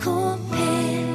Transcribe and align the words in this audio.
NRK 0.00 0.36
P1 0.50 1.08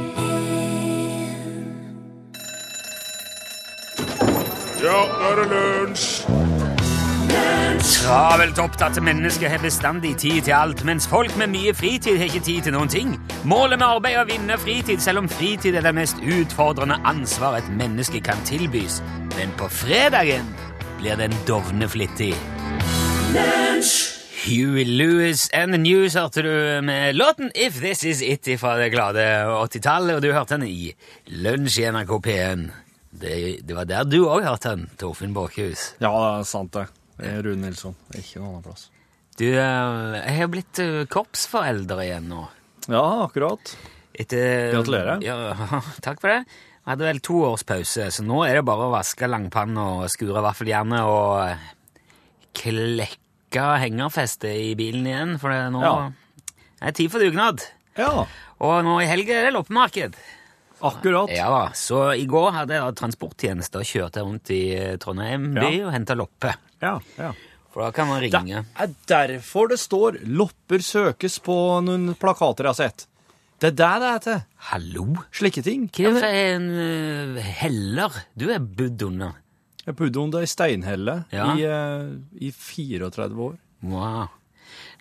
Ja, 4.83 4.99
nå 5.09 5.29
er 5.29 5.39
det 5.39 5.45
lunsj! 5.49 6.25
Travelt 8.05 8.59
opptatte 8.61 9.01
mennesker 9.01 9.49
har 9.49 9.61
bestandig 9.63 10.15
tid 10.21 10.45
til 10.45 10.53
alt, 10.53 10.83
mens 10.85 11.07
folk 11.09 11.33
med 11.37 11.49
mye 11.53 11.73
fritid 11.73 12.19
har 12.21 12.29
ikke 12.29 12.43
tid 12.45 12.67
til 12.67 12.75
noen 12.75 12.89
ting. 12.91 13.15
Målet 13.49 13.81
med 13.81 13.87
arbeid 13.87 14.13
er 14.13 14.21
å 14.21 14.29
vinne 14.29 14.57
fritid, 14.61 15.01
selv 15.01 15.23
om 15.23 15.29
fritid 15.29 15.75
er 15.75 15.85
det 15.85 15.93
mest 15.97 16.21
utfordrende 16.21 16.99
ansvar 17.09 17.57
et 17.59 17.69
menneske 17.77 18.21
kan 18.25 18.41
tilbys. 18.45 19.01
Men 19.35 19.53
på 19.57 19.69
fredagen 19.73 20.45
blir 20.99 21.17
den 21.17 21.33
dovneflittig. 21.49 22.35
Huey 24.45 24.85
Lewis 24.85 25.49
and 25.57 25.73
the 25.73 25.77
News 25.81 26.13
hørte 26.13 26.43
du 26.45 26.81
med 26.85 27.15
låten 27.17 27.47
If 27.57 27.79
This 27.81 28.03
Is 28.05 28.19
It 28.21 28.45
fra 28.61 28.75
det 28.77 28.91
glade 28.93 29.23
80-tallet, 29.49 30.19
og 30.19 30.21
du 30.21 30.27
hørte 30.35 30.59
den 30.59 30.67
i 30.69 30.91
Lunsj 31.41 31.79
i 31.81 31.87
NRK 31.89 32.11
P1. 32.27 32.67
Det, 33.09 33.39
det 33.65 33.73
var 33.73 33.89
der 33.89 34.05
du 34.05 34.19
òg 34.27 34.45
hørte 34.45 34.75
den, 34.75 34.83
Torfinn 35.01 35.33
Båkhus. 35.33 35.87
Ja, 35.97 36.11
det 36.11 36.29
er 36.43 36.45
sant 36.51 36.75
det. 36.77 36.85
Det 37.17 37.31
er 37.31 37.41
Rune 37.47 37.63
Nilsson. 37.63 37.97
Ikke 38.13 38.43
noen 38.43 38.51
annen 38.51 38.67
plass. 38.67 38.85
Du, 39.33 39.47
eh, 39.49 40.19
jeg 40.19 40.37
har 40.43 40.53
blitt 40.53 40.83
eh, 40.85 41.01
korpsforelder 41.09 42.05
igjen 42.05 42.29
nå. 42.29 42.45
Ja, 42.85 43.03
akkurat. 43.25 43.73
Etter, 44.13 44.75
Gratulerer. 44.77 45.25
Ja, 45.25 45.57
takk 46.05 46.21
for 46.21 46.35
det. 46.35 46.43
Jeg 46.45 46.91
hadde 46.91 47.09
vel 47.09 47.25
to 47.25 47.41
års 47.49 47.65
pause, 47.65 48.11
så 48.13 48.29
nå 48.29 48.45
er 48.45 48.59
det 48.59 48.67
bare 48.69 48.91
å 48.91 48.93
vaske 48.93 49.25
langpanne 49.25 49.89
og 49.97 50.05
skure 50.13 50.45
vaffeljernet 50.45 51.01
og 51.09 51.47
eh, 51.49 51.69
klekke 53.55 53.79
hengerfeste 53.81 54.49
i 54.51 54.73
bilen 54.75 55.05
igjen, 55.07 55.35
for 55.39 55.49
det 55.49 55.57
er 55.63 55.71
nå 55.71 55.81
Ja. 55.81 56.11
det 56.81 56.87
er 56.89 56.91
tid 56.91 57.11
for 57.11 57.19
dugnad. 57.19 57.61
Ja, 57.97 58.25
Og 58.59 58.83
nå 58.83 59.01
i 59.01 59.05
helga 59.07 59.33
er 59.33 59.43
det 59.45 59.53
loppemarked. 59.53 60.15
akkurat. 60.81 61.29
Ja 61.31 61.49
da, 61.49 61.69
Så 61.73 62.15
i 62.17 62.25
går 62.25 62.51
hadde 62.51 62.73
jeg 62.75 62.95
transporttjeneste 62.95 63.75
og 63.79 63.83
kjørte 63.85 64.21
rundt 64.23 64.49
i 64.51 64.75
eh, 64.75 64.97
Trondheim 64.97 65.53
by 65.53 65.79
Ja. 65.79 65.87
og 65.87 65.93
henta 65.93 66.15
loppe. 66.15 66.53
Ja, 66.81 66.99
ja. 67.17 67.31
For 67.71 67.81
da 67.83 67.91
kan 67.91 68.07
man 68.07 68.21
Det 68.21 68.31
ringe. 68.33 68.65
er 68.77 68.87
derfor 69.07 69.67
det 69.69 69.79
står 69.79 70.19
'lopper 70.25 70.79
søkes' 70.79 71.39
på 71.41 71.83
noen 71.83 72.13
plakater 72.15 72.63
jeg 72.63 72.67
har 72.67 72.73
sett. 72.73 73.07
Det 73.59 73.67
er 73.67 73.71
det 73.71 73.99
det 74.01 74.15
er 74.15 74.19
til. 74.19 74.43
Hallo? 74.57 75.15
Slike 75.31 75.63
ting. 75.63 75.89
Hva 75.89 76.21
er 76.23 76.55
en 76.55 76.69
uh, 77.37 77.41
heller 77.41 78.11
du 78.37 78.49
er 78.51 78.59
budd 78.59 79.01
under? 79.01 79.33
Jeg 79.85 79.95
bodde 79.99 80.19
under 80.19 80.39
ei 80.41 80.49
steinhelle 80.49 81.25
Ja. 81.31 81.51
i, 81.55 81.63
eh, 81.63 82.15
i 82.41 82.51
34 82.51 83.37
år. 83.49 83.55
Wow. 83.83 84.27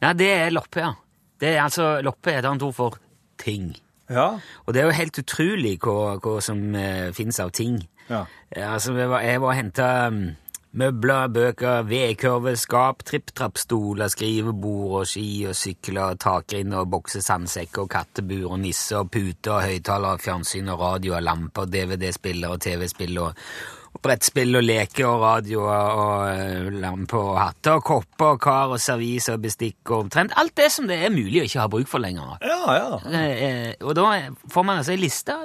Nei, 0.02 0.12
det 0.12 0.30
er 0.30 0.50
loppe, 0.52 0.80
ja. 0.80 0.92
Det 1.40 1.48
er 1.56 1.62
altså, 1.64 2.00
Loppe 2.04 2.30
er 2.32 2.38
et 2.38 2.44
annet 2.44 2.62
ord 2.62 2.74
for 2.74 2.98
ting. 3.38 3.74
Ja. 4.10 4.38
Og 4.66 4.74
det 4.74 4.82
er 4.82 4.86
jo 4.90 4.96
helt 4.98 5.18
utrolig 5.18 5.78
hva, 5.80 6.18
hva 6.20 6.40
som 6.44 6.74
eh, 6.76 7.10
finnes 7.16 7.40
av 7.40 7.50
ting. 7.56 7.86
Ja. 8.10 8.26
Eh, 8.52 8.64
Altså, 8.74 8.92
jeg 8.96 9.08
var, 9.08 9.20
jeg 9.24 9.40
var 9.40 9.48
og 9.48 9.56
henta 9.56 10.08
um, 10.08 10.36
møbler, 10.74 11.28
bøker, 11.32 11.82
vedkurver, 11.88 12.56
skap, 12.58 13.02
tripp-trapp-stoler, 13.06 14.08
skrivebord 14.10 15.00
og 15.00 15.06
ski 15.06 15.46
og 15.48 15.54
sykler, 15.54 16.16
takrinner 16.20 16.82
og 16.82 16.90
bokser, 16.90 17.22
sandsekker 17.24 17.82
og 17.86 17.90
kattebur 17.94 18.50
og 18.52 18.58
nisser 18.60 18.98
og 19.04 19.10
puter 19.14 19.52
og 19.56 19.62
høyttalere, 19.68 20.18
fjernsyn 20.18 20.68
og 20.74 20.80
radio 20.80 21.14
og 21.16 21.22
lamper, 21.22 21.66
DVD-spiller 21.70 22.50
og 22.56 22.60
TV-spill 22.60 23.18
og, 23.22 23.28
og 23.28 23.83
brettspill 24.02 24.58
og 24.58 24.64
leker 24.64 25.06
og 25.06 25.22
radio 25.22 25.64
og, 25.64 26.28
eh, 26.28 26.70
lamper 26.82 27.18
og 27.18 27.38
hatter 27.38 27.78
og 27.78 27.84
kopper 27.84 28.34
og 28.34 28.40
kar 28.40 28.74
og 28.74 28.80
servis 28.82 29.28
og 29.32 29.42
bestikk 29.44 29.90
og 29.90 30.06
omtrent 30.06 30.34
alt 30.36 30.54
det 30.56 30.70
som 30.72 30.88
det 30.90 30.98
er 31.04 31.14
mulig 31.14 31.42
å 31.42 31.46
ikke 31.46 31.62
ha 31.62 31.68
bruk 31.68 31.88
for 31.88 32.02
lenger. 32.02 32.36
Ja, 32.42 32.74
ja. 32.74 32.98
Eh, 33.06 33.44
eh, 33.48 33.74
og 33.82 33.94
da 33.94 34.08
får 34.50 34.64
man 34.64 34.82
altså 34.82 34.92
en 34.96 35.04
liste 35.04 35.38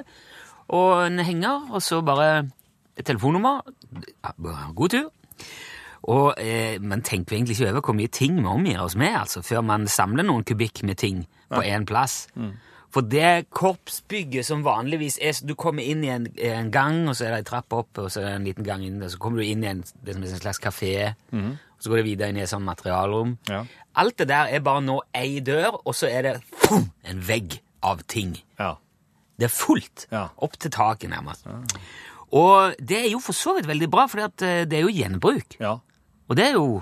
og 0.69 1.05
en 1.05 1.19
henger, 1.25 1.69
og 1.73 1.81
så 1.81 2.01
bare 2.05 2.49
et 2.97 3.05
telefonnummer. 3.05 3.61
God 4.75 4.89
tur. 4.89 5.09
Og 6.09 6.33
eh, 6.37 6.77
man 6.81 7.01
tenker 7.01 7.35
egentlig 7.35 7.57
ikke 7.57 7.71
over 7.71 7.81
hvor 7.81 7.97
mye 7.97 8.11
ting 8.13 8.37
vi 8.39 8.45
omgir 8.45 8.81
oss 8.81 8.95
med, 8.95 9.15
altså, 9.17 9.41
før 9.41 9.61
man 9.65 9.87
samler 9.87 10.23
noen 10.23 10.45
kubikk 10.47 10.83
med 10.83 10.97
ting 11.01 11.25
på 11.49 11.61
én 11.65 11.85
plass. 11.89 12.27
For 12.89 13.01
det 13.05 13.49
korpsbygget 13.53 14.45
som 14.47 14.63
vanligvis 14.65 15.19
er 15.21 15.37
Du 15.45 15.53
kommer 15.55 15.83
inn 15.85 16.03
i 16.03 16.09
en, 16.09 16.25
en 16.37 16.71
gang, 16.73 17.03
og 17.07 17.15
så 17.15 17.27
er 17.27 17.35
det 17.35 17.39
en 17.43 17.49
trapp 17.51 17.73
opp, 17.77 17.97
og 18.01 18.09
så 18.09 18.21
er 18.23 18.25
det 18.31 18.35
en 18.39 18.47
liten 18.49 18.65
gang 18.65 18.81
inn, 18.83 19.01
og 19.03 19.11
så 19.13 19.19
kommer 19.21 19.43
du 19.43 19.45
inn 19.45 19.63
i 19.63 19.67
en, 19.69 19.83
det 20.03 20.15
som 20.15 20.23
er 20.23 20.31
en 20.33 20.41
slags 20.41 20.59
kafé, 20.63 21.13
og 21.33 21.79
så 21.79 21.89
går 21.93 22.01
det 22.01 22.05
videre 22.09 22.29
inn 22.33 22.39
i 22.41 22.41
et 22.43 22.49
sånt 22.49 22.65
materialrom. 22.65 23.37
Ja. 23.47 23.61
Alt 23.95 24.17
det 24.17 24.27
der 24.31 24.49
er 24.57 24.59
bare 24.65 24.81
nå 24.81 24.99
ei 25.15 25.39
dør, 25.39 25.77
og 25.85 25.93
så 25.95 26.09
er 26.09 26.21
det 26.25 26.33
fum, 26.65 26.89
en 27.05 27.21
vegg 27.29 27.59
av 27.83 28.01
ting. 28.07 28.37
ja. 28.59 28.75
Det 29.39 29.45
er 29.47 29.53
fullt. 29.55 30.07
Ja. 30.11 30.25
Opp 30.43 30.57
til 30.59 30.69
taket, 30.75 31.07
nærmest. 31.13 31.45
Og 32.35 32.73
det 32.83 32.97
er 33.05 33.09
jo 33.13 33.21
for 33.23 33.31
så 33.37 33.53
vidt 33.55 33.69
veldig 33.69 33.87
bra, 33.89 34.03
for 34.11 34.19
det 34.41 34.73
er 34.75 34.81
jo 34.83 34.91
gjenbruk. 34.91 35.55
Ja, 35.61 35.77
Og 36.27 36.35
det 36.35 36.45
er 36.49 36.57
jo 36.57 36.81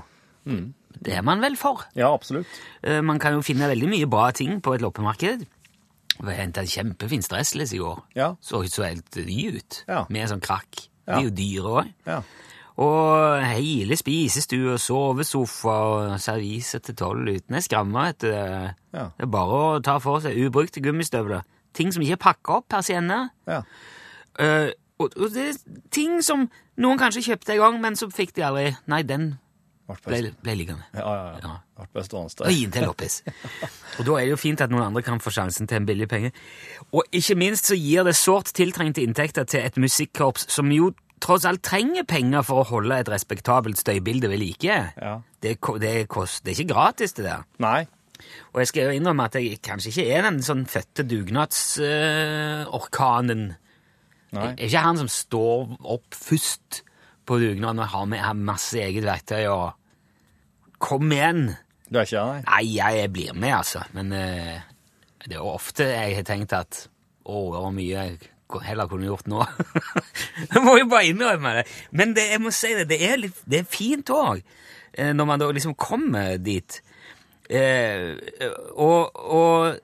Det 0.97 1.13
er 1.13 1.21
man 1.21 1.39
vel 1.43 1.55
for. 1.55 1.83
ja 1.95 2.09
absolutt. 2.13 2.47
Eh, 2.81 3.01
Man 3.01 3.19
kan 3.19 3.33
jo 3.37 3.41
finne 3.45 3.67
veldig 3.69 3.87
mye 3.91 4.07
bra 4.09 4.31
ting 4.31 4.59
på 4.61 4.73
et 4.73 4.81
loppemarked. 4.81 5.45
Jeg 6.17 6.37
henta 6.39 6.63
en 6.63 6.71
kjempefin 6.71 7.23
stressless 7.25 7.73
i 7.75 7.81
går. 7.81 8.01
Ja. 8.17 8.33
Så 8.41 8.63
så 8.71 8.87
helt 8.87 9.15
ny 9.15 9.57
ut. 9.57 9.83
Ja. 9.87 10.05
Med 10.09 10.29
sånn 10.31 10.43
krakk. 10.43 10.87
De 11.07 11.15
er 11.15 11.27
jo 11.27 11.33
dyre 11.35 11.73
òg. 11.81 11.91
Ja. 12.07 12.21
Og 12.77 13.41
hele 13.41 13.97
spisestue 13.97 14.75
og 14.75 14.81
sovesofa 14.81 15.75
og 15.91 16.17
servise 16.21 16.79
til 16.85 16.97
tolv 16.97 17.29
uten 17.29 17.57
ei 17.57 17.63
skramme. 17.65 18.11
du. 18.21 18.27
Ja. 18.29 19.07
Det 19.17 19.25
er 19.25 19.31
bare 19.33 19.61
å 19.61 19.79
ta 19.81 19.97
for 20.03 20.21
seg 20.21 20.37
ubrukte 20.37 20.83
gummistøvler. 20.85 21.41
Ting 21.73 21.93
som 21.93 22.03
ikke 22.03 22.17
er 22.19 22.25
pakka 22.25 22.59
opp, 22.59 22.67
persienner. 22.69 23.29
Ja. 23.47 23.63
Uh, 24.37 24.69
og, 24.99 25.13
og 25.17 25.33
det 25.33 25.49
er 25.49 25.81
ting 25.93 26.21
som 26.25 26.47
noen 26.77 27.01
kanskje 27.01 27.25
kjøpte 27.31 27.55
en 27.55 27.63
gang, 27.63 27.81
men 27.81 27.97
så 27.97 28.09
fikk 28.13 28.35
de 28.37 28.45
aldri 28.45 28.71
Nei, 28.89 29.01
den 29.05 29.35
ble, 29.87 30.19
ble 30.43 30.53
liggende. 30.59 30.83
Ja, 30.93 31.11
ja, 31.15 31.27
ja. 31.43 31.85
Best 31.95 32.11
stående 32.11 32.43
Og 32.43 32.51
gi 32.51 32.65
den 32.65 32.73
til 32.75 32.87
loppis. 32.89 33.21
Og 33.97 34.01
da 34.07 34.11
er 34.17 34.23
det 34.25 34.33
jo 34.33 34.39
fint 34.41 34.63
at 34.63 34.71
noen 34.73 34.89
andre 34.89 35.03
kan 35.05 35.21
få 35.23 35.31
sjansen 35.31 35.69
til 35.69 35.79
en 35.79 35.87
billig 35.87 36.09
penge. 36.11 36.33
Og 36.91 37.07
ikke 37.15 37.37
minst 37.39 37.71
så 37.71 37.75
gir 37.79 38.03
det 38.07 38.17
sårt 38.19 38.51
tiltrengte 38.57 39.03
inntekter 39.05 39.47
til 39.47 39.63
et 39.63 39.79
musikkorps 39.79 40.43
som 40.51 40.67
jo 40.73 40.91
tross 41.23 41.45
alt 41.49 41.63
trenger 41.65 42.05
penger 42.07 42.43
for 42.45 42.61
å 42.61 42.69
holde 42.69 42.99
et 42.99 43.09
respektabelt 43.09 43.77
støybilde 43.79 44.29
ved 44.31 44.39
like. 44.41 44.75
Ja. 44.97 45.13
Det, 45.41 45.51
det, 45.81 46.07
kost, 46.11 46.43
det 46.43 46.49
er 46.51 46.55
ikke 46.59 46.73
gratis, 46.73 47.13
det 47.17 47.25
der. 47.25 47.41
Nei. 47.63 47.81
Og 48.53 48.57
jeg 48.61 48.67
skal 48.71 48.83
jo 48.89 48.95
innrømme 48.97 49.23
at 49.29 49.35
jeg 49.37 49.61
kanskje 49.65 49.91
ikke 49.93 50.11
er 50.17 50.21
den 50.27 50.39
sånn 50.45 50.65
fødte 50.69 51.01
dugnadsorkanen. 51.07 53.43
Nei. 54.35 54.49
Jeg 54.57 54.57
er 54.57 54.67
ikke 54.67 54.87
han 54.89 54.99
som 54.99 55.09
står 55.11 55.59
opp 55.95 56.09
først 56.17 56.69
på 57.27 57.39
dugnaden 57.41 57.83
og 57.83 57.91
har 57.91 58.07
med 58.09 58.23
har 58.23 58.39
masse 58.39 58.79
eget 58.81 59.05
verktøy 59.07 59.43
og 59.51 59.67
Kom 60.77 61.09
igjen! 61.09 61.55
Du 61.89 61.97
er 61.97 62.05
ikke 62.05 62.21
av 62.21 62.27
nei? 62.29 62.41
Nei, 62.45 62.63
jeg, 62.75 62.97
jeg 62.99 63.09
blir 63.15 63.33
med, 63.33 63.53
altså. 63.55 63.79
Men 63.97 64.11
eh, 64.13 64.59
det 65.23 65.31
er 65.31 65.39
jo 65.39 65.47
ofte 65.55 65.87
jeg 65.89 66.17
har 66.19 66.27
tenkt 66.27 66.53
at 66.53 66.83
å, 67.25 67.39
det 67.55 67.61
var 67.63 67.73
mye 67.73 68.03
jeg 68.03 68.19
heller 68.67 68.89
kunne 68.91 69.09
gjort 69.09 69.25
nå. 69.31 69.41
jeg 70.51 70.61
må 70.61 70.75
jo 70.77 70.85
bare 70.91 71.09
innrømme 71.09 71.55
det. 71.57 71.63
Men 71.97 72.13
det, 72.13 72.27
jeg 72.35 72.43
må 72.43 72.53
si 72.53 72.75
det, 72.77 72.85
det 72.91 72.99
er, 73.09 73.17
litt, 73.23 73.41
det 73.49 73.63
er 73.63 73.71
fint 73.71 74.13
òg, 74.13 74.43
når 75.17 75.29
man 75.31 75.41
da 75.41 75.49
liksom 75.57 75.73
kommer 75.81 76.37
dit. 76.37 76.77
Eh, 77.49 78.13
og 78.77 79.17
og 79.17 79.81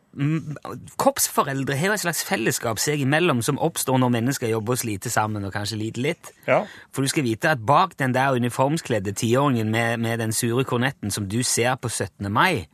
korpsforeldre 1.02 1.76
har 1.80 1.96
et 1.96 2.04
slags 2.04 2.22
fellesskap 2.28 2.78
seg 2.82 3.02
imellom 3.02 3.40
som 3.46 3.58
oppstår 3.58 3.98
når 3.98 4.12
mennesker 4.14 4.52
jobber 4.52 4.76
og 4.76 4.82
sliter 4.84 5.10
sammen 5.14 5.46
og 5.48 5.54
kanskje 5.56 5.80
lider 5.80 6.06
litt. 6.06 6.32
Ja. 6.46 6.60
For 6.94 7.02
du 7.02 7.10
skal 7.10 7.26
vite 7.26 7.50
at 7.56 7.64
bak 7.66 7.98
den 7.98 8.14
der 8.14 8.38
uniformskledde 8.38 9.16
tiåringen 9.18 9.72
med, 9.74 10.04
med 10.06 10.22
den 10.22 10.36
sure 10.36 10.66
kornetten 10.70 11.14
som 11.14 11.26
du 11.30 11.42
ser 11.42 11.76
på 11.82 11.90
17. 11.90 12.30
mai, 12.30 12.68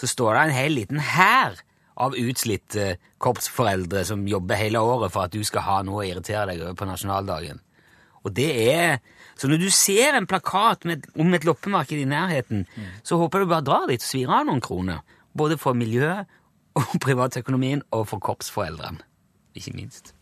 så 0.00 0.08
står 0.08 0.34
det 0.34 0.44
en 0.46 0.56
hel 0.56 0.78
liten 0.80 1.02
hær 1.12 1.60
av 1.98 2.14
utslitte 2.16 2.94
korpsforeldre 3.20 4.04
som 4.06 4.26
jobber 4.30 4.58
hele 4.60 4.80
året 4.80 5.12
for 5.12 5.26
at 5.26 5.34
du 5.34 5.42
skal 5.44 5.66
ha 5.66 5.78
noe 5.86 6.04
å 6.04 6.06
irritere 6.06 6.52
deg 6.52 6.62
over 6.62 6.78
på 6.78 6.88
nasjonaldagen. 6.88 7.60
Og 8.24 8.34
det 8.34 8.50
er... 8.70 8.98
Så 9.38 9.46
når 9.46 9.60
du 9.62 9.68
ser 9.70 10.16
en 10.18 10.26
plakat 10.26 10.82
med, 10.88 11.04
om 11.14 11.34
et 11.36 11.44
loppemarked 11.46 12.00
i 12.00 12.08
nærheten, 12.08 12.64
så 13.06 13.20
håper 13.20 13.44
du 13.44 13.52
bare 13.52 13.66
drar 13.66 13.84
dit 13.86 14.02
og 14.02 14.06
svir 14.08 14.32
av 14.34 14.48
noen 14.48 14.62
kroner. 14.64 15.04
Både 15.38 15.54
for 15.60 15.78
miljøet, 15.78 16.26
og 16.78 17.00
privatøkonomien, 17.00 17.82
og 17.90 18.08
for 18.08 18.18
korpsforeldrene. 18.18 18.98
Ikke 19.54 19.72
minst. 19.74 20.14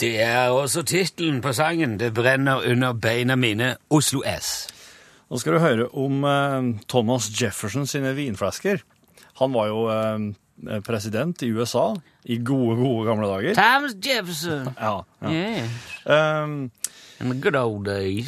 Det 0.00 0.20
er 0.20 0.48
også 0.52 0.82
tittelen 0.82 1.40
på 1.40 1.52
sangen 1.52 1.98
'Det 2.00 2.14
brenner 2.14 2.70
under 2.70 2.92
beina 2.92 3.34
mine', 3.34 3.76
Oslo 3.90 4.22
S. 4.40 4.68
Nå 5.30 5.38
skal 5.38 5.52
du 5.52 5.58
høre 5.58 5.88
om 5.88 6.24
eh, 6.24 6.80
Thomas 6.88 7.42
Jefferson 7.42 7.86
sine 7.86 8.14
vinflasker. 8.16 8.78
Han 9.40 9.54
var 9.54 9.66
jo 9.66 9.88
eh, 9.90 10.34
president 10.86 11.42
i 11.44 11.50
USA 11.52 11.90
i 12.26 12.38
gode, 12.42 12.76
gode 12.80 13.06
gamle 13.06 13.28
dager. 13.30 13.54
Thomas 13.58 13.94
Jefferson. 14.02 14.70
Ja, 14.80 14.98
ja. 15.22 15.30
Yeah. 15.30 16.42
Um, 16.44 16.70
In 17.18 17.30
the 17.30 17.34
good 17.34 17.56
old 17.56 17.84
days. 17.84 18.26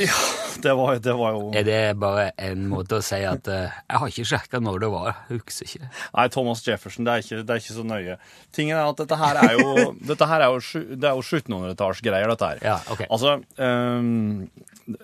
det, 0.62 0.72
var, 0.74 0.96
det 0.96 1.12
var 1.12 1.34
jo 1.36 1.50
Er 1.54 1.64
det 1.66 1.80
bare 2.00 2.30
en 2.40 2.64
måte 2.70 2.98
å 2.98 3.04
si 3.04 3.18
at 3.26 3.48
uh, 3.52 3.66
jeg 3.68 4.00
har 4.00 4.12
ikke 4.12 4.26
sjekka 4.30 4.60
når 4.64 4.80
det 4.84 4.90
var? 4.94 5.18
Husker 5.28 5.68
ikke. 5.68 5.90
Nei, 6.14 6.26
Thomas 6.32 6.64
Jefferson, 6.64 7.04
det 7.04 7.12
er 7.12 7.24
ikke, 7.24 7.42
det 7.42 7.54
er 7.54 7.62
ikke 7.62 7.76
så 7.76 7.84
nøye. 7.84 8.16
Tingen 8.56 8.78
er 8.78 8.88
at 8.88 9.02
dette 9.02 9.18
her 9.20 9.42
er 9.42 9.58
jo, 9.58 9.74
dette 10.12 10.30
her 10.30 10.46
er 10.46 10.54
jo, 10.54 10.84
det 10.94 11.10
er 11.10 11.20
jo 11.20 11.26
1700-tallsgreier, 11.26 12.32
dette 12.32 12.50
her. 12.52 12.64
Ja, 12.64 12.78
okay. 12.94 13.10
Altså, 13.12 13.36
ehm, 13.60 14.48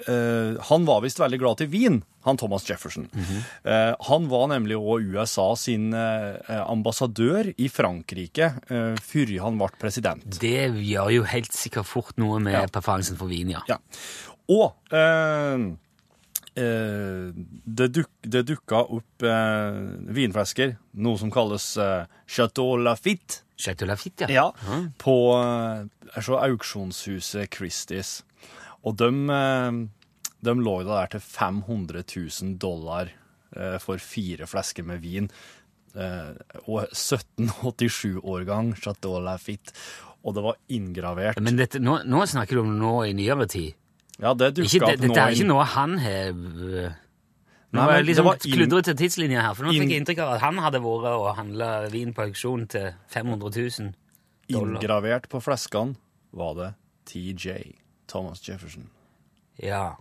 eh, 0.08 0.56
han 0.70 0.84
var 0.88 1.02
visst 1.04 1.20
veldig 1.20 1.38
glad 1.42 1.58
til 1.60 1.68
vin, 1.72 2.00
han 2.24 2.38
Thomas 2.40 2.64
Jefferson. 2.68 3.08
Mhm. 3.12 3.38
Eh, 3.68 3.94
han 4.08 4.28
var 4.32 4.48
nemlig 4.54 4.76
òg 4.80 5.10
USA 5.14 5.50
sin 5.60 5.92
eh, 5.94 6.38
ambassadør 6.64 7.52
i 7.56 7.68
Frankrike 7.68 8.52
uh, 8.70 8.94
før 9.04 9.34
han 9.44 9.58
ble 9.60 9.68
president. 9.80 10.24
Det 10.40 10.70
gjør 10.80 11.10
jo 11.18 11.22
helt 11.28 11.52
sikkert 11.52 11.86
fort 11.90 12.16
noe 12.16 12.40
med 12.40 12.54
Ja. 12.56 12.66
preferansen 12.66 13.16
for 13.20 13.28
vin, 13.28 13.50
ja. 13.52 13.60
Ja. 13.68 13.78
Og 14.48 14.74
eh, 14.92 15.68
eh, 16.56 17.30
det, 17.64 17.88
duk, 17.94 18.10
det 18.22 18.44
dukka 18.48 18.82
opp 18.88 19.24
eh, 19.24 19.78
vinflasker, 20.16 20.76
noe 21.04 21.18
som 21.20 21.30
kalles 21.34 21.76
eh, 21.80 22.04
Chateau 22.26 22.76
Lafitte. 22.80 23.42
Chateau 23.56 23.86
Lafitte, 23.86 24.26
ja. 24.32 24.48
Ja, 24.50 24.78
på 24.98 25.14
eh, 25.38 25.84
auksjonshuset 26.18 27.52
Christies. 27.54 28.22
Og 28.84 28.96
de, 29.00 29.10
eh, 29.32 29.78
de 30.44 30.56
lå 30.60 30.78
da 30.84 31.02
der 31.02 31.14
til 31.16 31.22
500 31.24 32.04
000 32.04 32.56
dollar 32.60 33.12
eh, 33.56 33.78
for 33.82 34.02
fire 34.02 34.48
flasker 34.50 34.86
med 34.86 35.00
vin. 35.04 35.30
Eh, 35.94 36.32
og 36.66 36.88
1787-årgang 36.90 38.74
Chateau 38.80 39.20
Lafitte. 39.22 39.72
Og 40.24 40.34
det 40.36 40.44
var 40.44 40.56
inngravert 40.72 41.40
Men 41.44 41.58
dette, 41.60 41.80
nå, 41.84 41.98
nå 42.08 42.24
snakker 42.26 42.56
du 42.56 42.64
om 42.64 42.76
nå 42.80 42.94
i 43.04 43.12
nyere 43.16 43.46
tid. 43.50 43.74
Ja, 44.16 44.32
det 44.38 44.54
dukka 44.56 44.86
opp 44.86 44.94
nå 44.94 45.08
dette 45.08 45.20
er 45.20 45.34
ikke 45.34 45.48
noe 45.48 45.64
han 45.74 45.96
har 45.98 46.30
Nå 47.74 47.82
Nei, 47.82 47.84
men 47.90 48.04
liksom 48.06 48.22
det 48.22 48.30
var 48.30 48.36
kludrete 48.44 48.92
tidslinjer 48.94 49.42
her, 49.42 49.54
for 49.58 49.66
nå 49.66 49.72
fikk 49.74 49.90
jeg 49.90 50.02
inntrykk 50.04 50.20
av 50.22 50.28
at 50.36 50.42
han 50.44 50.60
hadde 50.62 50.78
vært 50.84 51.08
og 51.10 51.24
handla 51.34 51.70
vin 51.90 52.12
på 52.14 52.22
auksjon 52.28 52.68
til 52.70 52.92
500 53.10 53.50
000 53.50 53.88
dollar. 54.46 54.76
Inngravert 54.76 55.26
på 55.32 55.40
fleskene 55.42 55.98
var 56.38 56.54
det 56.60 56.68
TJ, 57.10 57.56
Thomas 58.10 58.42
Jefferson. 58.48 58.88
Ja. 59.62 59.94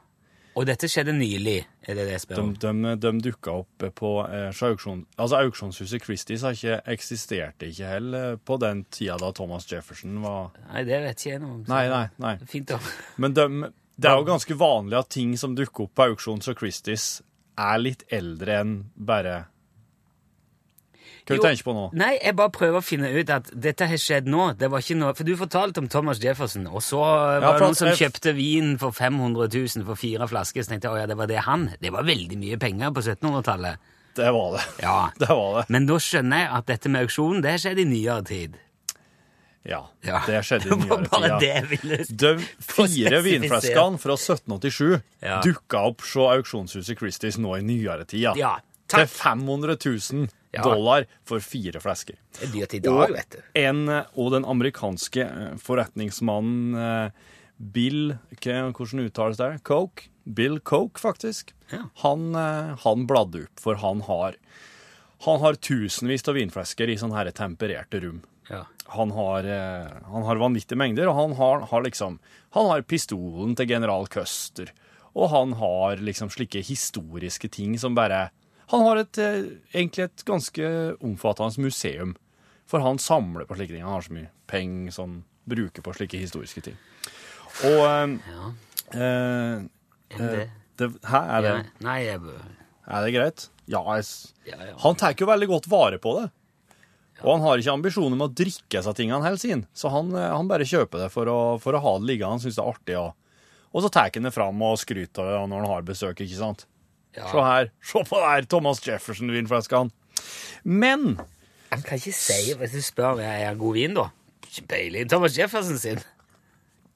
Og 0.53 0.67
dette 0.69 0.85
skjedde 0.89 1.15
nylig, 1.17 1.63
er 1.81 1.97
det 1.97 2.03
det 2.05 2.11
jeg 2.13 2.21
spør 2.27 2.37
De, 2.37 2.43
om? 2.69 2.81
de, 2.85 2.91
de 3.01 3.11
dukka 3.25 3.55
opp 3.63 3.85
på 3.97 4.09
eh, 4.27 4.51
auksjon, 4.67 4.99
altså 5.17 5.39
Auksjonshuset 5.47 6.03
Christies 6.05 6.43
har 6.45 6.53
ikke 6.53 6.75
eksisterte 6.93 7.71
ikke 7.71 7.89
heller 7.89 8.35
på 8.37 8.59
den 8.61 8.83
tida 8.93 9.15
da 9.21 9.31
Thomas 9.33 9.65
Jefferson 9.71 10.19
var 10.21 10.51
Nei, 10.67 10.83
det 10.85 10.99
vet 11.07 11.17
ikke 11.23 11.31
jeg 11.31 11.41
noe 11.41 11.55
om. 11.55 11.63
Nei, 11.71 11.87
nei, 11.89 12.03
nei. 12.21 12.35
Fint 12.53 12.69
da. 12.69 12.77
Men 13.17 13.33
de, 13.33 13.47
det 13.97 14.11
er 14.11 14.19
jo 14.21 14.27
ganske 14.29 14.59
vanlig 14.61 14.99
at 15.01 15.09
ting 15.17 15.33
som 15.41 15.57
dukker 15.57 15.87
opp 15.87 15.95
på 15.97 16.07
auksjons 16.11 16.51
og 16.53 16.61
Christies, 16.61 17.07
er 17.57 17.81
litt 17.81 18.05
eldre 18.13 18.59
enn 18.61 18.77
bare 18.93 19.43
Hva 21.23 21.35
du 21.37 21.39
Jo. 21.39 21.41
tenker 21.45 21.63
på 21.63 21.73
nå? 21.73 21.83
Nei, 21.95 22.17
jeg 22.19 22.35
bare 22.35 22.51
prøver 22.51 22.77
å 22.81 22.83
finne 22.83 23.07
ut 23.15 23.29
at 23.31 23.47
dette 23.55 23.87
har 23.87 23.97
skjedd 24.01 24.25
nå. 24.27 24.57
Det 24.59 24.67
var 24.69 24.79
ikke 24.83 24.97
noe, 24.99 25.13
For 25.15 25.23
du 25.23 25.35
fortalte 25.39 25.79
om 25.79 25.87
Thomas 25.87 26.19
Jefferson, 26.19 26.67
og 26.67 26.81
så 26.83 26.99
var 26.99 27.39
Ja, 27.41 27.51
det 27.53 27.61
noen 27.61 27.75
som 27.79 27.87
kjøpte 27.95 28.33
vin 28.35 28.77
for 28.77 28.91
500 28.91 29.47
000 29.53 29.85
for 29.87 29.95
fire 29.95 30.27
flasker. 30.27 30.63
Så 30.65 30.73
tenkte 30.73 30.89
jeg 30.89 30.97
å 30.97 30.99
ja, 30.99 31.05
det 31.07 31.15
var 31.17 31.27
det 31.31 31.39
han. 31.47 31.69
Det 31.79 31.91
var 31.95 32.03
veldig 32.03 32.37
mye 32.37 32.57
penger 32.59 32.91
på 32.91 33.01
1700-tallet. 33.05 33.77
Det 34.15 34.27
var 34.35 34.51
det. 34.57 34.65
Ja. 34.83 34.97
Det 35.23 35.29
var 35.29 35.61
det. 35.61 35.69
Men 35.69 35.87
da 35.87 35.95
skjønner 35.97 36.37
jeg 36.43 36.51
at 36.59 36.65
dette 36.67 36.89
med 36.91 37.01
auksjonen, 37.07 37.41
det 37.41 37.51
har 37.55 37.57
skjedd 37.63 37.79
i 37.79 37.85
nyere 37.85 38.23
tid. 38.27 38.59
Ja. 39.63 39.79
Ja. 40.03 40.19
Det 40.27 40.41
skjedde 40.43 40.67
i 40.67 40.69
Det 40.75 40.89
var 40.89 40.99
nyere 40.99 41.09
bare 41.09 41.39
tid. 41.39 41.39
det 41.39 41.53
jeg 41.55 41.69
ville 41.71 41.97
De 42.19 42.31
fire 42.59 43.21
vinflaskene 43.23 43.97
fra 44.03 44.17
1787 44.19 45.01
Ja. 45.23 45.39
dukka 45.41 45.85
opp 45.87 46.01
så 46.03 46.27
auksjonshuset 46.35 46.99
Christies 46.99 47.37
nå 47.39 47.55
i 47.57 47.63
nyere 47.63 48.03
tid. 48.05 48.27
Ja. 48.35 48.57
Til 48.93 49.07
500 49.09 49.77
000 50.13 50.29
Ja. 50.53 50.61
dollar 50.61 51.07
for 51.25 51.41
fire 51.41 51.79
flasker. 51.81 52.13
Det 52.37 52.43
er 52.45 52.51
dyrt 52.53 52.73
i 52.77 52.79
dag, 52.85 53.09
vet 53.15 53.29
du. 53.33 53.39
En, 53.57 53.87
og 53.89 54.27
den 54.35 54.45
amerikanske 54.45 55.23
eh, 55.25 55.55
forretningsmannen 55.57 56.75
eh, 56.77 57.31
Bill 57.73 58.17
Hvordan 58.37 59.01
uttales 59.07 59.39
det? 59.39 59.63
Coke? 59.65 60.09
Bill 60.29 60.59
Coke, 60.59 60.99
faktisk. 61.01 61.55
Ja. 61.71 61.87
Han, 62.03 62.35
eh, 62.37 62.75
han 62.83 63.07
bladde 63.09 63.47
opp, 63.47 63.59
for 63.65 63.81
han 63.81 64.01
har 64.05 64.37
han 65.23 65.39
har 65.39 65.55
tusenvis 65.55 66.27
av 66.27 66.35
vinflesker 66.35 66.89
i 66.91 66.97
sånne 66.99 67.15
her 67.15 67.31
tempererte 67.31 68.01
rom. 68.03 68.21
Ja. 68.49 68.65
Han 68.91 69.13
har, 69.15 69.45
han 70.11 70.25
har 70.27 70.35
vanvittige 70.41 70.75
mengder, 70.77 71.07
og 71.07 71.15
han 71.15 71.35
har, 71.39 71.61
har 71.71 71.83
liksom 71.85 72.17
Han 72.51 72.67
har 72.67 72.81
pistolen 72.83 73.55
til 73.55 73.69
general 73.71 74.05
Custer, 74.11 74.67
og 75.15 75.29
han 75.31 75.53
har 75.53 75.95
liksom 76.03 76.29
slike 76.29 76.59
historiske 76.67 77.47
ting 77.49 77.79
som 77.79 77.95
bare 77.95 78.27
Han 78.71 78.85
har 78.87 79.01
et, 79.01 79.17
eh, 79.17 79.43
egentlig 79.73 80.05
et 80.07 80.25
ganske 80.25 80.71
omfattende 81.03 81.65
museum, 81.65 82.15
for 82.69 82.79
han 82.85 82.97
samler 83.01 83.45
på 83.45 83.57
slike 83.57 83.75
ting. 83.75 83.83
Han 83.83 83.97
har 83.97 84.07
så 84.07 84.15
mye 84.15 84.31
penger 84.47 84.91
som 84.95 85.09
han 85.09 85.23
bruker 85.49 85.83
på 85.83 85.93
slike 85.97 86.21
historiske 86.21 86.63
ting. 86.69 86.77
Og 87.67 87.81
eh, 87.83 88.17
ja. 88.31 88.51
eh, 88.95 89.65
det. 90.77 90.89
Hæ, 91.05 91.19
er 91.37 91.41
det, 91.41 91.49
Ja. 91.49 91.63
Nei, 91.85 91.99
jeg 92.07 92.21
er 92.83 93.05
det 93.05 93.11
greit? 93.15 93.49
Ja, 93.71 93.79
jeg, 93.95 94.07
ja, 94.49 94.57
han 94.83 94.97
tar 94.99 95.15
jo 95.15 95.27
veldig 95.29 95.47
godt 95.47 95.69
vare 95.71 95.99
på 96.01 96.17
det. 96.19 96.29
Og 97.23 97.37
han 97.37 97.45
har 97.45 97.61
ikke 97.61 97.75
ambisjoner 97.77 98.17
med 98.19 98.31
å 98.31 98.35
drikke 98.35 98.81
seg 98.83 98.97
tingene 98.97 99.23
helt 99.23 99.39
sin, 99.39 99.63
så 99.77 99.91
han, 99.93 100.09
eh, 100.17 100.31
han 100.33 100.49
bare 100.49 100.67
kjøper 100.67 101.05
det 101.05 101.11
for 101.13 101.29
å, 101.31 101.39
for 101.63 101.77
å 101.77 101.83
ha 101.83 101.93
det 101.99 102.09
liggende. 102.09 102.35
Han 102.35 102.43
syns 102.43 102.57
det 102.57 102.63
er 102.65 102.73
artig. 102.73 102.97
Og, 102.99 103.13
og 103.71 103.85
så 103.85 103.91
tar 103.93 104.09
han 104.11 104.27
det 104.27 104.33
fram 104.35 104.65
og 104.65 104.79
skryter 104.81 105.23
av 105.23 105.31
det 105.31 105.51
når 105.53 105.63
han 105.63 105.71
har 105.71 105.87
besøk, 105.87 106.19
ikke 106.25 106.39
sant? 106.41 106.65
Ja. 107.17 107.27
Se 107.29 107.37
her. 107.45 107.69
Se 107.85 108.03
på 108.09 108.15
det 108.19 108.29
her 108.29 108.41
Thomas 108.49 108.81
Jefferson-vinflaskene. 108.85 109.91
Men 110.63 111.19
Han 111.73 111.81
kan 111.83 111.97
ikke 111.97 112.13
si 112.15 112.53
Hvis 112.55 112.71
du 112.71 112.81
spør 112.85 113.11
om 113.15 113.19
er 113.19 113.45
har 113.47 113.55
god 113.59 113.73
vin, 113.75 113.93
da 113.97 114.03
Ikke 114.45 114.67
peiling. 114.69 115.09
Thomas 115.09 115.37
Jefferson 115.37 115.77
sin. 115.81 115.99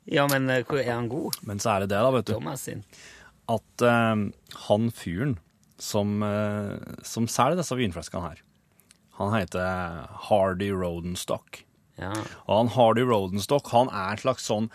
Ja, 0.08 0.28
men 0.32 0.50
eh, 0.50 0.64
er 0.80 0.94
han 0.94 1.10
god? 1.12 1.32
Men 1.44 1.60
så 1.60 1.70
er 1.74 1.80
det 1.84 1.90
det, 1.92 2.00
da, 2.00 2.12
vet 2.16 2.28
du, 2.30 2.34
Thomas 2.34 2.62
sin. 2.64 2.84
at 3.50 3.82
uh, 3.84 4.16
han 4.68 4.92
fyren 4.96 5.38
som, 5.80 6.24
uh, 6.24 6.78
som 7.04 7.28
selger 7.28 7.56
disse 7.60 7.76
vinflaskene 7.76 8.24
her, 8.24 8.42
han 9.18 9.34
heter 9.34 10.08
Hardy 10.30 10.72
Rodenstock. 10.72 11.66
Ja. 11.98 12.14
Og 12.46 12.58
han 12.58 12.68
Hardy 12.76 13.02
Rodenstock 13.10 13.68
han 13.74 13.90
er 13.90 14.12
en 14.14 14.18
slags 14.22 14.46
sånn 14.48 14.70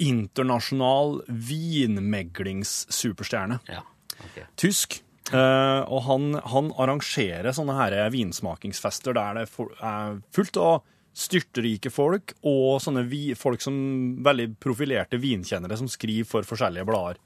internasjonal 0.00 1.20
vinmeglingssuperstjerne. 1.28 3.58
ja. 3.68 3.82
Ok. 4.28 4.42
Tysk. 4.60 5.00
Uh, 5.30 5.86
og 5.86 6.00
han, 6.08 6.30
han 6.52 6.70
arrangerer 6.80 7.54
sånne 7.54 7.76
her 7.78 7.94
vinsmakingsfester 8.10 9.14
der 9.14 9.36
det 9.38 9.44
er 9.46 10.16
fullt 10.34 10.58
av 10.58 10.80
styrterike 11.20 11.90
folk 11.92 12.34
og 12.46 12.80
sånne 12.82 13.04
vi, 13.10 13.34
folk 13.38 13.62
som 13.62 13.76
veldig 14.24 14.52
profilerte 14.62 15.20
vinkjennere 15.20 15.78
som 15.78 15.90
skriver 15.90 16.28
for 16.28 16.46
forskjellige 16.46 16.86
blader. 16.88 17.20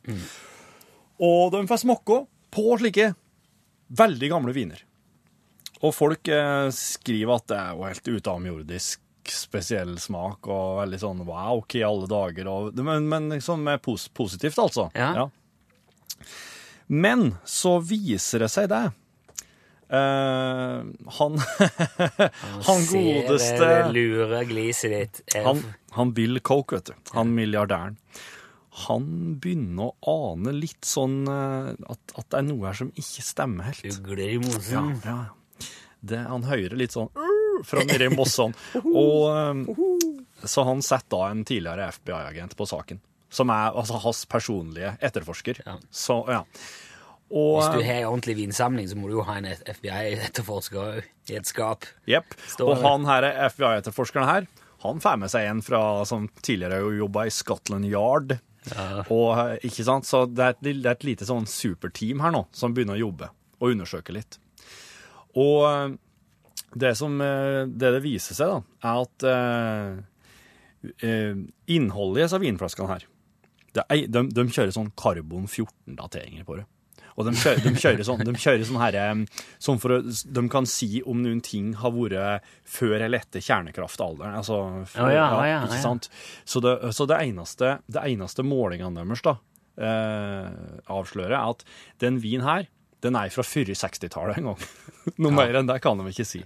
Og 1.24 1.52
de 1.54 1.62
får 1.70 1.84
smake 1.84 2.18
på 2.54 2.66
slike 2.80 3.12
veldig 3.94 4.30
gamle 4.32 4.54
viner. 4.56 4.82
Og 5.84 5.92
folk 5.94 6.28
eh, 6.32 6.68
skriver 6.74 7.36
at 7.36 7.48
det 7.50 7.60
er 7.60 7.72
jo 7.74 7.88
helt 7.88 8.12
utenomjordisk 8.14 9.00
spesiell 9.34 9.94
smak 10.00 10.48
og 10.52 10.80
veldig 10.82 11.00
sånn 11.00 11.22
wow, 11.24 11.62
hva 11.62 11.78
i 11.78 11.84
alle 11.84 12.08
dager? 12.10 12.50
Og, 12.50 12.80
men, 12.84 13.08
men 13.08 13.44
sånn 13.44 13.68
pos 13.84 14.08
positivt, 14.12 14.58
altså. 14.60 14.88
Ja. 14.96 15.28
Men 16.86 17.34
så 17.48 17.78
viser 17.80 18.44
det 18.44 18.50
seg 18.52 18.68
det. 18.72 18.84
Uh, 19.94 20.80
han 21.18 21.36
Han 22.66 22.80
Ser 22.82 22.92
det 22.92 23.26
godeste 23.28 23.68
lure 23.94 24.40
gliset 24.48 24.94
ditt. 24.94 25.36
Han, 25.44 25.60
han 25.96 26.12
Bill 26.16 26.40
Coke, 26.40 26.78
vet 26.80 26.90
du. 26.92 27.12
Han 27.14 27.34
milliardæren. 27.36 27.98
Han 28.88 29.04
begynner 29.38 29.92
å 30.02 30.16
ane 30.32 30.50
litt 30.56 30.82
sånn 30.88 31.20
eh, 31.30 31.68
at, 31.92 32.14
at 32.18 32.26
det 32.32 32.40
er 32.40 32.46
noe 32.48 32.66
her 32.66 32.74
som 32.80 32.88
ikke 32.98 33.22
stemmer 33.22 33.68
helt. 33.68 33.84
Ugler 34.00 34.22
i 34.24 34.32
Ja, 34.34 34.40
mosen. 34.42 34.88
ja. 35.04 35.18
Det, 36.04 36.18
han 36.26 36.42
hører 36.48 36.74
litt 36.80 36.96
sånn 36.96 37.06
fra 37.64 37.84
nedi 37.86 38.08
i 38.08 38.16
mossene. 38.16 38.58
Og 38.82 39.28
eh, 39.30 40.48
så 40.50 40.64
han 40.66 40.82
setter 40.82 41.14
da 41.20 41.28
en 41.30 41.44
tidligere 41.46 41.86
FBI-agent 41.94 42.56
på 42.58 42.66
saken. 42.66 42.98
Som 43.34 43.50
er 43.50 43.74
altså 43.74 43.98
hans 44.04 44.24
personlige 44.30 44.94
etterforsker. 45.02 45.60
Ja. 45.66 45.78
Så, 45.90 46.20
ja. 46.30 46.44
Og, 47.34 47.56
Hvis 47.58 47.72
du 47.72 47.82
har 47.82 48.02
en 48.02 48.10
ordentlig 48.12 48.36
vinsamling, 48.38 48.86
så 48.86 48.98
må 48.98 49.08
du 49.10 49.16
jo 49.16 49.24
ha 49.26 49.38
en 49.40 49.48
FBI-etterforsker 49.50 51.00
i 51.32 51.38
et 51.38 51.48
skap. 51.48 51.88
Jepp. 52.06 52.36
Og 52.62 52.76
han 52.84 53.08
her 53.08 53.26
FBI-etterforskeren 53.48 54.28
her, 54.28 54.46
han 54.84 55.00
får 55.00 55.16
med 55.22 55.32
seg 55.32 55.48
en 55.48 55.62
fra, 55.64 55.80
som 56.06 56.28
tidligere 56.44 56.82
jobba 56.98 57.24
i 57.26 57.32
Scotland 57.32 57.88
Yard. 57.88 58.36
Og, 59.08 59.30
eh, 59.38 59.66
ikke 59.66 59.86
sant? 59.86 60.06
Så 60.08 60.24
det 60.30 60.44
er, 60.44 60.54
et, 60.54 60.62
det 60.68 60.84
er 60.84 60.94
et 60.94 61.08
lite 61.08 61.26
sånn 61.28 61.48
superteam 61.48 62.22
her 62.24 62.34
nå, 62.36 62.44
som 62.54 62.76
begynner 62.76 62.98
å 62.98 63.06
jobbe 63.06 63.30
og 63.58 63.72
undersøke 63.72 64.14
litt. 64.16 64.38
Og 65.40 65.98
Det 66.74 66.90
som 66.98 67.18
det, 67.18 67.76
det 67.78 68.02
viser 68.02 68.34
seg, 68.34 68.50
da, 68.50 68.88
er 68.90 69.02
at 69.04 69.26
eh, 69.30 70.94
eh, 71.06 71.36
innholdet 71.70 72.18
i 72.18 72.24
disse 72.24 72.40
vinflaskene 72.42 72.90
her 72.90 73.04
er, 73.82 74.06
de, 74.06 74.22
de 74.30 74.46
kjører 74.46 74.74
sånn 74.74 74.92
karbon 74.98 75.48
14-dateringer 75.50 76.46
på 76.46 76.60
det. 76.60 76.68
Og 77.14 77.28
de 77.28 77.34
kjører, 77.38 77.60
de 77.62 77.72
kjører 77.78 78.06
sånn, 78.06 78.22
de 78.26 78.34
kjører 78.34 78.66
sånn 78.66 78.80
her, 78.82 78.96
eh, 78.98 79.42
sånn 79.62 79.78
for 79.82 79.96
å, 79.96 79.98
De 80.02 80.42
kan 80.50 80.66
si 80.66 80.98
om 81.06 81.20
noen 81.22 81.40
ting 81.46 81.72
har 81.78 81.94
vært 81.94 82.46
før 82.66 82.96
eller 82.98 83.22
etter 83.22 83.44
kjernekraftalderen. 83.44 84.34
Altså, 84.40 84.60
Å 84.82 85.08
ja, 85.12 85.26
ja, 85.30 85.42
ja, 85.46 85.60
ikke 85.68 85.82
sant? 85.82 86.10
Så 86.44 86.62
det, 86.64 86.74
så 86.96 87.06
det 87.10 87.20
eneste, 87.22 87.76
det 87.86 88.02
eneste 88.02 88.46
målingene 88.46 88.98
deres 88.98 89.22
da, 89.26 89.36
eh, 89.78 90.48
avslører, 90.90 91.36
er 91.38 91.54
at 91.54 91.66
den 92.02 92.18
vinen 92.22 92.46
her 92.48 92.66
den 93.04 93.18
er 93.20 93.28
fra 93.28 93.44
før 93.44 93.68
60-tallet 93.76 94.38
en 94.40 94.46
gang. 94.48 94.62
Noe 95.22 95.34
mer 95.36 95.58
enn 95.60 95.68
det 95.68 95.76
kan 95.84 96.00
de 96.00 96.08
ikke 96.08 96.24
si. 96.26 96.40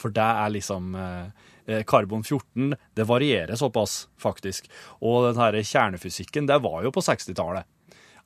For 0.00 0.12
det 0.12 0.26
er 0.44 0.52
liksom 0.52 0.92
eh, 0.98 1.48
Karbon 1.86 2.24
14 2.24 2.74
det 2.98 3.06
varierer 3.08 3.54
såpass, 3.58 4.08
faktisk. 4.20 4.66
Og 5.00 5.28
den 5.30 5.40
her 5.40 5.58
kjernefysikken 5.62 6.48
det 6.50 6.58
var 6.64 6.82
jo 6.86 6.92
på 6.94 7.04
60-tallet. 7.04 7.68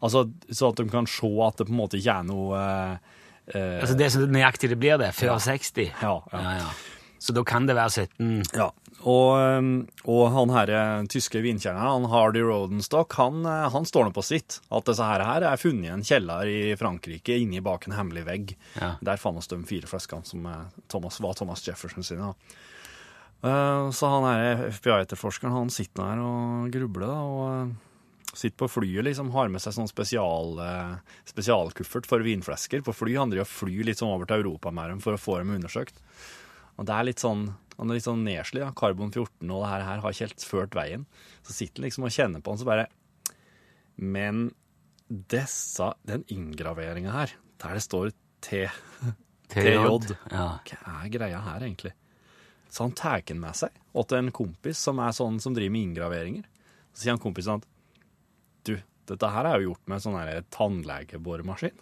Altså, 0.00 0.26
Så 0.52 0.72
at 0.72 0.80
de 0.80 0.88
kan 0.92 1.06
se 1.08 1.28
at 1.44 1.56
det 1.56 1.68
på 1.68 1.72
en 1.72 1.80
måte 1.80 2.00
ikke 2.00 2.18
er 2.20 2.26
noe 2.28 2.58
eh, 2.60 3.14
eh, 3.54 3.78
Altså 3.80 3.96
det 3.96 4.10
som 4.12 4.26
nøyaktig 4.28 4.68
det 4.72 4.80
blir 4.80 5.00
det, 5.00 5.14
før 5.16 5.38
60. 5.40 5.88
Ja, 6.02 6.18
ja. 6.32 6.42
Ja, 6.42 6.58
ja. 6.60 6.74
Så 7.18 7.32
da 7.32 7.42
kan 7.48 7.64
det 7.66 7.78
være 7.78 8.04
17 8.04 8.42
Ja, 8.54 8.68
og, 9.06 9.30
um, 9.38 9.70
og 10.08 10.22
han 10.34 10.52
her 10.54 10.70
eh, 10.72 11.06
tyske 11.12 11.40
vinkjerneren, 11.44 12.04
han 12.04 12.10
Hardy 12.12 12.42
Rodenstock, 12.44 13.12
han, 13.20 13.40
eh, 13.46 13.66
han 13.72 13.86
står 13.88 14.08
nå 14.08 14.12
på 14.16 14.24
sitt. 14.24 14.58
At 14.74 14.88
disse 14.88 15.04
her, 15.04 15.24
her 15.26 15.46
er 15.48 15.60
funnet 15.60 15.88
i 15.88 15.92
en 15.94 16.04
kjeller 16.06 16.48
i 16.50 16.60
Frankrike, 16.80 17.36
inni 17.40 17.60
bak 17.64 17.86
en 17.86 17.96
hemmelig 17.96 18.24
vegg. 18.28 18.54
Ja. 18.80 18.94
Der 19.04 19.20
fant 19.20 19.38
oss 19.40 19.50
de 19.52 19.60
fire 19.68 19.88
flaskene 19.90 20.26
som 20.28 20.48
eh, 20.50 20.64
Thomas, 20.92 21.20
var 21.24 21.36
Thomas 21.38 21.64
Jefferson 21.66 22.06
sine. 22.06 22.32
da. 22.32 22.62
Eh, 23.46 23.90
Så 23.94 24.08
han 24.10 24.26
her 24.26 24.64
FBI-etterforskeren, 24.72 25.54
han 25.54 25.70
sitter 25.72 26.08
her 26.10 26.22
og 26.24 26.70
grubler, 26.74 27.12
og 27.12 27.42
eh, 27.50 28.32
sitter 28.36 28.56
på 28.64 28.68
flyet, 28.72 29.04
liksom, 29.06 29.30
har 29.34 29.48
med 29.52 29.62
seg 29.64 29.76
sånn 29.76 29.90
spesial, 29.90 30.56
eh, 30.64 30.96
spesialkuffert 31.30 32.08
for 32.10 32.24
vinflesker 32.26 32.82
På 32.84 32.94
fly 32.96 33.14
handler 33.16 33.40
det 33.40 33.46
om 33.46 33.48
å 33.48 33.54
fly 33.54 33.78
litt 33.86 34.00
sånn 34.02 34.12
over 34.12 34.28
til 34.28 34.42
Europa 34.42 34.72
med 34.74 34.90
dem 34.92 35.00
for 35.04 35.16
å 35.16 35.20
få 35.20 35.38
dem 35.40 35.54
undersøkt. 35.56 36.02
Og 36.76 36.84
det 36.88 36.92
er 36.96 37.06
litt 37.08 37.22
sånn, 37.22 37.46
han 37.78 37.90
er 37.90 37.96
litt 37.96 38.04
sånn 38.08 38.24
nedslig, 38.26 38.60
ja. 38.64 38.72
Karbon 38.76 39.12
14 39.14 39.48
og 39.50 39.62
det 39.62 39.70
her, 39.70 39.84
her 39.86 40.02
har 40.04 40.12
ikke 40.12 40.26
helt 40.26 40.44
ført 40.44 40.76
veien. 40.76 41.06
Så 41.46 41.54
sitter 41.56 41.80
han 41.80 41.86
liksom 41.88 42.04
og 42.08 42.12
kjenner 42.12 42.42
på 42.44 42.52
han, 42.52 42.60
så 42.60 42.68
bare 42.68 42.88
Men 43.96 44.50
disse, 45.08 45.92
den 46.04 46.24
inngraveringa 46.34 47.12
her, 47.14 47.32
der 47.62 47.78
det 47.78 47.84
står 47.84 48.10
T 48.44 48.66
TJ. 49.54 49.62
Ja. 50.34 50.48
Hva 50.66 50.96
er 51.04 51.12
greia 51.14 51.40
her, 51.40 51.62
egentlig? 51.62 51.92
Så 52.76 52.84
han 52.84 52.92
tar 52.92 53.22
den 53.24 53.40
med 53.40 53.56
seg 53.56 53.72
og 53.96 54.04
til 54.10 54.20
en 54.20 54.34
kompis 54.36 54.80
som 54.84 55.00
er 55.00 55.14
sånn 55.16 55.38
som 55.40 55.54
driver 55.56 55.72
med 55.72 55.86
inngraveringer. 55.88 56.44
Så 56.92 57.06
sier 57.06 57.14
han 57.14 57.22
kompisen 57.22 57.62
at 57.62 57.64
du, 58.68 58.74
dette 59.08 59.30
her 59.32 59.48
er 59.48 59.62
jo 59.62 59.70
gjort 59.70 59.88
med 59.88 60.02
sånn 60.04 60.18
tannlegeboremaskin. 60.52 61.78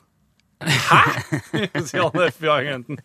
Hæ? 0.63 1.01
sier 1.89 2.05
han 2.07 2.29
FBI-agenten. 2.29 3.01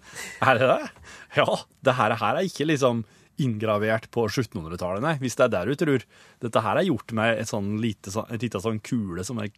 Er 0.46 0.62
det 0.62 0.68
det? 0.70 0.92
Ja, 1.40 1.48
det 1.88 1.96
her, 1.98 2.16
her 2.22 2.38
er 2.38 2.52
ikke 2.52 2.70
liksom 2.70 3.02
inngravert 3.40 4.10
på 4.14 4.26
1700-tallet, 4.28 5.02
nei, 5.02 5.16
hvis 5.22 5.38
det 5.40 5.48
er 5.48 5.54
der 5.54 5.72
du 5.72 5.80
tror. 5.80 6.06
Dette 6.44 6.64
her 6.66 6.78
er 6.78 6.90
gjort 6.90 7.14
med 7.16 7.40
et 7.40 7.50
sånn 7.50 7.78
lite, 7.82 8.14
et 8.28 8.46
lite 8.46 8.62
sånn 8.62 8.82
kule 8.84 9.24
som 9.26 9.40
er, 9.42 9.50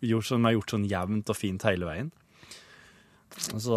gjort, 0.00 0.30
som 0.30 0.46
er 0.46 0.56
gjort 0.56 0.76
sånn 0.76 0.88
jevnt 0.88 1.32
og 1.34 1.36
fint 1.36 1.66
hele 1.68 1.90
veien. 1.90 2.12
Så 3.36 3.76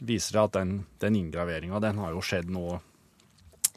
viser 0.00 0.36
det 0.36 0.42
at 0.42 0.58
den, 0.58 0.74
den 1.02 1.16
inngraveringa, 1.16 1.80
den 1.80 2.00
har 2.02 2.12
jo 2.14 2.24
skjedd 2.24 2.50
nå 2.52 2.80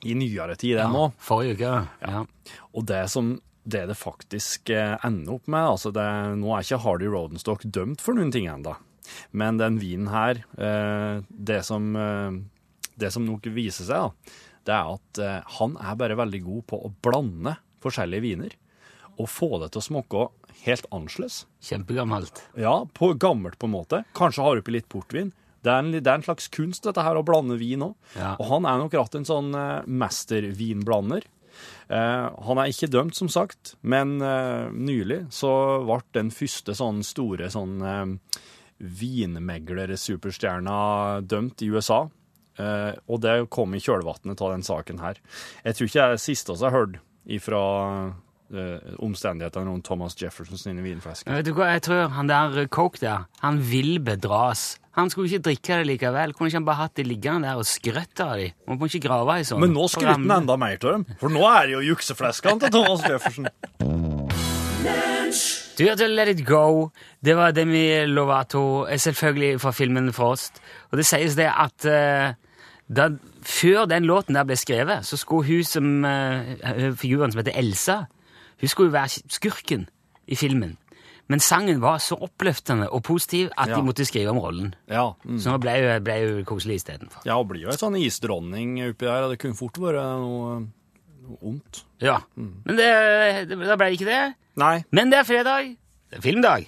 i 0.07 0.15
nyere 0.15 0.55
tid, 0.55 0.77
den 0.79 0.95
nå. 0.95 1.09
Forrige 1.19 1.57
uke. 1.59 1.71
Ja. 2.05 2.23
Og 2.71 2.85
det 2.87 3.03
som 3.11 3.37
det 3.69 3.85
det 3.89 3.97
faktisk 3.99 4.69
eh, 4.73 4.95
ender 5.05 5.35
opp 5.35 5.49
med 5.51 5.67
altså 5.75 5.91
det, 5.93 6.05
Nå 6.39 6.53
er 6.55 6.65
ikke 6.65 6.79
Hardy 6.81 7.09
Rodenstock 7.11 7.65
dømt 7.67 8.01
for 8.01 8.17
noen 8.17 8.31
ting 8.33 8.47
ennå, 8.49 8.75
men 9.37 9.59
den 9.61 9.79
vinen 9.81 10.09
her 10.09 10.41
eh, 10.57 11.19
det, 11.29 11.59
som, 11.67 11.91
eh, 11.99 12.39
det 12.99 13.11
som 13.13 13.27
nok 13.27 13.49
viser 13.53 13.89
seg, 13.89 14.07
da, 14.07 14.33
det 14.65 14.75
er 14.75 14.95
at 14.95 15.21
han 15.59 15.77
er 15.81 15.99
bare 15.99 16.17
veldig 16.19 16.41
god 16.45 16.65
på 16.69 16.81
å 16.85 16.91
blande 17.03 17.55
forskjellige 17.81 18.25
viner. 18.25 18.57
Og 19.19 19.27
få 19.31 19.57
det 19.63 19.71
til 19.73 19.81
å 19.81 19.85
smake 19.87 20.25
helt 20.65 20.85
annerledes. 20.93 21.41
Kjempegammelt. 21.63 22.43
Ja, 22.59 22.83
på 22.93 23.11
gammelt 23.19 23.57
på 23.59 23.67
en 23.67 23.73
måte. 23.73 24.03
Kanskje 24.15 24.45
har 24.45 24.61
oppi 24.61 24.75
litt 24.75 24.87
portvin. 24.91 25.31
Det 25.65 25.71
er, 25.71 25.79
en, 25.81 25.91
det 25.95 26.07
er 26.07 26.15
en 26.19 26.23
slags 26.27 26.47
kunst, 26.53 26.85
dette 26.85 27.03
her, 27.03 27.15
å 27.19 27.25
blande 27.27 27.57
vin 27.59 27.83
òg. 27.89 27.95
Ja. 28.15 28.35
Og 28.37 28.45
han 28.53 28.63
er 28.69 28.77
nok 28.81 28.93
rett 28.97 29.15
en 29.19 29.27
sånn 29.27 29.49
uh, 29.55 29.83
mestervinblander. 29.85 31.23
Uh, 31.89 32.29
han 32.45 32.57
er 32.61 32.71
ikke 32.71 32.91
dømt, 32.93 33.15
som 33.17 33.29
sagt, 33.33 33.75
men 33.81 34.21
uh, 34.23 34.69
nylig 34.71 35.25
så 35.35 35.51
ble 35.83 35.99
den 36.15 36.31
første 36.31 36.75
sånn 36.77 37.03
store 37.03 37.49
sånn 37.51 37.81
uh, 37.83 38.05
vinmegler-superstjerna 38.79 40.77
dømt 41.27 41.61
i 41.65 41.69
USA. 41.73 42.07
Uh, 42.59 42.91
og 43.07 43.21
det 43.23 43.47
kom 43.53 43.75
i 43.75 43.79
kjølvannet 43.83 44.41
av 44.43 44.51
den 44.51 44.63
saken 44.67 44.99
her. 44.99 45.15
Jeg 45.63 45.75
tror 45.75 45.87
ikke 45.87 45.99
det 45.99 46.05
er 46.05 46.11
det 46.17 46.23
siste 46.25 46.55
vi 46.55 46.65
har 46.65 46.75
hørt 46.75 46.95
ifra 47.29 47.61
uh, 48.09 48.79
omstendighetene 49.05 49.69
rundt 49.69 49.87
Thomas 49.87 50.17
Jefferson 50.19 50.59
sine 50.59 50.83
vinflasker. 50.83 51.31
Vet 51.39 51.47
du 51.47 51.53
hva, 51.55 51.65
jeg 51.75 51.85
tror 51.87 52.11
han 52.17 52.31
der 52.31 52.67
Coke 52.67 52.99
der, 52.99 53.19
han 53.43 53.55
vil 53.63 53.99
bedras. 54.03 54.73
Han 54.97 55.11
skulle 55.13 55.29
ikke 55.29 55.45
drikke 55.49 55.77
det 55.79 55.87
likevel. 55.91 56.33
Kunne 56.33 56.49
ikke 56.49 56.59
han 56.59 56.67
bare 56.67 56.81
hatt 56.81 56.95
det 56.97 57.05
liggende 57.07 57.47
der 57.47 57.61
og 57.61 57.67
skrøtt 57.69 58.23
av 58.25 58.39
dem? 58.41 58.55
Man 58.67 58.79
må 58.81 58.89
ikke 58.89 59.03
grave 59.05 59.37
i 59.39 59.45
sånn. 59.47 59.61
Men 59.61 59.75
nå 59.75 59.85
skryter 59.91 60.15
han 60.15 60.25
enda 60.39 60.57
mer 60.59 60.79
av 60.79 60.97
dem, 60.97 61.05
for 61.21 61.33
nå 61.33 61.45
er 61.45 61.69
det 61.69 61.77
jo 61.77 61.85
juksefleskene 61.91 62.65
til 62.65 62.73
Thomas 62.73 63.05
Jefferson. 63.05 63.49
Du 65.79 65.85
hørte 65.85 66.09
Let 66.09 66.27
It 66.33 66.41
Go. 66.47 66.89
Det 67.23 67.35
var 67.37 67.53
Demi 67.55 68.05
Lovato, 68.09 68.87
selvfølgelig 68.97 69.61
fra 69.61 69.71
filmen 69.71 70.11
Frost. 70.13 70.59
Og 70.91 70.99
det 70.99 71.05
sies 71.07 71.37
det 71.39 71.47
at 71.47 71.85
uh, 71.87 72.33
da, 72.89 73.09
før 73.45 73.85
den 73.87 74.09
låten 74.09 74.35
der 74.35 74.47
ble 74.49 74.57
skrevet, 74.59 75.05
så 75.05 75.17
skulle 75.17 75.47
hun 75.47 75.63
som 75.63 76.03
uh, 76.03 76.91
figuren 76.99 77.31
som 77.31 77.39
heter 77.43 77.55
Elsa, 77.55 78.01
hun 78.59 78.67
skulle 78.67 78.89
jo 78.89 78.97
være 78.97 79.23
skurken 79.29 79.87
i 80.27 80.35
filmen. 80.35 80.75
Men 81.29 81.39
sangen 81.45 81.77
var 81.81 81.99
så 82.01 82.15
oppløftende 82.25 82.87
og 82.89 83.03
positiv 83.05 83.51
at 83.57 83.69
Ja. 83.69 83.75
de 83.75 83.83
måtte 83.85 84.05
skrive 84.05 84.31
om 84.31 84.39
rollen. 84.41 84.73
Ja, 84.89 85.11
mm. 85.23 85.37
Så 85.39 85.51
nå 85.51 85.59
ble 85.61 85.75
hun, 85.77 86.03
ble 86.03 86.15
hun 86.25 86.45
koselig 86.45 86.79
istedenfor. 86.81 87.21
ja, 87.25 87.37
og 87.37 87.47
blir 87.51 87.61
jo 87.67 87.69
ei 87.69 87.77
sånn 87.77 87.95
isdronning 88.01 88.79
oppi 88.89 89.05
der, 89.05 89.29
det 89.29 89.37
kunne 89.39 89.55
fort 89.55 89.77
vært 89.77 90.01
noe, 90.01 90.55
noe 91.27 91.37
ondt. 91.51 91.83
Ja. 92.01 92.17
Men 92.35 92.75
det, 92.81 92.89
det, 93.49 93.59
da 93.59 93.75
ble 93.77 93.91
det 93.91 93.99
ikke 94.01 94.09
det. 94.09 94.33
Nei. 94.57 94.83
Men 94.91 95.11
det 95.13 95.19
er 95.19 95.23
fredag. 95.29 95.75
Det 96.09 96.17
er 96.17 96.21
filmdag. 96.25 96.65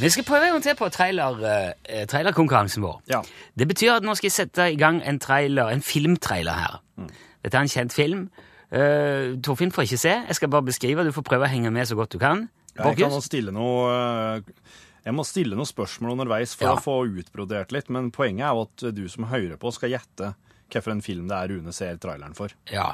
Vi 0.00 0.08
skal 0.12 0.24
prøve 0.28 0.44
en 0.46 0.52
gang 0.52 0.62
til 0.62 0.74
på 0.76 0.88
trailer, 0.92 1.38
eh, 1.88 2.04
trailerkonkurransen 2.06 2.82
vår. 2.84 2.98
Ja. 3.08 3.22
Det 3.58 3.68
betyr 3.68 3.94
at 3.96 4.02
nå 4.04 4.14
skal 4.14 4.26
jeg 4.28 4.32
sette 4.32 4.66
i 4.72 4.76
gang 4.76 5.00
en 5.08 5.18
trailer, 5.18 5.70
en 5.72 5.80
filmtrailer 5.82 6.52
her. 6.52 6.80
Dette 7.44 7.56
er 7.56 7.60
en 7.64 7.68
kjent 7.72 7.92
film. 7.96 8.26
Uh, 8.76 9.36
Torfinn 9.40 9.72
får 9.72 9.86
ikke 9.86 9.98
se. 10.02 10.12
Jeg 10.28 10.36
skal 10.38 10.50
bare 10.52 10.66
beskrive. 10.66 11.04
Du 11.06 11.12
får 11.16 11.24
prøve 11.24 11.46
å 11.48 11.50
henge 11.52 11.70
med 11.72 11.88
så 11.88 11.96
godt 11.98 12.12
du 12.12 12.18
kan. 12.20 12.46
Jeg 12.76 12.98
kan 12.98 13.14
stille 13.24 13.54
noe 13.56 13.86
eh, 13.88 14.42
Jeg 15.06 15.14
må 15.16 15.22
stille 15.24 15.56
noen 15.56 15.68
spørsmål 15.68 16.12
underveis 16.12 16.52
for 16.58 16.66
Ja. 16.68 16.74
å 16.76 16.82
få 16.84 16.96
utbrodert 17.08 17.70
litt, 17.72 17.88
men 17.88 18.10
poenget 18.12 18.44
er 18.50 18.52
jo 18.58 18.66
at 18.66 18.84
du 18.98 19.06
som 19.08 19.24
hører 19.30 19.56
på, 19.56 19.70
skal 19.72 19.94
gjette 19.94 20.34
hvilken 20.68 21.00
film 21.00 21.28
det 21.30 21.36
er 21.38 21.48
Rune 21.54 21.72
ser 21.72 21.96
traileren 22.02 22.34
for. 22.36 22.52
Ja. 22.68 22.90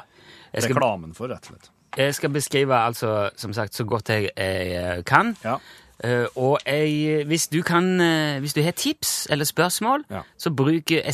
Skal, 0.53 0.69
Reklamen 0.69 1.11
for, 1.17 1.27
rett 1.33 1.49
og 1.49 1.55
slett. 1.57 1.71
jeg 1.97 2.13
skal 2.15 2.29
beskrive 2.31 2.77
altså, 2.77 3.29
som 3.35 3.51
sagt, 3.57 3.73
så 3.75 3.83
godt 3.83 4.13
jeg, 4.13 4.29
jeg 4.37 5.03
kan. 5.09 5.33
Ja. 5.43 5.57
Eh, 6.03 6.25
og 6.35 6.59
jeg, 6.65 7.25
hvis 7.29 7.47
du 7.47 7.61
kan 7.63 7.85
eh, 8.01 8.39
Hvis 8.41 8.53
du 8.53 8.61
har 8.65 8.71
tips 8.71 9.27
eller 9.29 9.45
spørsmål, 9.45 10.03
Ja. 10.09 10.21
så 10.37 10.49
bruk 10.55 10.89
SMS. 10.91 11.13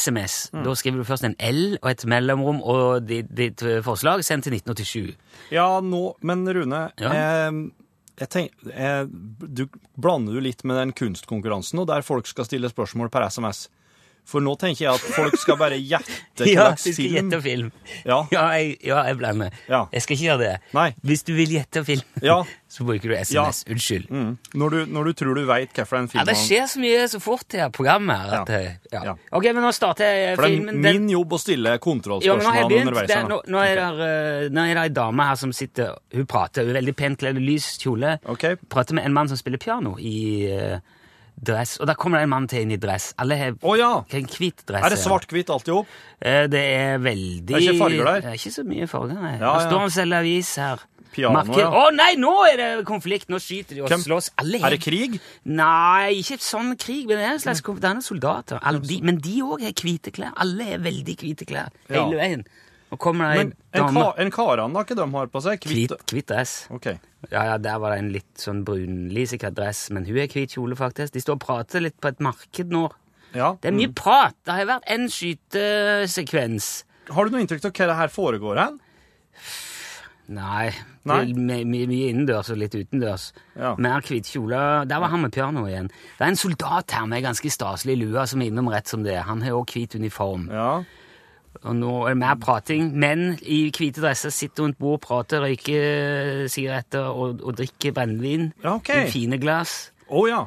SMS. 0.49 0.51
Da 0.63 0.73
skriver 0.73 0.97
du 0.97 1.03
først 1.03 1.23
en 1.27 1.35
L 1.39 1.77
og 1.81 1.91
et 1.91 2.05
mellomrom 2.05 2.61
og 2.63 3.05
ditt, 3.07 3.27
ditt 3.35 3.59
forslag. 3.83 4.23
Send 4.23 4.43
til 4.43 4.53
1987. 4.53 5.15
Ja, 5.51 5.79
nå, 5.81 6.15
men 6.21 6.47
Rune, 6.47 6.91
Ja. 6.99 7.11
eh, 7.11 7.51
jeg 8.19 8.29
tenk, 8.29 8.51
eh, 8.73 9.05
du, 9.05 9.67
blander 9.99 10.33
du 10.33 10.39
litt 10.41 10.63
med 10.63 10.75
den 10.75 10.91
kunstkonkurransen, 10.93 11.79
og 11.79 11.87
der 11.87 12.01
folk 12.01 12.27
skal 12.27 12.45
stille 12.45 12.69
spørsmål 12.69 13.09
per 13.09 13.27
SMS? 13.29 13.67
For 14.29 14.43
nå 14.45 14.53
tenker 14.61 14.85
jeg 14.85 14.93
at 14.93 15.05
folk 15.15 15.35
skal 15.41 15.57
bare 15.57 15.79
gjette 15.81 16.13
hva 16.45 16.47
Ja, 16.49 16.65
slags 16.69 16.83
du 16.85 16.91
skal 16.93 17.03
film. 17.03 17.15
gjette 17.17 17.41
film. 17.43 17.71
Ja. 18.05 18.19
Ja, 18.31 18.43
jeg, 18.59 18.75
ja, 18.85 19.01
jeg 19.09 19.17
blander. 19.19 19.55
Ja. 19.67 19.87
Jeg 19.91 20.05
skal 20.05 20.15
ikke 20.19 20.27
gjøre 20.29 20.43
det. 20.43 20.51
Nei. 20.77 20.87
Hvis 21.09 21.23
du 21.25 21.33
vil 21.33 21.55
gjette 21.57 21.83
film, 21.87 22.05
Ja. 22.21 22.39
så 22.69 22.85
bruker 22.85 23.09
du 23.09 23.15
SMS. 23.17 23.63
Unnskyld. 23.65 24.05
Mm. 24.13 24.35
Når, 24.61 24.69
du, 24.75 24.79
når 24.93 25.09
du 25.09 25.13
tror 25.17 25.33
du 25.39 25.41
veit 25.49 25.71
hvilken 25.73 25.87
film 25.89 26.19
Ja, 26.21 26.25
det 26.29 26.35
skjer 26.37 26.67
så 26.69 26.81
mye 26.83 27.07
så 27.09 27.19
fort 27.23 27.57
i 27.57 27.63
programmet. 27.73 28.29
At, 28.39 28.51
Ja. 28.53 28.59
eh, 28.59 28.77
ja. 28.93 29.01
Ja. 29.09 29.15
Ok, 29.33 29.47
men 29.49 29.63
nå 29.65 29.71
starter 29.73 30.05
jeg 30.05 30.35
For 30.37 30.45
det 30.45 30.51
er 30.51 30.59
filmen. 30.59 30.81
Min 30.85 31.09
jobb 31.15 31.33
å 31.33 31.39
stille 31.41 31.73
Ja, 31.73 31.81
kontrollspørsmål 31.81 32.77
underveis. 32.83 33.15
Nå, 33.29 33.39
nå, 33.49 33.63
eh, 33.65 34.45
nå 34.53 34.67
er 34.69 34.77
det 34.77 34.83
ei 34.85 34.93
dame 34.99 35.25
her 35.31 35.35
som 35.41 35.51
sitter 35.55 35.95
Hun 36.13 36.29
prater. 36.29 36.63
Hun 36.67 36.75
er 36.75 36.79
veldig 36.81 36.95
pent 37.01 37.19
kledd, 37.23 37.41
lys 37.41 37.71
kjole. 37.81 38.19
Okay. 38.29 38.55
Prater 38.69 38.93
med 38.99 39.05
en 39.09 39.13
mann 39.17 39.27
som 39.31 39.37
spiller 39.41 39.57
piano 39.61 39.95
i 39.97 40.45
eh, 40.53 40.77
dress. 41.45 41.77
Og 41.79 41.87
da 41.89 41.95
kommer 41.99 42.19
det 42.19 42.27
en 42.27 42.33
mann 42.33 42.47
til 42.51 42.61
inn 42.65 42.71
i 42.75 42.77
dress. 42.81 43.13
Alle 43.21 43.37
har 43.39 43.55
oh, 43.61 43.75
ja! 43.79 43.91
en 44.09 44.29
hvit 44.29 44.63
dress. 44.67 44.85
Er 44.85 44.95
det 44.95 44.99
svart-hvitt 45.01 45.49
alt 45.53 45.67
i 45.69 45.75
hop? 45.75 45.97
Eh, 46.21 46.45
Det 46.51 46.61
er 46.75 46.97
veldig 47.03 47.45
Det 47.47 47.55
er 47.57 47.65
ikke 47.67 47.79
farger 47.83 48.05
der? 48.05 48.21
Det 48.21 48.31
er 48.33 48.39
ikke 48.39 48.55
så 48.59 48.65
mye 48.67 48.87
farger, 48.91 49.19
nei. 49.19 49.35
Ja, 49.39 49.53
ja. 49.55 49.67
står 49.67 49.85
og 49.87 49.91
selger 49.95 50.23
avis 50.23 50.55
her. 50.61 50.85
Piano, 51.09 51.33
Marker. 51.39 51.63
ja. 51.63 51.69
Å 51.73 51.89
nei, 51.95 52.11
nå 52.21 52.31
er 52.45 52.57
det 52.59 52.85
konflikt! 52.85 53.31
Nå 53.33 53.39
skyter 53.41 53.73
de 53.79 53.81
og 53.81 53.89
Hvem- 53.89 54.03
slåss. 54.05 54.29
Alle 54.37 54.59
Er 54.61 54.75
det 54.75 54.81
krig? 54.83 55.19
Nei, 55.43 56.19
ikke 56.21 56.37
sånn 56.37 56.75
krig, 56.77 57.07
men 57.09 57.17
det 57.17 57.25
er 57.25 57.33
en 57.33 57.41
slags 57.41 57.63
konflikt. 57.65 57.81
det 57.81 57.97
er 57.97 58.05
soldater. 58.05 58.59
Alle, 58.61 58.79
de, 58.85 58.99
men 59.01 59.17
de 59.17 59.39
òg 59.41 59.63
har 59.65 59.73
hvite 59.73 60.13
klær. 60.13 60.35
Alle 60.37 60.75
er 60.75 60.77
veldig 60.77 61.15
hvite 61.17 61.47
klær 61.49 61.71
hele 61.89 62.19
veien. 62.19 62.45
Nå 62.89 62.97
kommer 62.97 63.29
ei 63.35 63.39
en, 63.43 63.51
dame 63.73 64.01
en 64.17 64.31
ikke 64.81 64.95
de 64.97 65.05
har 65.13 65.27
på 65.29 65.41
seg? 65.45 65.59
Hvit, 65.69 65.93
dress. 66.25 66.67
Okay. 66.73 66.97
Ja, 67.29 67.43
ja, 67.51 67.57
Der 67.61 67.77
var 67.79 67.91
det 67.93 67.99
en 67.99 68.11
litt 68.15 68.41
sånn 68.41 68.63
brunlisika 68.65 69.51
dress, 69.53 69.89
men 69.93 70.05
hun 70.07 70.17
er 70.17 70.27
hvit 70.31 70.55
kjole, 70.57 70.75
faktisk. 70.79 71.13
De 71.13 71.21
står 71.21 71.37
og 71.37 71.43
prater 71.43 71.83
litt 71.85 71.99
på 72.01 72.07
et 72.09 72.19
marked 72.19 72.71
nå. 72.73 72.87
Ja. 73.35 73.51
Det 73.61 73.69
er 73.69 73.75
mye 73.77 73.93
prat. 73.93 74.33
Det 74.43 74.55
har 74.57 74.65
vært 74.65 74.87
en 74.89 75.05
skytesekvens. 75.07 76.69
Har 77.13 77.25
du 77.25 77.35
noe 77.35 77.41
inntrykk 77.45 77.65
av 77.69 77.73
hva 77.77 77.87
det 77.91 77.97
her 77.99 78.13
foregår 78.13 78.57
hen? 78.63 78.79
Nei. 80.29 80.69
Nei? 81.09 81.19
Er 81.23 81.33
my- 81.33 81.63
my- 81.65 81.85
Mye 81.89 82.09
innendørs 82.11 82.49
og 82.53 82.57
litt 82.57 82.75
utendørs. 82.77 83.31
Ja. 83.57 83.75
Mer 83.77 84.01
hvit 84.01 84.25
kjole. 84.29 84.87
Der 84.87 84.99
var 84.99 85.09
han 85.09 85.21
med 85.21 85.31
piano 85.33 85.65
igjen. 85.65 85.87
Det 85.89 86.21
er 86.21 86.27
en 86.27 86.35
soldat 86.35 86.91
her 86.91 87.05
med 87.07 87.23
ganske 87.23 87.49
staselig 87.49 87.97
lue 87.97 88.25
som 88.27 88.41
er 88.41 88.49
innom 88.51 88.69
rett 88.69 88.87
som 88.87 89.01
det. 89.03 89.13
er. 89.15 89.21
Han 89.23 89.41
har 89.41 89.51
òg 89.57 89.65
hvit 89.73 89.95
uniform. 89.95 90.49
Ja. 90.51 90.83
Og 91.67 91.75
nå 91.75 91.93
er 92.07 92.13
det 92.13 92.19
mer 92.21 92.37
prating. 92.39 92.93
Menn 92.99 93.33
i 93.43 93.65
hvite 93.75 94.03
dresser 94.03 94.31
sitter 94.31 94.63
rundt 94.63 94.79
bord, 94.79 95.01
prater, 95.03 95.43
røyker 95.43 96.45
sigaretter 96.51 97.09
og, 97.11 97.41
og 97.43 97.57
drikker 97.59 97.95
brennevin 97.97 98.53
Ja, 98.63 98.77
okay. 98.77 99.07
i 99.07 99.11
fine 99.11 99.39
glass. 99.41 99.91
Oh, 100.07 100.23
ja. 100.29 100.45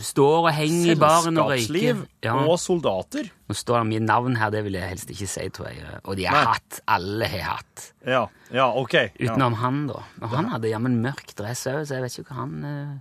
Står 0.00 0.46
og 0.46 0.54
henger 0.56 0.94
i 0.94 0.96
baren 0.96 1.36
og 1.36 1.50
Selskapsliv. 1.52 1.98
Ja. 2.24 2.38
og 2.48 2.56
soldater. 2.60 3.26
Nå 3.48 3.56
står 3.56 3.82
det 3.82 3.88
mye 3.90 4.04
navn 4.06 4.38
her, 4.40 4.52
det 4.54 4.62
vil 4.64 4.78
jeg 4.78 4.88
helst 4.94 5.12
ikke 5.12 5.28
si, 5.28 5.44
tror 5.52 5.68
jeg. 5.68 5.98
Og 6.08 6.16
de 6.16 6.24
har 6.24 6.38
Nei. 6.38 6.54
hatt. 6.54 6.78
Alle 6.96 7.28
har 7.28 7.44
hatt. 7.50 7.84
Ja, 8.08 8.22
ja 8.54 8.70
ok. 8.80 8.96
Utenom 9.20 9.58
han, 9.60 9.82
da. 9.90 10.00
Og 10.22 10.32
han 10.32 10.48
hadde 10.54 10.72
jammen 10.72 10.96
mørk 11.04 11.36
dress 11.36 11.66
òg, 11.68 11.82
så 11.84 11.98
jeg 11.98 12.06
vet 12.06 12.16
ikke 12.16 12.32
hva 12.32 12.46
han 12.46 12.56
uh... 12.64 12.96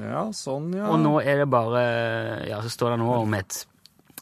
ja, 0.00 0.24
sånn, 0.32 0.72
ja. 0.80 0.88
Og 0.88 1.04
nå 1.04 1.18
er 1.20 1.44
det 1.44 1.50
bare 1.52 1.84
Ja, 2.48 2.62
så 2.64 2.72
står 2.72 2.96
det 2.96 3.02
nå 3.04 3.12
om 3.18 3.36
et 3.36 3.60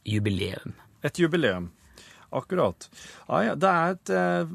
jubileum. 0.03 0.75
Et 1.07 1.23
jubileum. 1.23 1.71
Akkurat. 2.33 2.89
Ja, 3.29 3.39
ja, 3.47 3.55
det 3.55 3.71
er 3.71 3.93
et 3.95 4.11
eh, 4.11 4.49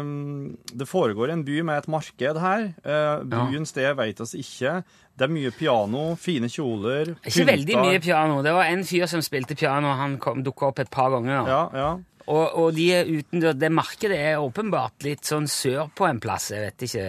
um, 0.00 0.56
Det 0.70 0.86
foregår 0.88 1.32
en 1.34 1.42
by 1.44 1.60
med 1.66 1.78
et 1.82 1.88
marked 1.90 2.38
her. 2.38 2.68
Uh, 2.86 3.24
byens 3.26 3.72
sted 3.74 3.90
vet 3.98 4.20
oss 4.22 4.34
ikke. 4.38 4.82
Det 5.18 5.26
er 5.26 5.32
mye 5.34 5.50
piano, 5.50 6.12
fine 6.14 6.46
kjoler 6.46 7.16
Ikke 7.26 7.46
veldig 7.48 7.74
mye 7.82 7.98
piano. 8.04 8.38
Det 8.46 8.52
var 8.54 8.70
en 8.70 8.84
fyr 8.86 9.08
som 9.10 9.20
spilte 9.26 9.56
piano, 9.58 9.90
han 9.98 10.14
kom- 10.22 10.44
dukka 10.46 10.68
opp 10.70 10.78
et 10.84 10.90
par 10.94 11.10
ganger. 11.10 11.48
Ja, 11.50 11.62
ja. 11.74 11.88
Og, 12.28 12.44
og 12.60 12.74
de 12.76 12.86
er 12.92 13.08
uten, 13.08 13.40
det 13.58 13.70
markedet 13.72 14.18
er 14.20 14.36
åpenbart 14.44 15.02
litt 15.02 15.24
sånn 15.24 15.46
sørpå 15.48 16.06
en 16.10 16.20
plass. 16.20 16.50
Jeg 16.52 16.66
vet 16.68 16.84
ikke 16.86 17.06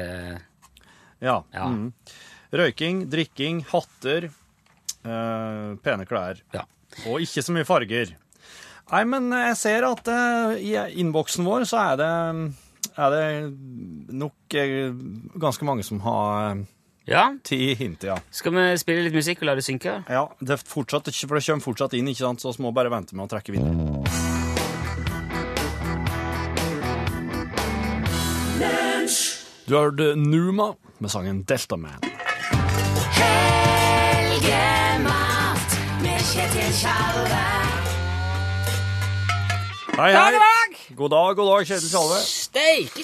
ja. 1.21 1.43
Ja. 1.53 1.65
Mm. 1.67 1.91
Røyking, 2.55 3.03
drikking, 3.11 3.59
hatter, 3.69 4.29
eh, 5.03 5.75
pene 5.83 6.05
klær. 6.09 6.39
Ja. 6.55 6.63
Og 7.05 7.21
ikke 7.21 7.43
så 7.45 7.53
mye 7.53 7.67
farger. 7.67 8.15
Nei, 8.89 9.03
men 9.05 9.29
jeg 9.29 9.57
ser 9.59 9.85
at 9.85 10.07
uh, 10.09 10.55
i 10.57 10.73
innboksen 10.97 11.45
vår 11.45 11.67
så 11.69 11.77
er 11.91 11.99
det, 11.99 12.09
er 12.97 13.13
det 13.13 13.25
nok 14.17 14.55
uh, 14.57 14.95
ganske 15.37 15.67
mange 15.67 15.85
som 15.85 16.01
har 16.01 16.55
uh, 16.57 16.63
ja. 17.05 17.27
ti 17.45 17.75
hint, 17.77 18.03
ja. 18.09 18.17
Skal 18.33 18.55
vi 18.57 18.65
spille 18.81 19.05
litt 19.05 19.13
musikk 19.13 19.43
og 19.43 19.51
la 19.51 19.55
det 19.59 19.65
synke? 19.67 19.99
Ja, 20.09 20.25
det, 20.41 20.57
fortsatt, 20.65 21.11
for 21.21 21.37
det 21.37 21.45
kommer 21.45 21.67
fortsatt 21.67 21.93
inn, 21.99 22.09
ikke 22.09 22.25
sant? 22.25 22.41
så 22.41 22.55
vi 22.57 22.65
må 22.65 22.73
bare 22.73 22.89
vente 22.93 23.13
med 23.13 23.27
å 23.27 23.31
trekke 23.35 23.53
videre. 23.53 23.73
Du 29.69 29.75
har 29.77 29.91
hørt 29.91 30.01
Numa 30.17 30.73
med 30.97 31.13
sangen 31.13 31.43
Delta 31.45 31.77
Man. 31.77 32.01
Helgemat 34.33 34.89
med 36.01 36.25
Kjetil 36.33 36.73
Tjalve. 36.81 37.78
Hei, 39.99 40.13
hei. 40.15 40.31
dag! 40.31 40.75
God 40.95 41.11
dag, 41.11 41.33
god 41.35 41.47
dag, 41.49 41.65
Kjetil 41.67 41.89
Tjalve. 41.91 42.19
Steike, 42.23 43.03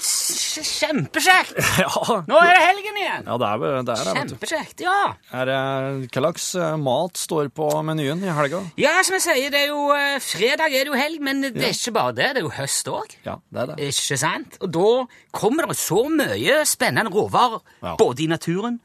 kjempekjekt! 0.63 1.57
Ja, 1.83 1.89
Nå 2.23 2.37
er 2.39 2.53
det 2.55 2.61
helgen 2.61 2.99
igjen! 3.01 3.25
ja 3.27 3.35
det 3.41 3.49
er 3.49 3.63
det. 3.65 3.95
Er. 3.97 4.11
Kjempekjekt, 4.15 4.83
ja. 4.85 4.93
er 5.35 5.49
det. 5.49 5.57
Hva 6.05 6.21
slags 6.21 6.45
eh, 6.55 6.77
mat 6.79 7.19
står 7.19 7.49
på 7.57 7.67
menyen 7.83 8.23
i 8.23 8.31
helga? 8.37 8.61
Ja, 8.79 8.93
som 9.03 9.17
jeg 9.17 9.25
sier, 9.25 9.51
det 9.51 9.65
er 9.65 9.73
jo 9.73 9.89
eh, 9.91 10.15
fredag 10.23 10.71
er 10.71 10.87
det 10.87 10.93
jo 10.93 11.01
helg, 11.01 11.19
men 11.27 11.43
det 11.49 11.51
er 11.57 11.75
ikke 11.75 11.95
bare 11.99 12.15
det. 12.15 12.29
Det 12.37 12.43
er 12.45 12.47
jo 12.47 12.55
høst 12.61 12.91
òg. 12.95 13.17
Ja, 13.27 13.35
det 13.51 13.65
er 13.65 13.71
det. 13.73 13.91
Ikke 13.91 14.19
sant? 14.23 14.55
Og 14.63 14.71
da 14.79 14.87
kommer 15.35 15.67
det 15.73 15.79
så 15.83 16.05
mye 16.15 16.61
spennende 16.69 17.11
råvarer, 17.11 17.59
Ja. 17.83 17.97
både 17.99 18.23
i 18.23 18.31
naturen 18.31 18.79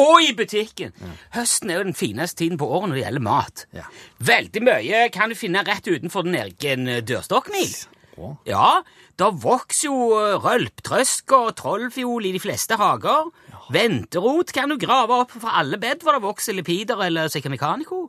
og 0.00 0.24
i 0.24 0.32
butikken. 0.36 0.94
Høsten 1.36 1.70
er 1.70 1.80
jo 1.80 1.86
den 1.90 1.98
fineste 1.98 2.42
tiden 2.42 2.60
på 2.60 2.68
året 2.68 2.90
når 2.90 2.98
det 2.98 3.04
gjelder 3.04 3.26
mat. 3.26 3.64
Ja. 3.76 3.86
Veldig 4.32 4.64
mye 4.66 5.06
kan 5.14 5.32
du 5.32 5.38
finne 5.38 5.64
rett 5.66 5.88
utenfor 5.88 6.26
din 6.26 6.38
egen 6.40 6.88
eh, 6.88 7.02
dørstokkmil. 7.06 7.74
Å. 8.20 8.34
Ja, 8.48 8.80
da 9.20 9.30
vokser 9.32 9.88
jo 9.88 10.10
eh, 10.18 10.36
rølptrøsk 10.40 11.36
og 11.36 11.54
trollfiol 11.60 12.28
i 12.28 12.34
de 12.36 12.42
fleste 12.42 12.78
hager. 12.80 13.30
Venterot 13.70 14.50
kan 14.54 14.72
du 14.72 14.76
grave 14.82 15.20
opp 15.22 15.34
fra 15.36 15.60
alle 15.60 15.78
bed 15.80 16.02
hvor 16.02 16.16
det 16.16 16.24
vokser 16.24 16.56
lipider 16.56 16.98
eller 17.06 17.30
sekkamikanico. 17.30 18.02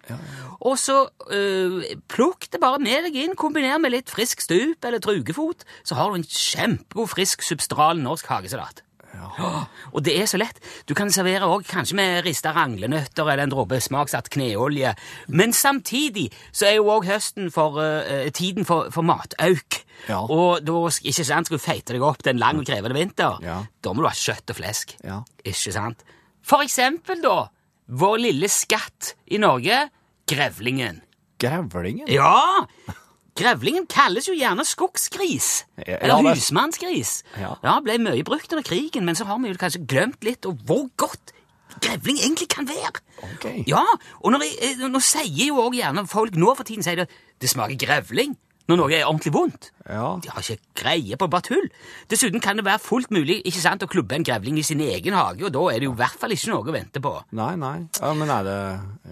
Og 0.62 0.78
så 0.82 1.04
øh, 1.30 1.82
plukk 2.10 2.48
det 2.54 2.62
bare 2.64 2.82
med 2.82 3.08
deg 3.08 3.20
inn, 3.24 3.38
kombiner 3.38 3.78
med 3.82 3.94
litt 3.94 4.10
frisk 4.14 4.42
stup 4.42 4.88
eller 4.88 5.04
trugefot, 5.04 5.66
så 5.86 6.00
har 6.00 6.10
du 6.10 6.22
en 6.22 6.26
kjempegod, 6.26 7.12
frisk, 7.14 7.46
substral 7.46 8.02
norsk 8.02 8.32
hagesalat. 8.32 8.82
Ja, 9.16 9.52
Og 9.96 10.04
det 10.06 10.16
er 10.20 10.28
så 10.30 10.40
lett. 10.40 10.60
Du 10.88 10.94
kan 10.98 11.12
servere 11.14 11.48
også 11.50 11.70
kanskje 11.72 11.98
med 12.00 12.26
rista 12.26 12.54
ranglenøtter 12.56 13.28
eller 13.28 13.46
en 13.46 13.54
dråpe 13.54 13.80
smaksatt 13.84 14.30
kneolje. 14.34 14.94
Men 15.28 15.56
samtidig 15.56 16.30
så 16.52 16.70
er 16.70 16.78
jo 16.80 16.90
òg 16.94 17.08
høsten 17.10 17.52
for 17.54 17.80
uh, 17.82 18.30
tiden 18.36 18.68
for, 18.68 18.92
for 18.94 19.06
matauk. 19.08 19.82
Ja. 20.08 20.22
Og 20.24 20.64
da 20.66 20.78
ikke 20.88 21.26
sant, 21.28 21.50
skal 21.50 21.60
du 21.60 21.64
feite 21.64 21.96
deg 21.96 22.06
opp 22.06 22.24
til 22.24 22.36
en 22.36 22.42
lang 22.42 22.62
og 22.62 22.68
krevende 22.70 22.98
vinter. 22.98 23.40
Ja. 23.46 23.62
Da 23.84 23.94
må 23.94 24.06
du 24.06 24.10
ha 24.10 24.16
kjøtt 24.18 24.54
og 24.54 24.60
flesk. 24.62 24.96
Ja. 25.06 25.22
Ikke 25.44 25.76
sant? 25.76 26.06
For 26.48 26.64
eksempel, 26.66 27.22
da, 27.24 27.46
vår 27.92 28.18
lille 28.24 28.50
skatt 28.52 29.16
i 29.32 29.40
Norge, 29.42 29.86
grevlingen. 30.32 31.04
Grevlingen? 31.42 32.08
Ja! 32.12 32.62
Grevlingen 33.40 33.86
kalles 33.88 34.28
jo 34.28 34.34
gjerne 34.36 34.66
skogsgris. 34.68 35.64
Ja, 35.88 35.98
Eller 36.02 36.22
det- 36.22 36.36
husmannsgris. 36.36 37.24
Ja. 37.40 37.56
ja, 37.64 37.80
ble 37.80 37.98
mye 37.98 38.24
brukt 38.28 38.52
under 38.52 38.64
krigen, 38.68 39.06
men 39.06 39.16
så 39.16 39.26
har 39.26 39.40
vi 39.40 39.48
jo 39.50 39.56
kanskje 39.56 39.86
glemt 39.88 40.24
litt 40.24 40.46
og 40.46 40.60
hvor 40.68 40.90
godt 40.98 41.32
grevling 41.82 42.20
egentlig 42.20 42.50
kan 42.50 42.68
være. 42.68 43.00
Ok. 43.24 43.64
Ja, 43.68 43.86
og 44.20 44.32
når 44.34 44.44
jeg, 44.44 44.58
eh, 44.82 44.88
nå 44.92 45.00
sier 45.00 45.48
jo 45.48 45.56
også 45.64 45.80
gjerne 45.80 46.08
folk 46.08 46.36
nå 46.36 46.56
for 46.58 46.64
tiden 46.68 46.84
sier 46.84 46.96
det, 46.96 47.08
det 47.40 47.50
smaker 47.50 47.78
grevling 47.80 48.36
når 48.70 48.78
noe 48.78 48.94
er 48.94 49.06
ordentlig 49.08 49.34
vondt. 49.34 49.72
Ja. 49.90 50.20
De 50.22 50.30
har 50.30 50.42
ikke 50.44 50.62
greie 50.76 51.18
på 51.18 51.28
bare 51.30 51.42
tull. 51.42 51.70
Dessuten 52.10 52.40
kan 52.44 52.56
det 52.58 52.66
være 52.66 52.80
fullt 52.80 53.10
mulig 53.12 53.42
ikke 53.46 53.60
sant, 53.64 53.84
å 53.84 53.88
klubbe 53.90 54.14
en 54.16 54.24
grevling 54.24 54.60
i 54.60 54.64
sin 54.64 54.80
egen 54.80 55.14
hage, 55.14 55.46
og 55.46 55.52
da 55.52 55.60
er 55.74 55.80
det 55.80 55.88
jo 55.90 55.94
i 55.96 56.00
hvert 56.04 56.20
fall 56.20 56.32
ikke 56.32 56.52
noe 56.52 56.68
å 56.68 56.76
vente 56.76 57.02
på. 57.04 57.16
Nei, 57.32 57.56
nei. 57.56 57.88
Ja, 58.00 58.14
men 58.14 58.30
er 58.30 58.44
det 58.44 58.60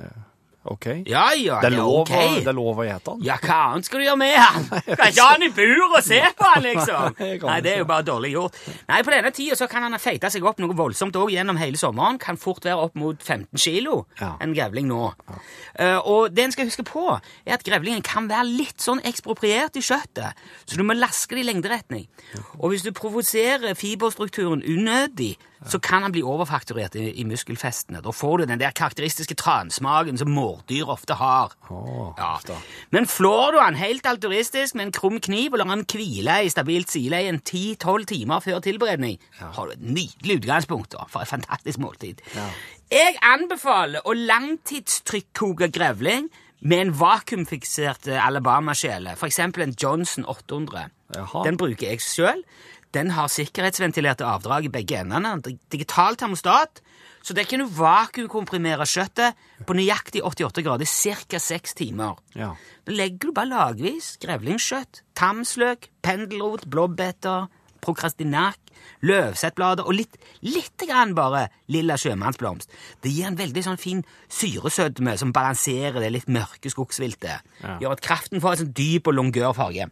eh, 0.04 0.18
OK? 0.66 0.86
Ja, 1.08 1.30
ja, 1.40 1.60
Det 1.64 1.70
er 1.70 1.76
lov, 1.78 2.02
ok. 2.02 2.10
å, 2.12 2.24
det 2.44 2.50
er 2.52 2.56
lov 2.58 2.80
å 2.82 2.84
gjete 2.84 3.14
han. 3.14 3.22
Ja, 3.24 3.38
hva 3.40 3.60
annet 3.72 3.88
skal 3.88 4.02
du 4.02 4.06
gjøre 4.06 4.20
med 4.20 4.34
han? 4.36 4.66
Kan 5.00 5.06
ikke 5.08 5.24
ha 5.24 5.28
han 5.32 5.46
i 5.46 5.50
bur 5.56 5.86
og 5.96 6.04
se 6.04 6.20
på 6.36 6.50
han, 6.50 6.66
liksom? 6.66 7.16
Nei, 7.50 7.60
det 7.64 7.72
er 7.74 7.80
jo 7.80 7.88
bare 7.90 8.06
dårlig 8.10 8.34
gjort. 8.34 8.60
Nei, 8.90 9.00
på 9.08 9.14
denne 9.16 9.32
tida 9.36 9.56
så 9.56 9.70
kan 9.72 9.86
han 9.88 9.96
ha 9.96 10.02
feita 10.04 10.30
seg 10.34 10.44
opp 10.46 10.60
noe 10.60 10.76
voldsomt 10.78 11.16
òg 11.16 11.32
gjennom 11.34 11.58
hele 11.62 11.80
sommeren. 11.80 12.20
Kan 12.22 12.38
fort 12.38 12.68
være 12.68 12.84
opp 12.90 13.00
mot 13.00 13.16
15 13.24 13.56
kilo, 13.64 14.02
Ja. 14.20 14.34
en 14.44 14.54
grevling 14.54 14.90
nå. 14.92 15.14
Eh, 15.80 15.98
og 16.04 16.36
det 16.36 16.44
en 16.50 16.52
skal 16.58 16.68
huske 16.70 16.84
på, 16.88 17.06
er 17.48 17.56
at 17.56 17.64
grevlingen 17.66 18.04
kan 18.06 18.28
være 18.30 18.50
litt 18.52 18.84
sånn 18.84 19.00
ekspropriert 19.08 19.80
i 19.80 19.86
kjøttet, 19.86 20.36
så 20.68 20.76
du 20.78 20.84
må 20.84 20.94
laske 21.00 21.40
det 21.40 21.46
i 21.46 21.50
lengderetning. 21.54 22.06
Og 22.60 22.74
hvis 22.74 22.84
du 22.84 22.92
provoserer 22.92 23.74
fiberstrukturen 23.80 24.62
unødig, 24.68 25.38
så 25.68 25.76
kan 25.84 26.06
han 26.06 26.14
bli 26.16 26.22
overfakturert 26.24 26.94
i, 26.96 27.10
i 27.20 27.26
muskelfestene. 27.28 28.00
Da 28.04 28.14
får 28.16 28.38
du 28.40 28.46
den 28.54 28.62
der 28.62 28.72
karakteristiske 28.76 29.36
transmagen 29.40 30.16
som 30.20 30.32
mårdyr 30.50 30.90
ofte 30.90 31.16
har. 31.20 31.54
Oh, 31.70 32.12
Ja. 32.18 32.38
Men 32.92 33.06
flår 33.08 33.52
du 33.54 33.60
han 33.62 33.76
helt 33.76 34.06
alturistisk 34.10 34.76
med 34.76 34.88
en 34.88 34.92
krum 34.92 35.20
kniv 35.22 35.54
og 35.54 35.62
lar 35.62 35.70
han 35.72 35.86
hvile 35.86 36.40
i 36.46 36.50
stabilt 36.50 36.90
sile 36.92 37.22
i 37.24 37.30
en 37.30 37.40
10-12 37.42 38.06
timer 38.10 38.40
før 38.44 38.60
tilberedning, 38.66 39.20
har 39.40 39.66
du 39.70 39.72
et 39.78 39.82
nydelig 39.86 40.40
utgangspunkt 40.42 40.92
da, 40.98 41.06
for 41.10 41.22
et 41.22 41.32
fantastisk 41.32 41.80
måltid. 41.80 42.22
Jeg 42.90 43.20
anbefaler 43.22 44.02
å 44.10 44.16
langtidstrykkoke 44.18 45.70
grevling 45.74 46.30
med 46.62 46.82
en 46.82 46.94
vakuumfiksert 47.00 48.10
eh, 48.10 48.20
Alabama-skjele, 48.26 49.16
for 49.20 49.30
eksempel 49.30 49.64
en 49.68 49.76
Johnson 49.80 50.26
800. 50.28 50.90
Jaha. 51.16 51.44
Den 51.46 51.58
bruker 51.58 51.88
jeg 51.92 52.02
selv. 52.04 52.44
Den 52.94 53.12
har 53.14 53.30
sikkerhetsventilerte 53.30 54.26
avdrag 54.26 54.66
i 54.66 54.74
begge 54.74 55.00
endene. 55.04 55.36
en 55.38 55.60
Digital 55.72 56.18
termostat, 56.18 56.82
så 57.22 57.36
det 57.36 57.46
kan 57.50 57.62
du 57.62 57.68
vakuumkomprimere 57.68 58.88
kjøttet 58.90 59.38
på 59.68 59.76
nøyaktig 59.78 60.24
88 60.26 60.64
grader 60.66 60.90
ca. 60.90 61.40
seks 61.44 61.76
timer. 61.78 62.20
Ja. 62.36 62.54
Da 62.88 62.96
legger 62.96 63.30
du 63.30 63.36
bare 63.36 63.52
lagvis 63.52 64.16
grevlingskjøtt, 64.24 65.04
tamsløk, 65.20 65.90
pendelrot, 66.06 66.66
blåbeter, 66.72 67.50
prokrastinak, 67.84 68.58
løvsettblader 69.06 69.88
og 69.88 69.96
litt, 69.96 70.18
litt 70.44 70.84
grann 70.88 71.14
bare 71.16 71.48
lilla 71.72 71.98
sjømannsblomst. 72.00 72.72
Det 73.04 73.12
gir 73.14 73.30
en 73.30 73.40
veldig 73.40 73.64
sånn 73.66 73.80
fin 73.80 74.04
syresødme 74.32 75.16
som 75.20 75.34
balanserer 75.36 76.00
det 76.04 76.12
litt 76.16 76.32
mørke 76.32 76.72
skogsviltet. 76.72 77.46
Ja. 77.64 77.78
Gjør 77.84 77.96
at 77.98 78.06
kraften 78.06 78.44
får 78.44 78.56
en 78.56 78.64
sånn 78.64 78.78
dyp 78.80 79.12
og 79.12 79.20
longør 79.20 79.56
farge. 79.58 79.90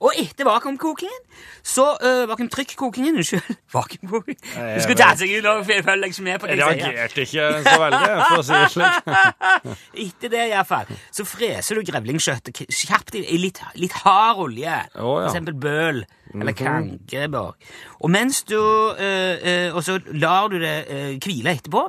Og 0.00 0.12
etter 0.16 0.46
vakuumkokingen, 0.48 1.18
så 1.66 1.84
uh, 2.00 2.22
Vakuumtrykkokingen, 2.30 3.18
unnskyld. 3.20 3.50
Vakuumkoking. 3.74 4.38
Du 4.40 4.80
skulle 4.84 4.96
tatt 5.00 5.20
seg 5.20 5.32
ut 5.38 5.48
og 5.50 5.64
følge 5.68 6.08
ikke 6.10 6.24
med 6.26 6.38
på 6.42 6.48
det 6.50 6.56
Jeg 6.60 6.78
reagerte 6.80 7.24
ikke 7.26 7.48
så 7.66 7.74
veldig, 7.82 8.14
for 8.30 8.38
å 8.40 8.46
si 8.46 8.54
det 8.56 8.70
slik. 8.76 9.10
Etter 10.06 10.32
det, 10.32 10.44
iallfall, 10.52 10.94
så 11.14 11.26
freser 11.28 11.78
du 11.80 11.84
grevlingskjøttet 11.90 12.56
k- 12.62 12.68
kjapt 12.70 13.18
i, 13.20 13.24
litt, 13.42 13.60
litt 13.80 13.96
hard 14.04 14.40
olje. 14.46 14.72
Å, 14.72 14.80
ja. 14.80 14.88
Mhm. 14.90 15.20
For 15.20 15.28
eksempel 15.28 15.60
bøl 15.66 16.02
eller 16.30 16.54
kankeborg. 16.54 17.70
Og 18.00 18.10
mens 18.14 18.44
du 18.46 18.54
uh, 18.54 18.94
uh, 18.94 19.74
Og 19.74 19.80
så 19.82 19.96
lar 20.14 20.46
du 20.52 20.60
det 20.62 20.76
hvile 21.24 21.56
etterpå. 21.58 21.88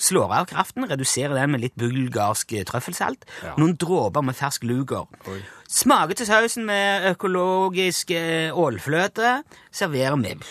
Slår 0.00 0.30
av 0.32 0.46
kraften, 0.48 0.86
reduserer 0.88 1.34
den 1.36 1.50
med 1.52 1.60
litt 1.60 1.74
bulgarsk 1.76 2.54
trøffelsalt. 2.70 3.26
Ja. 3.44 3.52
Noen 3.60 3.74
dråper 3.76 4.24
med 4.24 4.38
fersk 4.38 4.62
luger. 4.64 5.04
Oi. 5.28 5.40
Smaker 5.70 6.18
til 6.18 6.26
sausen 6.26 6.64
med 6.66 7.10
økologisk 7.12 8.10
øh, 8.10 8.56
ålfløte. 8.58 9.42
Serverer 9.72 10.16
med 10.18 10.42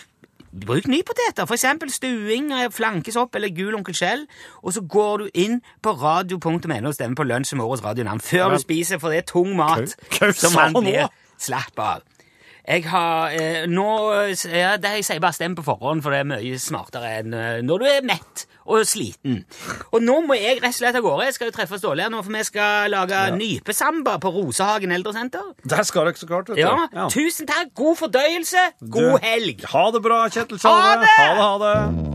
Bruk 0.66 0.88
nypoteter, 0.88 1.52
eksempel 1.52 1.92
stuing, 1.92 2.48
flankes 2.50 2.76
flankesopp 2.76 3.34
eller 3.34 3.52
gul 3.54 3.74
onkel 3.74 3.94
Kjell, 3.94 4.24
og 4.62 4.72
så 4.72 4.80
går 4.82 5.16
du 5.16 5.28
inn 5.34 5.60
på 5.82 5.92
radio.no 5.94 6.88
og 6.88 6.94
stemmer 6.96 7.20
på 7.20 7.26
lunsj 7.28 7.54
med 7.54 7.64
årets 7.64 7.84
radionavn 7.84 8.20
før 8.20 8.56
du 8.56 8.58
spiser, 8.58 8.98
for 8.98 9.14
det 9.14 9.20
er 9.20 9.28
tung 9.30 9.52
mat 9.56 9.94
hva 10.16 10.32
som 10.34 10.56
man 10.58 10.74
blir 10.74 11.06
slapp 11.38 11.78
av. 11.78 12.02
Jeg 12.66 12.84
har 12.90 13.32
eh, 13.34 13.62
nå 13.70 13.86
ja, 14.50 14.74
det 14.78 14.90
Jeg 14.98 15.06
sier 15.06 15.22
bare 15.22 15.34
stem 15.38 15.54
på 15.58 15.64
forhånd, 15.66 16.02
for 16.02 16.14
det 16.14 16.24
er 16.24 16.28
mye 16.32 16.58
smartere 16.60 17.14
enn 17.20 17.34
eh, 17.34 17.62
når 17.62 17.84
du 17.84 17.86
er 17.92 18.10
mett 18.10 18.48
og 18.70 18.86
sliten. 18.88 19.40
Og 19.90 20.02
nå 20.06 20.16
må 20.28 20.36
jeg 20.38 20.60
rett 20.62 20.70
og 20.72 20.78
slett 20.78 20.98
av 21.00 21.04
gårde. 21.06 21.26
Jeg 21.28 21.36
skal 21.36 21.50
jo 21.50 21.54
treffe 21.56 21.78
Ståle 21.80 22.04
her 22.06 22.12
nå, 22.12 22.22
for 22.26 22.34
vi 22.34 22.42
skal 22.46 22.90
lage 22.94 23.20
nypesamba 23.36 24.16
på 24.22 24.32
Rosehagen 24.34 24.92
eldresenter. 24.94 25.52
Der 25.68 25.82
skal 25.88 26.06
dere 26.10 26.20
så 26.20 26.28
klart, 26.30 26.48
vet 26.52 26.60
du. 26.60 26.62
Ja, 26.62 27.08
tusen 27.12 27.48
takk! 27.50 27.74
God 27.74 27.96
fordøyelse! 28.04 28.66
God 28.90 29.18
Du- 29.18 29.26
helg! 29.26 29.64
Ha 29.74 29.84
det 29.96 30.02
bra, 30.06 30.22
Kjetil 30.28 30.60
Ha 30.62 30.76
ha 30.80 30.94
det! 31.02 31.12
Ha 31.18 31.28
det, 31.34 31.42
ha 31.42 31.58
det. 31.64 32.10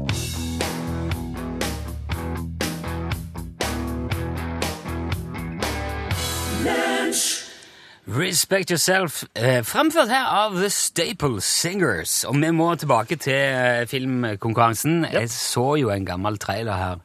Respect 8.05 8.69
Yourself, 8.69 9.23
eh, 9.33 9.63
fremført 9.65 10.11
her 10.13 10.27
av 10.29 10.53
The 10.53 10.69
Staple 10.69 11.41
Singers. 11.41 12.23
Og 12.29 12.35
vi 12.37 12.51
må 12.53 12.67
tilbake 12.77 13.17
til 13.17 13.33
eh, 13.33 13.87
filmkonkurransen. 13.89 15.07
Jeg 15.09 15.31
så 15.33 15.73
jo 15.81 15.89
en 15.89 16.05
gammel 16.05 16.37
trailer 16.37 16.77
her. 16.77 17.01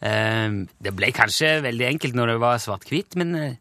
Eh, 0.00 0.64
det 0.80 0.94
ble 0.96 1.12
kanskje 1.12 1.58
veldig 1.66 1.88
enkelt 1.90 2.16
når 2.16 2.32
det 2.32 2.38
var 2.40 2.62
svart-hvitt, 2.64 3.18
men 3.20 3.34
eh, 3.36 3.58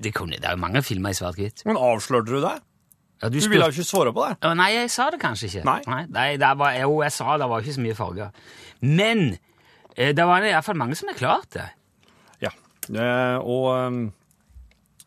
det, 0.00 0.14
kunne, 0.16 0.40
det 0.40 0.48
er 0.48 0.56
jo 0.56 0.64
mange 0.64 0.82
filmer 0.82 1.12
i 1.12 1.20
svart-hvitt. 1.20 1.66
Men 1.68 1.76
avslørte 1.76 2.32
du 2.32 2.40
det? 2.40 2.56
Ja, 3.20 3.28
Du 3.28 3.36
ville 3.36 3.66
jo 3.66 3.74
ikke 3.74 3.84
svare 3.84 4.12
på 4.14 4.24
det. 4.30 4.56
Nei, 4.56 4.70
jeg 4.78 4.90
sa 4.94 5.10
det 5.10 5.20
kanskje 5.20 5.50
ikke. 5.50 5.64
Nei. 5.68 6.04
nei 6.08 6.28
det 6.40 6.52
var, 6.56 6.72
jo, 6.78 7.02
jeg 7.02 7.12
sa 7.12 7.36
det 7.36 7.48
var 7.50 7.60
ikke 7.60 7.76
så 7.76 7.84
mye 7.84 7.98
farger. 7.98 8.30
Men 8.80 9.26
eh, 9.96 10.14
det 10.16 10.24
var 10.24 10.40
iallfall 10.46 10.78
mange 10.78 10.96
som 10.96 11.12
har 11.12 11.18
klart 11.18 11.52
det. 11.52 11.66
Ja. 12.40 12.54
Eh, 12.88 13.36
og 13.42 13.68
um, 13.74 14.06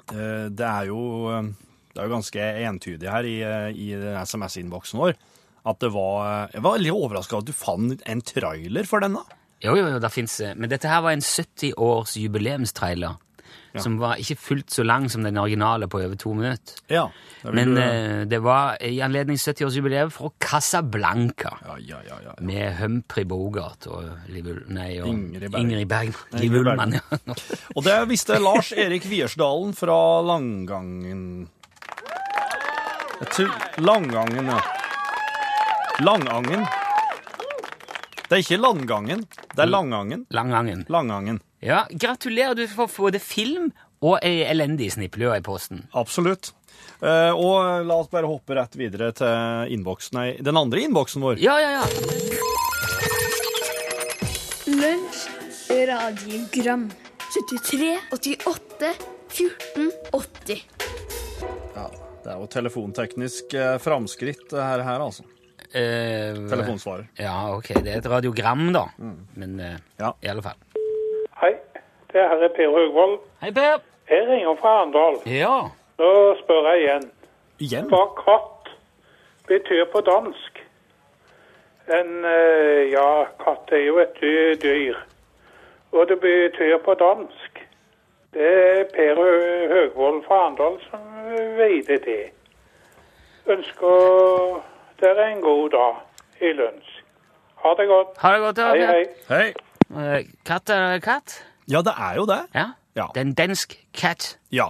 det 0.09 0.65
er 0.65 0.87
jo 0.89 1.01
um, 1.29 1.51
det 1.91 1.99
er 1.99 2.07
jo 2.07 2.15
ganske 2.15 2.47
entydig 2.69 3.11
her 3.11 3.27
i, 3.27 3.37
eh, 3.43 3.69
i 3.75 3.87
SMS-innboksen 4.23 5.01
vår 5.01 5.15
at 5.67 5.77
det 5.83 5.91
var 5.93 6.49
Jeg 6.53 6.63
var 6.63 6.77
veldig 6.79 6.93
overraska 6.95 7.37
at 7.37 7.49
du 7.49 7.53
fant 7.53 8.01
en 8.09 8.21
trailer 8.25 8.87
for 8.89 9.03
denne. 9.03 9.21
Jo, 9.61 9.75
jo, 9.77 9.85
jo, 9.93 9.99
det 10.01 10.09
finnes, 10.09 10.39
eh, 10.41 10.55
men 10.57 10.71
dette 10.71 10.89
her 10.89 11.03
var 11.05 11.13
en 11.13 11.21
70 11.21 11.75
års 11.77 12.15
jubileumstrailer. 12.17 13.19
Som 13.79 13.97
var 14.01 14.19
ikke 14.19 14.35
fullt 14.35 14.73
så 14.73 14.83
lang 14.83 15.05
som 15.11 15.23
den 15.23 15.37
originale 15.39 15.87
på 15.87 16.01
over 16.03 16.15
to 16.19 16.33
minutter. 16.35 16.75
Ja. 16.91 17.05
det 17.43 17.53
Men 17.55 17.77
eh, 17.77 18.25
det 18.27 18.41
var 18.43 18.75
i 18.83 18.99
anledning 19.01 19.37
70-årsjubileet 19.39 20.11
for 20.11 20.33
Casablanca. 20.39 21.55
ja, 21.65 21.77
ja, 21.79 22.01
ja, 22.07 22.17
ja. 22.25 22.33
Med 22.43 22.75
Humphrey 22.81 23.23
Bogart 23.23 23.87
og, 23.87 24.09
nei, 24.67 24.99
og 24.99 25.07
Ingrid 25.07 25.47
Bergman. 25.87 26.41
Ingrid 26.41 26.65
Bergman. 26.65 26.99
Ja. 26.99 27.35
Og 27.75 27.83
det 27.85 27.95
visste 28.09 28.39
Lars 28.41 28.73
Erik 28.75 29.07
Wiersdalen 29.07 29.73
fra 29.77 29.95
Langangen 30.25 31.47
Jeg 33.21 33.47
Langangen, 33.77 34.47
ja. 34.49 34.59
Langangen. 36.01 36.65
Det 38.25 38.37
er 38.37 38.41
ikke 38.41 38.57
Landgangen, 38.57 39.25
det 39.55 39.59
er 39.59 39.69
Langangen. 39.69 40.25
Langangen. 40.31 40.85
Langangen. 40.89 41.41
Ja, 41.61 41.83
gratulerer, 41.91 42.55
du 42.57 42.65
får 42.67 42.87
både 42.97 43.19
film 43.21 43.67
og 44.01 44.15
ei 44.25 44.39
elendig 44.49 44.87
snipplue 44.95 45.35
i 45.37 45.43
posten. 45.45 45.83
Absolutt. 45.93 46.53
Eh, 47.05 47.29
og 47.37 47.85
la 47.85 47.97
oss 48.01 48.09
bare 48.09 48.29
hoppe 48.29 48.55
rett 48.57 48.73
videre 48.79 49.11
til 49.13 49.73
innboksen, 49.75 50.17
nei, 50.17 50.27
den 50.41 50.57
andre 50.57 50.81
innboksen 50.87 51.21
vår. 51.21 51.37
Ja, 51.41 51.59
ja, 51.61 51.69
ja. 51.77 51.85
Lunsj, 54.71 55.21
radiogram 55.91 56.87
73, 57.31 57.91
88, 58.17 58.91
14, 59.31 59.91
80 60.17 60.63
Ja, 61.75 61.85
det 62.23 62.33
er 62.33 62.41
jo 62.41 62.49
telefonteknisk 62.57 63.53
eh, 63.57 63.77
framskritt 63.81 64.47
det 64.51 64.65
her, 64.65 64.83
her, 64.85 65.05
altså. 65.05 65.25
Eh, 65.71 66.35
Telefonsvarer. 66.51 67.05
Ja, 67.21 67.35
ok, 67.55 67.69
det 67.85 67.93
er 67.93 68.01
et 68.01 68.09
radiogram 68.11 68.65
da. 68.75 68.87
Men 69.37 69.59
eh, 69.61 69.77
Ja. 70.01 70.13
i 70.21 70.27
alle 70.33 70.43
fall. 70.45 70.57
Det 72.13 72.21
her 72.21 72.43
er 72.43 72.49
Per 72.55 72.69
Høgvold. 72.77 73.19
Hei, 73.41 73.51
Per. 73.51 73.79
Jeg 74.09 74.27
ringer 74.29 74.55
fra 74.59 74.69
Arendal. 74.81 75.15
Ja. 75.25 75.57
Nå 76.01 76.09
spør 76.41 76.67
jeg 76.71 76.81
igjen. 76.83 77.05
Igjen? 77.59 77.87
Hva 77.91 78.01
katt 78.17 78.71
betyr 79.47 79.85
på 79.93 80.01
dansk? 80.07 80.59
En, 81.91 82.11
eh, 82.25 82.91
ja, 82.91 83.23
katt 83.43 83.71
er 83.71 83.85
jo 83.85 83.97
et 84.03 84.19
dyr. 84.63 84.95
Og 85.91 86.07
det 86.09 86.19
betyr 86.19 86.77
på 86.85 86.93
dansk. 86.99 87.61
Det 88.33 88.51
er 88.51 88.83
Per 88.95 89.15
Hø- 89.15 89.67
Høgvold 89.73 90.23
fra 90.27 90.35
Arendal 90.45 90.77
som 90.89 90.99
veide 91.57 91.97
det. 92.05 92.31
Ønsker 93.47 94.61
dere 95.01 95.31
en 95.31 95.41
god 95.41 95.69
dag 95.69 95.95
i 96.41 96.51
lunsj. 96.53 96.91
Ha 97.63 97.73
det 97.77 97.87
godt. 97.87 98.17
Ha 98.17 98.33
det 98.33 98.41
godt, 98.41 98.57
ja. 98.57 98.69
Hei, 98.73 98.85
hei. 98.85 99.05
Hei. 99.29 99.53
Eh, 100.17 100.25
Katt 100.47 100.69
er 100.69 100.99
katt? 101.03 101.43
Ja, 101.69 101.81
det 101.81 101.93
er 101.97 102.15
jo 102.15 102.25
det. 102.25 102.39
Ja. 102.55 102.65
Ja. 102.95 103.05
Det 103.13 103.21
er 103.21 103.25
en 103.25 103.33
dansk 103.33 103.77
cat, 103.93 104.37
Ja. 104.51 104.69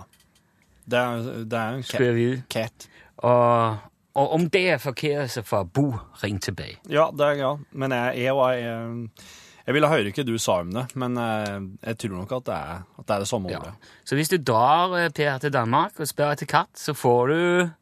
Det 0.92 0.98
er, 1.00 1.22
det 1.46 1.54
er 1.54 1.70
en 1.78 1.84
skulle 1.84 2.06
jeg 2.08 2.16
vite. 2.16 2.44
cat. 2.50 2.88
Og, 3.18 3.78
og 4.16 4.32
om 4.34 4.50
det 4.50 4.70
er 4.74 4.78
forkert, 4.78 5.30
så 5.32 5.42
får 5.46 5.64
Bo 5.64 5.94
ringe 6.24 6.40
tilbake. 6.40 6.80
Ja, 6.90 7.06
det 7.14 7.22
er, 7.22 7.32
ja. 7.40 7.56
Men 7.72 7.92
jeg, 7.92 8.18
jeg, 8.18 8.36
jeg, 8.36 9.10
jeg 9.68 9.74
ville 9.74 9.88
høre 9.88 10.06
ikke 10.12 10.24
du 10.28 10.38
sa 10.42 10.60
om 10.60 10.72
det, 10.74 10.88
men 10.96 11.16
jeg, 11.18 11.62
jeg 11.86 11.98
tror 11.98 12.10
nok 12.18 12.32
at 12.32 12.46
det 12.50 12.54
er, 12.58 12.82
at 13.00 13.08
det, 13.08 13.16
er 13.16 13.20
det 13.20 13.28
samme 13.28 13.50
Ja. 13.54 13.58
ordet. 13.60 13.74
Så 14.06 14.16
hvis 14.16 14.30
du 14.30 14.38
drar 14.38 14.98
eh, 14.98 15.10
Per 15.16 15.38
til 15.38 15.54
Danmark 15.54 16.00
og 16.00 16.08
spør 16.10 16.32
etter 16.36 16.46
katt, 16.50 16.74
så 16.76 16.94
får 16.94 17.28
du 17.28 17.38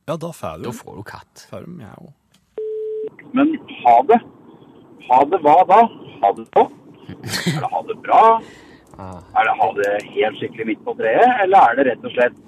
Ja, 0.08 0.16
da 0.18 0.32
får 0.32 0.58
du 0.58 0.64
Da 0.70 0.72
får 0.72 0.96
du 0.96 1.04
katt. 1.04 1.48
får 1.50 1.66
du 1.66 1.72
mjau. 1.80 2.14
Men 3.34 3.56
ha 3.86 3.96
det. 4.12 4.20
Ha 5.10 5.24
det 5.32 5.40
hva 5.42 5.58
da? 5.72 5.82
Ha 6.22 6.32
det 6.38 6.48
godt? 6.52 6.74
Eller 7.10 7.70
ha 7.74 7.82
det 7.88 7.98
bra? 8.06 8.24
Er 9.00 9.48
det 9.48 9.56
ha 9.62 9.70
det 9.78 9.92
helt 10.12 10.40
skikkelig 10.42 10.66
midt 10.74 10.82
på 10.88 10.96
treet? 11.00 11.30
Eller 11.44 11.70
er 11.70 11.78
det 11.80 11.86
rett 11.90 12.08
og 12.08 12.16
slett 12.16 12.40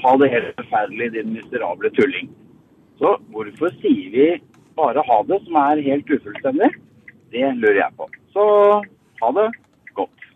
ha 0.00 0.12
det 0.20 0.30
helt 0.32 0.52
forferdelig, 0.60 1.10
din 1.16 1.34
miserable 1.34 1.90
tulling? 1.96 2.30
Så 3.00 3.16
hvorfor 3.34 3.74
sier 3.80 4.12
vi 4.14 4.28
bare 4.78 5.02
ha 5.08 5.18
det, 5.28 5.40
som 5.46 5.58
er 5.64 5.82
helt 5.88 6.14
ufullstendig? 6.14 6.70
Det 7.32 7.50
lurer 7.58 7.80
jeg 7.82 7.96
på. 7.98 8.06
Så 8.34 8.44
ha 9.20 9.32
det 9.36 9.48
godt. 9.98 10.30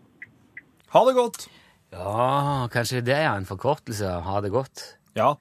Ha 0.95 1.05
det 1.07 1.15
godt! 1.17 1.47
Ja, 1.95 2.67
kanskje 2.73 3.03
det 3.05 3.15
er 3.15 3.31
en 3.31 3.47
forkortelse 3.47 4.19
ha 4.25 4.41
det 4.43 4.51
godt. 4.51 4.83
Ja. 5.15 5.35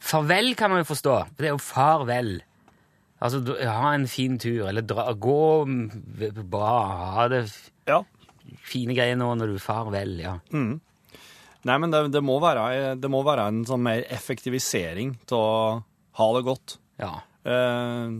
Farvel 0.00 0.54
kan 0.56 0.72
man 0.72 0.82
jo 0.82 0.90
forstå, 0.90 1.16
det 1.38 1.48
er 1.48 1.54
jo 1.54 1.60
farvel. 1.62 2.40
Altså, 3.20 3.40
ha 3.60 3.94
en 3.94 4.06
fin 4.08 4.38
tur, 4.40 4.68
eller 4.68 4.84
dra, 4.84 5.10
gå 5.12 5.64
bra, 6.48 6.70
ha 7.16 7.26
det 7.28 7.42
ja. 7.88 8.00
Fine 8.66 8.94
greier 8.96 9.16
nå 9.20 9.28
når 9.38 9.54
du 9.54 9.58
farvel, 9.62 10.16
ja. 10.22 10.36
Nei, 10.50 11.76
men 11.76 11.90
det, 11.92 12.06
det, 12.14 12.22
må 12.24 12.38
være, 12.40 12.94
det 12.96 13.10
må 13.12 13.20
være 13.26 13.48
en 13.50 13.62
sånn 13.68 13.82
mer 13.84 14.06
effektivisering 14.12 15.14
til 15.28 15.36
å 15.36 15.50
ha 16.20 16.28
det 16.36 16.44
godt. 16.46 16.78
Ja. 17.02 17.18
Eh, 17.44 18.14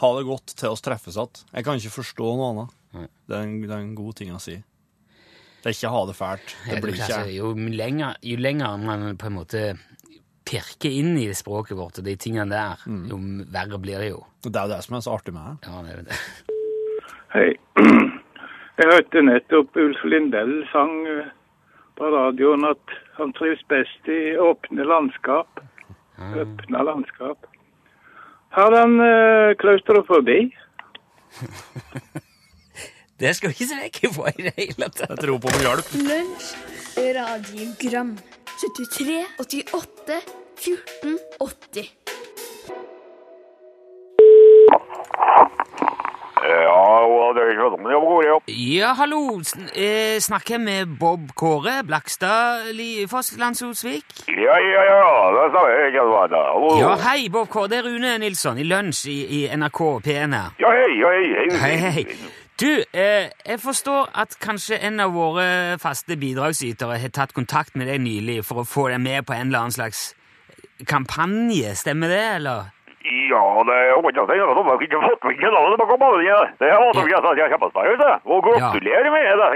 ha 0.00 0.10
det 0.16 0.24
godt 0.28 0.54
til 0.56 0.72
oss 0.72 0.80
treffes 0.84 1.18
igjen. 1.20 1.42
Jeg 1.52 1.66
kan 1.66 1.76
ikke 1.80 1.92
forstå 1.98 2.30
noe 2.38 2.48
annet. 2.54 2.76
Nei. 2.96 3.06
Det 3.28 3.36
er, 3.36 3.44
en, 3.44 3.60
det 3.66 3.70
er 3.76 3.82
en 3.84 3.94
god 3.98 4.16
ting 4.22 4.32
å 4.32 4.40
si. 4.42 4.56
Det 5.60 5.68
er 5.68 5.76
ikke 5.76 5.92
ha 5.92 6.00
det 6.08 6.16
fælt. 6.16 6.54
Det 6.70 6.78
blir 6.80 6.96
ikke 6.96 7.04
altså, 7.10 7.34
jo, 7.36 7.50
lenger, 7.76 8.16
jo 8.24 8.36
lenger 8.40 8.80
man 8.80 9.04
på 9.20 9.28
en 9.28 9.36
måte 9.36 9.64
pirker 10.48 10.88
inn 10.90 11.12
i 11.20 11.28
språket 11.36 11.76
vårt 11.78 12.00
og 12.00 12.06
de 12.08 12.16
tingene 12.18 12.48
der, 12.50 12.80
Mm. 12.88 13.02
jo 13.12 13.18
verre 13.52 13.78
blir 13.78 14.00
det 14.00 14.08
jo. 14.14 14.22
Det 14.42 14.56
er 14.56 14.64
jo 14.66 14.72
det 14.72 14.80
som 14.88 14.96
er 14.96 15.04
så 15.04 15.12
artig 15.18 15.34
med 15.36 15.60
det. 15.60 15.68
Ja, 15.68 15.82
det 15.84 15.92
er 15.92 16.02
det. 16.08 16.16
Hei. 17.36 17.48
Jeg 18.80 18.88
hørte 18.88 19.20
nettopp 19.20 19.76
Ulf 19.76 20.04
Lindell 20.08 20.62
sang 20.70 21.02
eh, 21.04 21.26
på 22.00 22.08
radioen 22.14 22.64
at 22.64 22.94
han 23.18 23.34
trives 23.36 23.60
best 23.68 24.08
i 24.08 24.38
åpne 24.40 24.86
landskap. 24.88 25.60
Åpne 26.16 26.80
landskap. 26.88 27.44
Har 28.56 28.72
han 28.76 28.96
uh, 29.00 29.52
klaustrofobi? 29.60 30.38
Det 33.20 33.34
skal 33.36 33.52
vi 33.52 33.58
ikke 33.58 33.68
se 33.68 33.80
vekk 33.82 34.02
ifra 34.08 34.32
i 34.32 34.46
det 34.48 34.54
hele 34.56 34.88
tatt. 34.88 35.10
Jeg 35.10 35.22
tror 35.26 35.42
på 35.44 35.52
om 35.52 35.60
hjelp. 35.66 35.92
Lunsj, 36.08 36.48
radiogram 37.20 38.14
73, 38.64 39.20
88, 39.44 40.22
14, 40.64 41.18
80 41.50 41.92
Ja, 48.78 48.92
hallo. 48.98 49.20
Eh, 49.74 50.18
snakker 50.22 50.56
jeg 50.56 50.62
med 50.64 50.96
Bob 51.00 51.32
Kåre 51.38 51.80
Blakstad 51.86 52.70
Lifoss 52.76 53.32
Landsosvik? 53.38 54.04
Ja, 54.28 54.56
ja, 54.58 54.82
ja, 54.90 55.06
det 55.36 55.46
stemmer. 55.52 55.74
Jeg 55.84 55.94
kan 55.96 56.12
være 56.14 56.28
der. 56.34 56.66
Ja, 56.82 56.92
hei, 57.08 57.28
Bob 57.32 57.48
Kåre. 57.52 57.70
Det 57.72 57.80
er 57.80 57.88
Rune 57.88 58.12
Nilsson 58.22 58.58
i 58.58 58.66
Lunsj 58.66 59.08
i, 59.10 59.40
NRK 59.56 59.80
P1 60.06 60.36
her. 60.38 60.54
Ja, 60.62 60.74
hei, 60.76 60.92
ja, 61.00 61.16
hei, 61.16 61.26
hei. 61.38 61.58
Hei, 61.64 61.90
hei. 61.98 62.06
Du, 62.60 62.68
eh, 62.92 63.30
jeg 63.46 63.60
forstår 63.62 64.10
at 64.20 64.36
kanskje 64.40 64.76
en 64.84 65.00
av 65.00 65.14
våre 65.16 65.78
faste 65.80 66.16
bidragsytere 66.20 66.98
har 67.00 67.12
tatt 67.16 67.32
kontakt 67.32 67.76
med 67.76 67.88
deg 67.88 68.02
nylig 68.04 68.42
for 68.44 68.60
å 68.60 68.68
få 68.68 68.90
deg 68.92 69.00
med 69.00 69.24
på 69.24 69.32
en 69.32 69.48
eller 69.48 69.64
annen 69.64 69.78
slags 69.78 70.10
kampanje. 70.88 71.72
Stemmer 71.80 72.12
det, 72.12 72.24
eller? 72.34 72.68
Ja, 73.10 73.42
det 73.66 73.74
er 73.74 73.88
jo 73.90 74.00
ikke 74.06 74.24
ikke 74.86 75.00
fått 75.02 75.24
meg 75.26 75.42
navnet 75.42 75.80
på 75.80 75.86
kampanjen. 75.90 76.52
Det 76.60 76.68
er 76.70 76.78
måte 76.84 77.04
jeg 77.10 77.22
sa 77.24 77.30
at 77.32 77.40
jeg 77.40 77.50
kjempes 77.52 77.72
meg 77.76 77.90
ut, 77.90 78.00
det. 78.00 78.14
Og 78.30 78.38
gratulerer 78.46 79.10
med 79.14 79.22
det. 79.26 79.48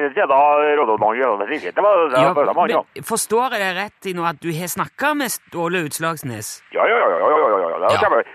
Var 2.55 2.67
det 2.67 2.75
Ja, 2.75 2.83
Forstår 3.05 3.55
jeg 3.55 3.61
deg 3.65 3.73
rett 3.79 4.09
i 4.11 4.15
nå 4.17 4.23
at 4.27 4.39
du 4.43 4.51
har 4.55 4.69
snakka 4.71 5.15
med 5.19 5.29
Ståle 5.35 5.85
Utslagsnes? 5.87 6.49
Ja, 6.75 6.87
ja, 6.89 6.97
ja, 6.99 7.09
ja, 7.15 7.29
ja, 7.31 7.39
ja, 7.45 7.59
ja, 7.63 7.69
ja. 7.85 7.89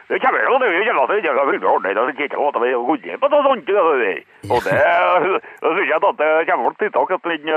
Det 0.09 0.19
kommer, 0.23 0.39
jo, 0.45 0.55
det 0.59 0.67
er 0.69 1.45
veldig 1.49 1.67
ordentlig, 1.69 1.95
det 1.95 2.15
kikker 2.19 2.37
på 2.39 2.47
at 2.49 2.61
vi 2.63 2.73
går 2.73 2.97
inn 3.09 3.19
på 3.19 3.27
sånt. 3.29 3.69
Og 4.49 4.59
det, 4.63 4.77
da 5.61 5.67
synes 5.73 5.89
jeg 5.89 5.99
at 5.99 6.19
det 6.19 6.31
kommer 6.49 6.75
til 6.79 6.89
tiltak, 6.89 7.11
at 7.17 7.23
den, 7.27 7.49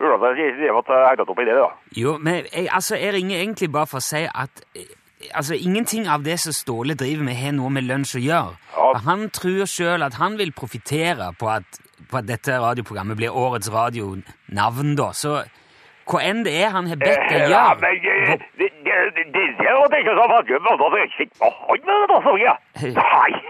uansett, 0.00 0.38
jeg 0.40 0.56
sier 0.58 0.78
at 0.80 0.90
jeg 0.90 1.08
hentet 1.10 1.32
opp 1.32 1.40
i 1.40 1.48
det, 1.48 1.56
da. 1.60 1.68
Jo, 1.96 2.16
men 2.18 2.46
jeg, 2.50 2.68
altså, 2.70 2.96
jeg 3.00 3.14
ringer 3.14 3.36
egentlig 3.42 3.70
bare 3.72 3.90
for 3.90 4.02
å 4.02 4.04
si 4.04 4.22
at 4.26 4.64
eh, 4.76 4.88
altså, 5.34 5.54
ingenting 5.54 6.08
av 6.08 6.24
det 6.24 6.38
som 6.40 6.52
Ståle 6.56 6.96
driver 6.98 7.24
med, 7.26 7.36
har 7.36 7.54
noe 7.56 7.70
med 7.72 7.86
lunsj 7.88 8.18
å 8.18 8.24
gjøre. 8.24 8.58
Ja. 8.76 8.90
Han 9.06 9.28
tror 9.34 9.66
sjøl 9.70 10.02
at 10.06 10.18
han 10.20 10.38
vil 10.40 10.52
profitere 10.56 11.32
på 11.38 11.50
på 12.10 12.18
at 12.18 12.28
dette 12.28 12.58
radioprogrammet 12.58 13.18
blir 13.20 13.36
årets 13.36 13.70
radionavn, 13.72 14.94
da. 14.98 15.10
Så 15.14 15.40
hva 16.10 16.22
enn 16.26 16.42
det 16.46 16.56
er 16.58 16.72
han 16.74 16.88
har 16.90 16.98
bedt 16.98 17.28
deg 17.30 17.52
Ja, 17.52 17.70
gjøre 17.70 17.78
men 17.78 18.00
eh, 18.02 18.32
det, 18.58 18.70
det, 18.82 18.96
det, 19.14 19.26
det, 19.34 19.44
det 19.60 19.68
er 19.70 20.00
ikke 20.00 20.16
så 20.18 20.26
vanskelig, 20.32 20.60
men 20.64 20.72
altså, 20.74 20.88
det 20.90 20.98
er 21.00 21.06
ikke 21.06 21.50
hånd 21.60 21.82
med 21.86 22.06
det, 22.10 22.20
så 22.26 22.32
ja. 22.40 22.54
Nei. 22.98 23.32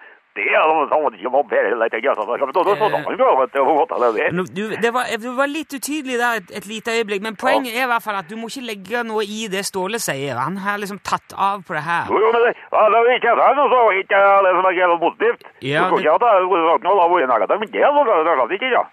det. 4.80 4.92
var, 4.94 5.10
du, 5.20 5.28
var, 5.36 5.50
litt 5.50 5.76
utydelig 5.76 6.16
der 6.20 6.40
et, 6.40 6.54
et 6.60 6.68
lite 6.70 6.94
øyeblikk, 6.96 7.22
men 7.26 7.36
poenget 7.36 7.76
er 7.76 7.84
i 7.84 7.90
hvert 7.92 8.04
fall 8.04 8.16
at 8.20 8.30
du 8.30 8.36
må 8.40 8.48
ikke 8.48 8.64
legge 8.70 9.04
noe 9.08 9.26
i 9.26 9.44
det 9.52 9.64
Ståle 9.68 10.00
sier. 10.02 10.40
Han 10.40 10.56
har 10.64 10.80
liksom 10.80 11.02
tatt 11.04 11.36
av 11.36 11.62
på 11.66 11.76
det 11.76 11.84
her. 11.84 12.08
Jo, 12.08 12.22
jo, 12.24 12.32
men 12.32 12.48
det, 12.48 12.54
det 12.72 13.02
er 13.02 13.12
ikke 13.18 13.36
det, 13.42 13.52
så 13.74 13.84
ikke 14.00 14.24
det 14.48 14.56
som 14.56 14.70
er 14.72 14.80
helt 14.80 15.04
positivt. 15.04 15.46
Ja, 15.60 15.86
Du 15.90 15.96
det- 15.96 16.08
ikke 16.08 16.66
sagt 16.72 16.88
noe, 16.88 17.08
hvor 17.12 17.30
negativt, 17.34 17.60
men 17.60 17.72
det 17.72 17.84
er 17.84 18.02
det 18.02 18.48
er 18.48 18.58
ikke, 18.58 18.72
ja. 18.72 18.84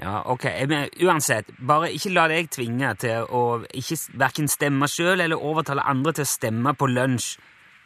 Ja, 0.00 0.22
ok. 0.24 0.44
Men 0.68 0.88
uansett, 1.04 1.50
bare 1.60 1.90
ikke 1.92 2.12
la 2.14 2.26
deg 2.30 2.48
tvinge 2.48 2.94
til 3.02 3.26
å 3.28 3.42
ikke 3.68 3.98
verken 4.22 4.48
stemme 4.48 4.88
sjøl 4.88 5.20
eller 5.20 5.36
overtale 5.36 5.84
andre 5.84 6.14
til 6.16 6.24
å 6.24 6.30
stemme 6.30 6.72
på 6.78 6.88
lunsj 6.88 7.34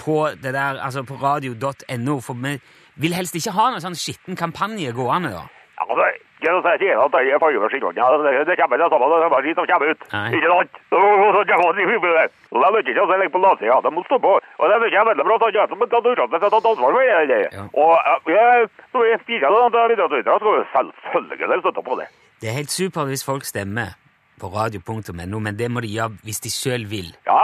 på 0.01 0.29
det 0.43 0.55
der, 0.55 0.81
altså 0.83 1.05
på 1.07 1.19
radio.no, 1.23 2.21
for 2.21 2.35
vi 2.35 2.59
vil 3.03 3.17
helst 3.17 3.37
ikke 3.39 3.55
ha 3.57 3.71
noen 3.73 3.83
sånn 3.83 3.99
skitten 3.99 4.39
kampanje 4.39 4.93
gående, 4.95 5.33
da. 5.35 5.45
Ja, 5.75 5.87
det 5.91 6.05
er 6.07 6.15
ikke 6.15 6.53
å 6.55 6.61
at 7.05 7.15
det 7.15 7.21
er 7.33 7.41
farger. 7.43 7.97
Ja, 7.97 8.07
det, 8.15 8.33
det 8.47 8.57
kommer 8.61 8.79
det 8.79 8.89
samme, 8.93 9.09
det 9.11 9.25
er 9.27 9.33
bare 9.33 9.47
skitt 9.47 9.59
som 9.59 9.67
kommer 9.71 9.91
ut. 9.91 10.05
Ikke 10.37 10.51
sant? 10.53 10.79
Så, 10.93 11.01
så 11.35 11.41
det 11.43 11.57
i 11.83 12.15
det. 12.19 12.27
Og 12.53 12.61
det 12.61 12.69
er 12.69 12.93
ikke 12.93 13.05
å 13.05 13.09
legge 13.11 13.35
på 13.35 13.43
laset, 13.43 13.73
det 13.87 13.93
må 13.95 14.05
stå 14.07 14.21
på. 14.23 14.35
Og 14.39 14.71
det 14.71 14.77
er 14.77 15.09
veldig 15.11 15.27
bra, 15.27 15.39
så 15.41 15.51
jeg 15.55 15.73
som 15.73 15.83
kan 15.83 16.11
utsatt 16.13 16.37
meg 16.37 16.45
til 16.45 16.59
ansvar 16.61 16.95
for 16.95 17.33
det. 17.33 17.41
Og 17.73 17.93
eh, 17.97 18.31
jeg, 18.37 18.71
så 18.93 19.05
jeg 19.09 19.23
spiser 19.25 19.49
det, 19.51 19.67
da 19.75 19.83
er 19.83 19.95
det 19.97 19.99
litt 19.99 20.31
så 20.31 20.39
skal 20.45 20.93
vi 20.93 20.95
selvfølgelig 21.11 21.63
støtte 21.65 21.87
på 21.89 22.01
det. 22.03 22.09
Det 22.43 22.51
er 22.51 22.59
helt 22.61 22.75
supert 22.75 23.11
hvis 23.11 23.27
folk 23.27 23.47
stemmer 23.49 23.97
på 24.41 24.51
radio.no, 24.53 25.39
men 25.39 25.57
det 25.59 25.69
må 25.71 25.81
de 25.85 25.91
gjøre 25.95 26.19
hvis 26.27 26.41
de 26.45 26.51
sjøl 26.53 26.87
vil. 26.91 27.11
Ja, 27.29 27.37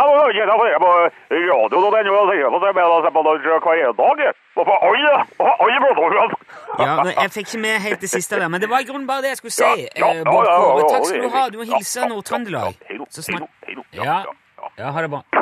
jeg 5.71 5.81
på 5.85 6.07
radioen. 6.07 6.35
Ja, 6.81 6.95
Jeg 7.23 7.31
fikk 7.37 7.47
ikke 7.49 7.63
med 7.63 7.81
helt 7.87 8.01
det 8.01 8.11
siste 8.13 8.41
der, 8.41 8.49
men 8.49 8.61
det 8.61 8.71
var 8.71 8.83
i 8.85 8.89
grunnen 8.89 9.07
bare 9.09 9.23
det 9.25 9.35
jeg 9.35 9.43
skulle 9.43 9.57
si. 9.57 9.87
Eh, 9.87 10.23
Bård 10.27 10.51
Kåre. 10.51 10.89
Takk 10.91 11.07
skal 11.11 11.23
du 11.23 11.31
ha. 11.37 11.45
Du 11.49 11.61
må 11.63 11.69
hilse 11.75 12.09
Nord-Trøndelag. 12.11 12.75
ja. 13.95 14.23
ja, 14.79 14.91
ha 14.91 15.03
det 15.03 15.11
bra. 15.11 15.40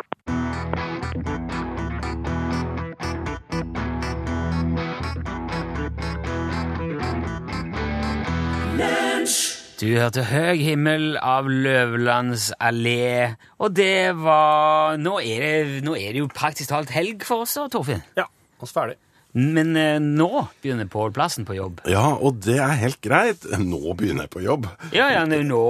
Du 9.78 9.86
hørte 9.94 10.24
Høg 10.26 10.58
himmel 10.58 11.12
av 11.22 11.46
Løvlands 11.46 12.48
allé, 12.58 13.36
og 13.62 13.76
det 13.78 14.10
var 14.18 14.96
Nå 14.98 15.12
er 15.22 15.44
det, 15.44 15.82
nå 15.86 15.94
er 15.94 16.16
det 16.16 16.24
jo 16.24 16.30
praktisk 16.34 16.72
talt 16.72 16.90
helg 16.90 17.22
for 17.22 17.44
oss, 17.44 17.54
Torfinn. 17.70 18.02
Ja, 18.18 18.24
oss 18.58 18.74
ferdig. 18.74 18.96
Men 19.36 19.76
eh, 19.76 19.98
nå 20.00 20.46
begynner 20.62 20.88
Pål 20.88 21.12
Plassen 21.12 21.44
på 21.44 21.52
jobb. 21.58 21.82
Ja, 21.90 22.14
og 22.16 22.38
det 22.46 22.56
er 22.64 22.78
helt 22.80 23.00
greit. 23.04 23.44
Nå 23.60 23.92
begynner 23.98 24.24
jeg 24.24 24.32
på 24.32 24.40
jobb. 24.40 24.64
Ja, 24.96 25.10
ja, 25.12 25.26
nå 25.28 25.60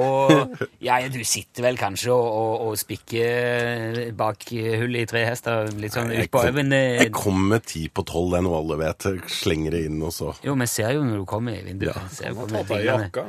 Ja, 0.85 1.01
ja, 1.03 1.09
du 1.11 1.19
sitter 1.27 1.67
vel 1.67 1.79
kanskje 1.81 2.13
og, 2.15 2.29
og, 2.29 2.69
og 2.69 2.79
spikker 2.79 4.13
bak 4.19 4.47
hullet 4.55 5.03
i 5.03 5.09
tre 5.11 5.25
hester, 5.27 5.73
litt 5.81 5.97
sånn 5.97 6.13
Jeg 6.15 6.29
utpå 6.29 6.45
men 6.55 6.73
eh, 6.77 7.03
jeg 7.03 7.13
kom 7.17 7.41
med 7.51 7.67
ti 7.69 7.89
på 7.91 8.05
tolv, 8.07 8.31
det 8.33 8.41
er 8.41 8.47
noe 8.47 8.61
alle 8.61 8.79
vet. 8.81 9.09
Slenger 9.33 9.75
det 9.75 9.83
inn, 9.89 9.99
og 10.07 10.15
så 10.15 10.31
Jo, 10.47 10.55
vi 10.59 10.71
ser 10.71 10.95
jo 10.95 11.03
når 11.05 11.23
du 11.25 11.27
kommer 11.29 11.59
i 11.59 11.65
vinduet. 11.67 11.99
Jeg 11.99 12.15
ser 12.15 12.33
jo 12.33 12.39
Ta 12.39 12.47
på 12.47 12.55
deg 12.55 12.71
fingrene. 12.71 13.09
jakka. 13.09 13.27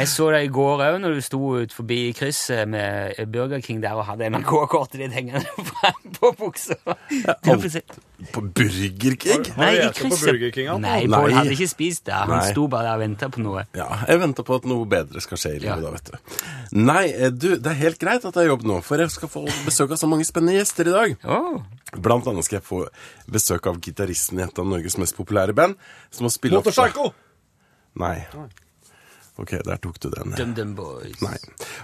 Jeg 0.00 0.10
så 0.14 0.30
deg 0.32 0.48
i 0.48 0.52
går 0.56 0.84
òg, 0.88 0.98
når 1.04 1.18
du 1.18 1.22
sto 1.28 1.42
ut 1.60 1.76
forbi 1.76 2.00
krysset 2.16 2.64
med 2.72 3.20
Burger 3.32 3.60
King 3.64 3.84
der 3.84 4.00
og 4.00 4.08
hadde 4.08 4.32
NRK-kortet 4.32 5.04
ditt 5.04 5.12
hengende 5.16 5.44
frem 5.74 6.16
på 6.16 6.32
buksa. 6.40 6.78
Ja. 6.88 7.36
På 8.32 8.40
Burger 8.40 9.16
King? 9.20 9.51
Nei, 9.58 9.70
i 9.76 9.80
er. 9.84 9.92
Burger 9.92 10.50
King. 10.54 10.68
Nei, 10.80 11.04
Nei. 11.06 11.18
Pål 11.18 11.34
hadde 11.36 11.54
ikke 11.56 11.68
spist 11.70 12.06
det. 12.08 12.14
Han 12.14 12.32
Nei. 12.36 12.50
sto 12.52 12.66
bare 12.72 12.88
der 12.88 12.94
og 12.98 13.02
venta 13.04 13.28
på 13.32 13.42
noe. 13.44 13.64
Ja, 13.76 13.88
jeg 14.08 14.22
venter 14.22 14.46
på 14.48 14.56
at 14.60 14.68
noe 14.70 14.86
bedre 14.88 15.22
skal 15.24 15.40
skje 15.40 15.54
i 15.56 15.60
livet 15.60 15.70
Ja. 15.72 15.80
da, 15.82 15.90
vet 15.96 16.10
du. 16.12 16.40
Nei, 16.80 17.04
eh, 17.12 17.30
du, 17.30 17.48
det 17.56 17.70
er 17.74 17.78
helt 17.82 18.00
greit 18.00 18.24
at 18.28 18.40
jeg 18.40 18.48
jobber 18.48 18.70
nå, 18.72 18.80
for 18.86 19.02
jeg 19.02 19.10
skal 19.14 19.28
få 19.32 19.44
besøk 19.66 19.92
av 19.92 20.00
så 20.00 20.08
mange 20.10 20.24
spennende 20.28 20.56
gjester 20.58 20.88
i 20.88 20.96
dag. 20.96 21.16
Oh. 21.24 21.60
Blant 21.98 22.26
annet 22.30 22.48
skal 22.48 22.60
jeg 22.60 22.66
få 22.66 22.82
besøk 23.30 23.66
av 23.68 23.80
gitaristen 23.84 24.40
i 24.40 24.46
et 24.46 24.58
av 24.58 24.66
Norges 24.68 24.96
mest 25.00 25.16
populære 25.18 25.54
band, 25.56 25.76
som 26.10 26.28
har 26.28 26.34
spilt 26.34 26.56
Motorpsycho! 26.56 27.10
Nei. 28.00 28.16
Ok, 29.40 29.54
der 29.64 29.76
tok 29.80 29.98
du 30.00 30.10
den. 30.12 30.34
Dum 30.36 30.54
Dum 30.56 30.74
Boys. 30.76 31.20
Nei. 31.24 31.36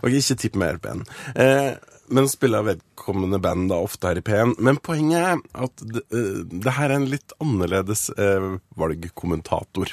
Ok, 0.03 0.13
ikke 0.21 0.37
tipp 0.41 0.57
mer 0.61 0.77
Ben. 0.81 1.05
Eh, 1.35 1.75
men 2.11 2.29
spiller 2.31 2.63
vedkommende 2.67 3.39
band 3.43 3.69
da 3.71 3.79
ofte 3.85 4.11
her 4.11 4.21
i 4.21 4.25
P1. 4.25 4.55
Men 4.65 4.79
poenget 4.85 5.21
er 5.21 5.65
at 5.67 5.85
det, 5.95 6.03
eh, 6.15 6.41
det 6.65 6.75
her 6.79 6.91
er 6.91 6.97
en 7.01 7.09
litt 7.11 7.33
annerledes 7.43 8.09
eh, 8.17 8.49
valgkommentator. 8.81 9.93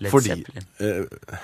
Led 0.00 0.10
Fordi 0.12 0.34
Zeppelin. 0.36 0.68
eh, 0.78 1.38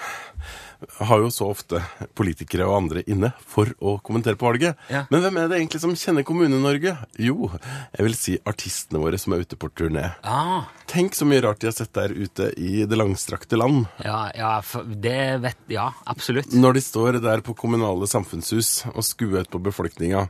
har 1.01 1.23
jo 1.23 1.31
så 1.33 1.49
ofte 1.53 1.81
politikere 2.19 2.67
og 2.69 2.77
andre 2.83 3.03
inne 3.11 3.31
for 3.51 3.71
å 3.81 3.97
kommentere 4.05 4.39
på 4.41 4.47
valget. 4.49 4.79
Ja. 4.93 5.05
Men 5.13 5.25
hvem 5.25 5.39
er 5.43 5.49
det 5.51 5.59
egentlig 5.61 5.81
som 5.83 5.95
kjenner 5.99 6.27
Kommune-Norge? 6.27 6.95
Jo, 7.23 7.51
jeg 7.95 8.07
vil 8.09 8.17
si 8.19 8.37
artistene 8.49 9.03
våre 9.03 9.19
som 9.21 9.35
er 9.37 9.45
ute 9.45 9.59
på 9.61 9.71
turné. 9.73 10.11
Ah, 10.23 10.67
Tenk 10.91 11.17
så 11.17 11.27
mye 11.27 11.43
rart 11.45 11.63
de 11.63 11.71
har 11.71 11.77
sett 11.77 11.95
der 11.97 12.13
ute 12.15 12.51
i 12.61 12.85
det 12.87 12.99
langstrakte 13.01 13.57
land. 13.59 13.87
ja, 14.05 14.29
ja, 14.37 14.55
det 14.85 15.19
vet 15.43 15.63
Ja, 15.73 15.91
absolutt. 16.07 16.53
Når 16.55 16.75
de 16.79 16.83
står 16.85 17.21
der 17.25 17.41
på 17.47 17.55
kommunale 17.59 18.07
samfunnshus 18.11 18.85
og 18.95 19.03
skuer 19.07 19.43
ut 19.47 19.51
på 19.51 19.63
befolkninga. 19.65 20.29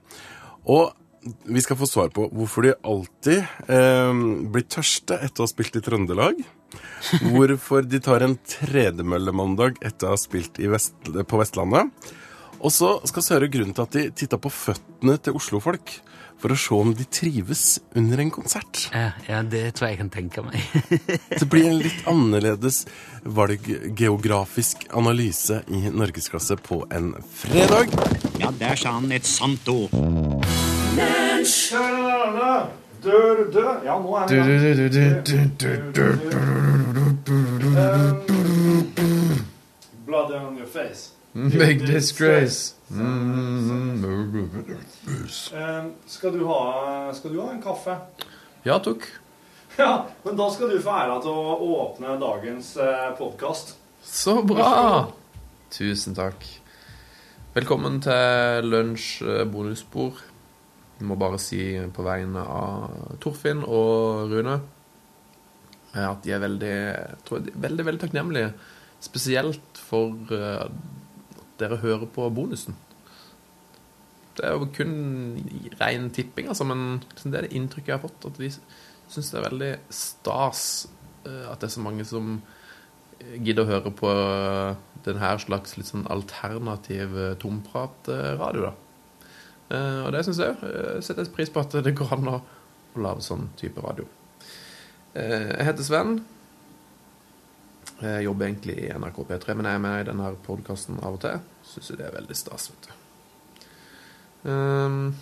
Og 0.71 0.93
vi 1.49 1.61
skal 1.65 1.77
få 1.81 1.87
svar 1.89 2.11
på 2.13 2.27
hvorfor 2.37 2.67
de 2.67 2.75
alltid 2.85 3.41
eh, 3.73 4.19
blir 4.53 4.67
tørste 4.69 5.17
etter 5.25 5.41
å 5.43 5.47
ha 5.47 5.51
spilt 5.51 5.77
i 5.81 5.83
Trøndelag. 5.85 6.41
Hvorfor 7.23 7.87
de 7.87 8.01
tar 8.03 8.25
en 8.25 8.37
tredemøllemandag 8.49 9.79
etter 9.85 10.09
å 10.09 10.15
ha 10.15 10.21
spilt 10.21 10.59
i 10.63 10.71
Vest, 10.73 10.97
på 11.05 11.41
Vestlandet. 11.41 11.93
Og 12.65 12.73
så 12.73 12.97
skal 13.05 13.23
vi 13.23 13.35
høre 13.35 13.53
grunnen 13.53 13.77
til 13.77 13.85
at 13.85 13.97
de 13.97 14.05
titta 14.17 14.41
på 14.41 14.53
føttene 14.53 15.19
til 15.21 15.37
oslofolk 15.37 15.99
for 16.41 16.53
å 16.53 16.59
se 16.59 16.77
om 16.77 16.91
de 16.97 17.05
trives 17.09 17.79
under 17.97 18.21
en 18.21 18.31
konsert. 18.35 18.87
Ja, 18.93 19.13
ja, 19.29 19.41
det 19.47 19.63
tror 19.77 19.89
jeg 19.89 19.95
jeg 19.95 20.01
kan 20.03 20.13
tenke 20.13 20.45
meg. 20.45 20.61
Det 21.41 21.49
blir 21.51 21.69
en 21.71 21.81
litt 21.81 22.09
annerledes 22.11 22.85
valggeografisk 23.25 24.85
analyse 24.93 25.63
i 25.73 25.87
norgesklasse 25.89 26.59
på 26.65 26.83
en 26.93 27.15
fredag. 27.41 27.93
Ja, 28.43 28.53
der 28.61 28.81
sa 28.81 28.97
han 28.99 29.13
et 29.15 29.29
sant 29.29 29.69
ord. 29.73 29.95
Dør. 33.05 33.85
Ja, 33.85 33.99
nå 34.01 34.17
er 34.17 34.27
vi 34.29 34.35
Blood 40.07 40.33
on 40.33 40.59
your 40.59 40.67
face. 40.67 41.11
Big 41.35 41.87
disgrace. 41.87 42.75
Eh, 45.53 45.85
skal, 46.07 46.33
du 46.39 46.47
ha, 46.47 47.13
skal 47.13 47.33
du 47.35 47.41
ha 47.41 47.51
en 47.53 47.63
kaffe? 47.63 47.97
Ja, 48.65 48.79
takk. 48.79 49.09
Ja, 49.77 50.07
men 50.23 50.37
da 50.39 50.51
skal 50.55 50.71
du 50.71 50.79
få 50.83 50.91
æra 50.95 51.19
til 51.25 51.31
å 51.35 51.57
åpne 51.81 52.15
dagens 52.23 52.77
eh, 52.79 53.11
podkast. 53.19 53.75
Så 54.07 54.43
bra! 54.47 55.09
Tusen 55.75 56.15
takk. 56.15 56.47
Velkommen 57.57 57.99
til 58.05 58.71
lunsj 58.71 59.25
eh, 59.27 59.43
bonusspor. 59.51 60.23
Jeg 60.23 60.34
må 61.07 61.17
bare 61.21 61.41
si 61.43 61.61
på 61.95 62.05
vegne 62.07 62.43
av 62.43 63.19
Torfinn 63.23 63.63
og 63.65 64.31
Rune 64.33 64.57
eh, 65.95 66.07
at 66.07 66.25
de 66.25 66.35
er 66.35 66.43
veldig, 66.43 66.75
jeg 67.31 67.55
veldig, 67.67 67.87
veldig 67.91 68.03
takknemlige. 68.03 68.51
Spesielt 69.05 69.81
for 69.81 70.35
eh, 70.35 70.65
at 70.65 71.45
dere 71.61 71.81
hører 71.83 72.09
på 72.11 72.29
bonusen. 72.35 72.77
Det 74.35 74.49
er 74.49 74.57
jo 74.57 74.67
kun 74.75 74.95
ren 75.79 76.09
tipping, 76.11 76.49
altså, 76.51 76.67
men 76.67 77.05
liksom 77.13 77.31
det 77.31 77.39
er 77.39 77.47
det 77.47 77.55
inntrykket 77.55 77.93
jeg 77.93 78.01
har 78.01 78.03
fått. 78.03 78.27
At 78.27 78.41
de 78.43 78.51
syns 78.51 79.31
det 79.31 79.39
er 79.39 79.49
veldig 79.49 79.73
stas 79.95 80.65
eh, 81.29 81.45
at 81.51 81.61
det 81.61 81.71
er 81.71 81.77
så 81.77 81.85
mange 81.85 82.07
som 82.09 82.39
gidder 83.41 83.65
å 83.65 83.71
høre 83.71 83.91
på 83.95 84.11
denne 85.07 85.29
slags 85.41 85.79
litt 85.79 85.89
sånn 85.89 86.09
alternativ 86.13 87.15
tompratradio, 87.41 88.67
da. 88.67 88.73
Eh, 89.71 90.01
Og 90.05 90.13
det 90.13 90.25
syns 90.27 90.39
jeg 90.43 90.53
òg. 90.55 91.03
Setter 91.05 91.31
pris 91.35 91.51
på 91.51 91.61
at 91.63 91.73
det 91.85 91.95
går 91.97 92.13
an 92.19 92.29
å, 92.29 92.37
å 92.95 93.01
lage 93.01 93.25
sånn 93.25 93.49
type 93.61 93.81
radio. 93.85 94.07
Eh, 95.15 95.51
Jeg 95.59 95.65
heter 95.71 95.87
Sven. 95.87 96.17
Jeg 98.03 98.25
jobber 98.27 98.49
egentlig 98.49 98.75
i 98.85 98.91
NRK 98.93 99.23
P3, 99.29 99.55
men 99.55 99.67
jeg 99.71 99.79
er 99.79 99.83
med 99.85 100.01
i 100.03 100.07
denne 100.11 100.33
podkasten 100.45 100.99
av 101.01 101.15
og 101.17 101.21
til. 101.23 101.41
Syns 101.65 101.91
jo 101.93 101.97
det 101.97 102.09
er 102.09 102.17
veldig 102.17 102.37
stas, 102.37 102.67
vet 102.73 102.89
du. 102.89 102.95
Ehm, 104.51 105.15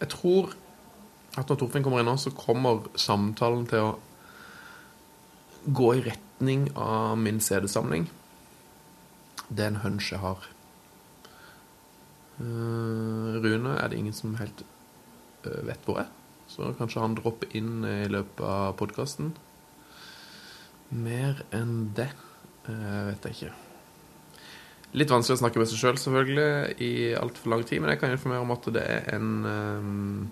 jeg 0.00 0.08
tror 0.16 0.54
at 1.38 1.46
når 1.46 1.58
Torfinn 1.60 1.84
kommer 1.84 2.00
inn 2.02 2.08
nå, 2.08 2.16
så 2.18 2.32
kommer 2.34 2.88
samtalen 2.98 3.66
til 3.70 3.84
å 3.84 3.98
gå 5.76 5.90
i 5.98 6.02
retning 6.08 6.70
av 6.74 7.18
min 7.20 7.38
CD-samling. 7.44 8.08
Det 9.50 9.66
er 9.66 9.70
en 9.74 9.82
hunch 9.84 10.10
jeg 10.10 10.22
har. 10.24 10.48
Eh, 12.40 13.40
Rune 13.44 13.76
er 13.76 13.90
det 13.90 14.00
ingen 14.00 14.16
som 14.16 14.36
helt 14.40 14.64
eh, 15.44 15.60
vet 15.68 15.84
hvor 15.84 16.00
er. 16.02 16.10
Så 16.50 16.72
kanskje 16.78 17.02
han 17.04 17.14
dropper 17.18 17.52
inn 17.56 17.84
i 17.86 18.08
løpet 18.10 18.42
av 18.46 18.74
podkasten. 18.80 19.34
Mer 20.90 21.44
enn 21.54 21.90
det 21.96 22.10
eh, 22.10 23.02
vet 23.10 23.28
jeg 23.28 23.36
ikke. 23.36 23.56
Litt 24.98 25.12
vanskelig 25.12 25.36
å 25.36 25.42
snakke 25.44 25.60
med 25.60 25.68
seg 25.70 25.78
sjøl, 25.78 25.94
selv, 25.94 26.02
selvfølgelig, 26.02 26.78
i 26.82 26.92
altfor 27.14 27.52
lang 27.52 27.62
tid. 27.66 27.78
Men 27.82 27.92
jeg 27.92 28.00
kan 28.00 28.14
informere 28.14 28.42
om 28.42 28.54
at 28.56 28.64
det 28.74 28.82
er 28.82 29.04
en 29.14 29.28
um, 29.46 30.24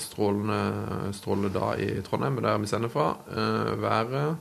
strålende, 0.00 1.10
strålende 1.18 1.50
dag 1.52 1.82
i 1.84 1.90
Trondheim, 2.06 2.38
der 2.40 2.62
vi 2.62 2.70
sender 2.70 2.92
fra. 2.94 3.10
Uh, 3.28 3.74
været 3.82 4.38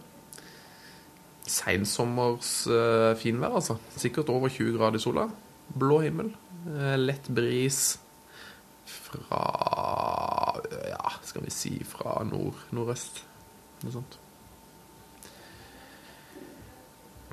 Seinsommers 1.47 2.53
uh, 2.71 3.11
finvær, 3.19 3.59
altså. 3.59 3.75
Sikkert 3.99 4.31
over 4.31 4.47
20 4.47 4.79
grader 4.79 5.01
i 5.01 5.03
sola. 5.03 5.27
Blå 5.67 5.99
himmel. 6.01 6.31
Eh, 6.67 6.97
lett 6.97 7.27
bris 7.27 7.99
fra 8.85 9.41
Ja, 10.89 11.11
skal 11.23 11.43
vi 11.43 11.51
si 11.51 11.73
fra 11.87 12.21
nord, 12.27 12.55
nordøst. 12.75 13.21
Noe 13.83 13.93
sånt. 13.93 14.17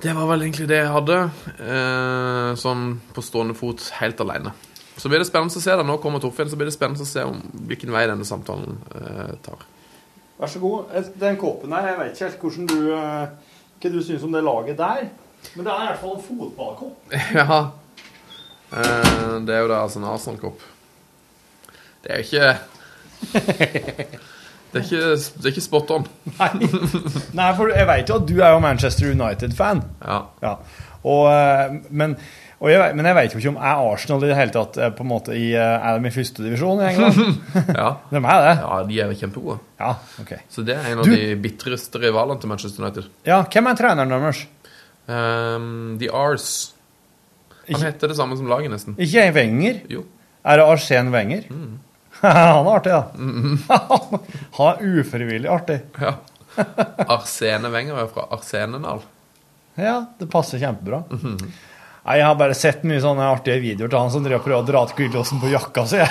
Det 0.02 0.12
var 0.14 0.26
vel 0.28 0.44
egentlig 0.44 0.68
det 0.68 0.80
jeg 0.82 0.92
hadde. 0.92 1.18
Eh, 1.54 2.50
sånn 2.60 2.86
på 3.14 3.22
stående 3.24 3.56
fot, 3.58 3.86
helt 4.00 4.20
alene. 4.20 4.52
Så 4.96 5.10
blir 5.10 5.22
det 5.22 5.26
spennende 5.26 5.54
å 5.54 5.62
se 5.62 5.74
da, 5.74 5.86
Nå 5.86 5.96
kommer 6.02 6.22
Torfinn, 6.22 6.50
så 6.50 6.58
blir 6.58 6.68
det 6.70 6.76
spennende 6.76 7.02
å 7.02 7.08
se 7.08 7.22
om 7.26 7.40
hvilken 7.70 7.94
vei 7.94 8.04
denne 8.10 8.26
samtalen 8.26 8.78
eh, 8.94 9.34
tar. 9.42 9.64
Vær 10.38 10.50
så 10.50 10.62
god. 10.62 10.92
Den 11.18 11.38
kåpen 11.40 11.74
her, 11.74 11.88
jeg 11.92 12.00
vet 12.00 12.14
ikke 12.14 12.28
helt 12.28 12.44
hvordan 12.44 12.68
du, 12.70 12.78
hva 12.90 13.94
du 13.94 14.02
syns 14.02 14.26
om 14.26 14.34
det 14.34 14.42
laget 14.44 14.78
der. 14.78 15.08
Men 15.54 15.66
det 15.66 15.72
er 15.72 15.82
i 15.82 15.88
hvert 15.92 16.02
fall 16.02 16.14
en 16.18 16.26
fotballkopp. 16.28 17.16
ja. 17.40 17.58
Eh, 18.74 19.40
det 19.46 19.54
er 19.54 19.60
jo 19.64 19.68
da 19.70 19.82
altså 19.84 20.00
en 20.02 20.08
Arsenal-kopp. 20.10 20.62
Det 22.04 22.10
er 22.10 22.20
jo 22.20 22.24
ikke 22.28 22.54
Det 24.74 24.80
er 24.80 24.86
ikke, 24.88 25.02
det 25.38 25.44
er 25.46 25.52
ikke 25.52 25.62
spot 25.62 25.90
on. 25.94 26.06
Nei. 26.40 26.48
Nei, 27.38 27.50
for 27.54 27.70
jeg 27.70 27.86
vet 27.86 28.08
jo 28.10 28.16
at 28.18 28.24
du 28.26 28.32
er 28.42 28.56
jo 28.56 28.62
Manchester 28.64 29.12
United-fan. 29.12 29.84
Ja. 30.02 30.16
Ja. 30.42 30.56
Og, 31.06 31.28
eh, 31.30 31.76
men, 31.94 32.16
og 32.58 32.72
jeg, 32.72 32.96
men 32.98 33.06
jeg 33.06 33.14
vet 33.20 33.36
jo 33.36 33.38
ikke 33.42 33.52
om 33.52 33.60
er 33.60 33.84
Arsenal 33.92 34.24
i 34.26 34.32
det 34.32 34.38
hele 34.40 34.54
tatt 34.56 34.80
eh, 34.82 34.90
på 34.96 35.04
en 35.06 35.10
måte 35.12 35.36
i, 35.38 35.52
Er 35.54 36.00
de 36.02 36.10
i 36.10 36.14
første 36.16 36.42
divisjon 36.42 36.82
i 36.82 36.88
England? 36.90 37.38
ja. 37.80 37.88
De 38.10 38.18
er 38.18 38.42
det? 38.48 38.56
Ja, 38.64 38.80
de 38.90 39.00
er 39.06 39.14
kjempegode. 39.22 39.60
Ja, 39.78 39.92
ok. 40.24 40.34
Så 40.50 40.66
det 40.66 40.74
er 40.80 40.90
en 40.90 41.04
av 41.04 41.06
Du- 41.06 41.14
de 41.14 41.30
bitreste 41.46 42.02
rivalene 42.02 42.40
til 42.42 42.50
Manchester 42.50 42.82
United. 42.82 43.06
Ja, 43.30 43.44
Hvem 43.46 43.70
er 43.70 43.78
treneren 43.78 44.10
deres? 44.18 44.42
Um, 45.06 45.98
the 46.02 46.10
Rs. 46.10 46.73
Han 47.70 47.86
heter 47.86 48.12
det 48.12 48.16
samme 48.18 48.36
som 48.36 48.48
laget, 48.50 48.70
nesten. 48.72 48.96
Ikke 49.00 49.24
Wenger? 49.36 49.80
Jo. 49.90 50.04
Er 50.44 50.60
det 50.60 50.66
Arsen 50.68 51.10
Wenger? 51.14 51.46
Han 52.20 52.66
er 52.66 52.70
artig, 52.76 52.92
da. 52.92 53.02
Han 54.58 54.70
er 54.70 55.00
ufrivillig 55.00 55.50
artig. 55.50 55.80
Ja. 56.00 56.16
Arsene 57.10 57.70
Wenger 57.74 57.98
er 58.04 58.10
fra 58.12 58.28
Arsenenal. 58.34 59.02
Ja, 59.74 60.04
det 60.20 60.28
passer 60.30 60.60
kjempebra. 60.62 61.02
Nei, 61.10 62.18
Jeg 62.20 62.26
har 62.28 62.36
bare 62.38 62.54
sett 62.54 62.84
mye 62.86 63.00
sånne 63.02 63.26
artige 63.32 63.58
videoer 63.64 63.90
til 63.90 63.98
han 63.98 64.12
som 64.12 64.22
driver 64.22 64.42
og 64.42 64.46
prøver 64.46 64.62
å 64.62 64.68
dra 64.68 64.84
til 64.90 65.00
glidelåsen 65.00 65.40
på 65.42 65.50
jakka 65.50 65.86
si. 65.90 66.02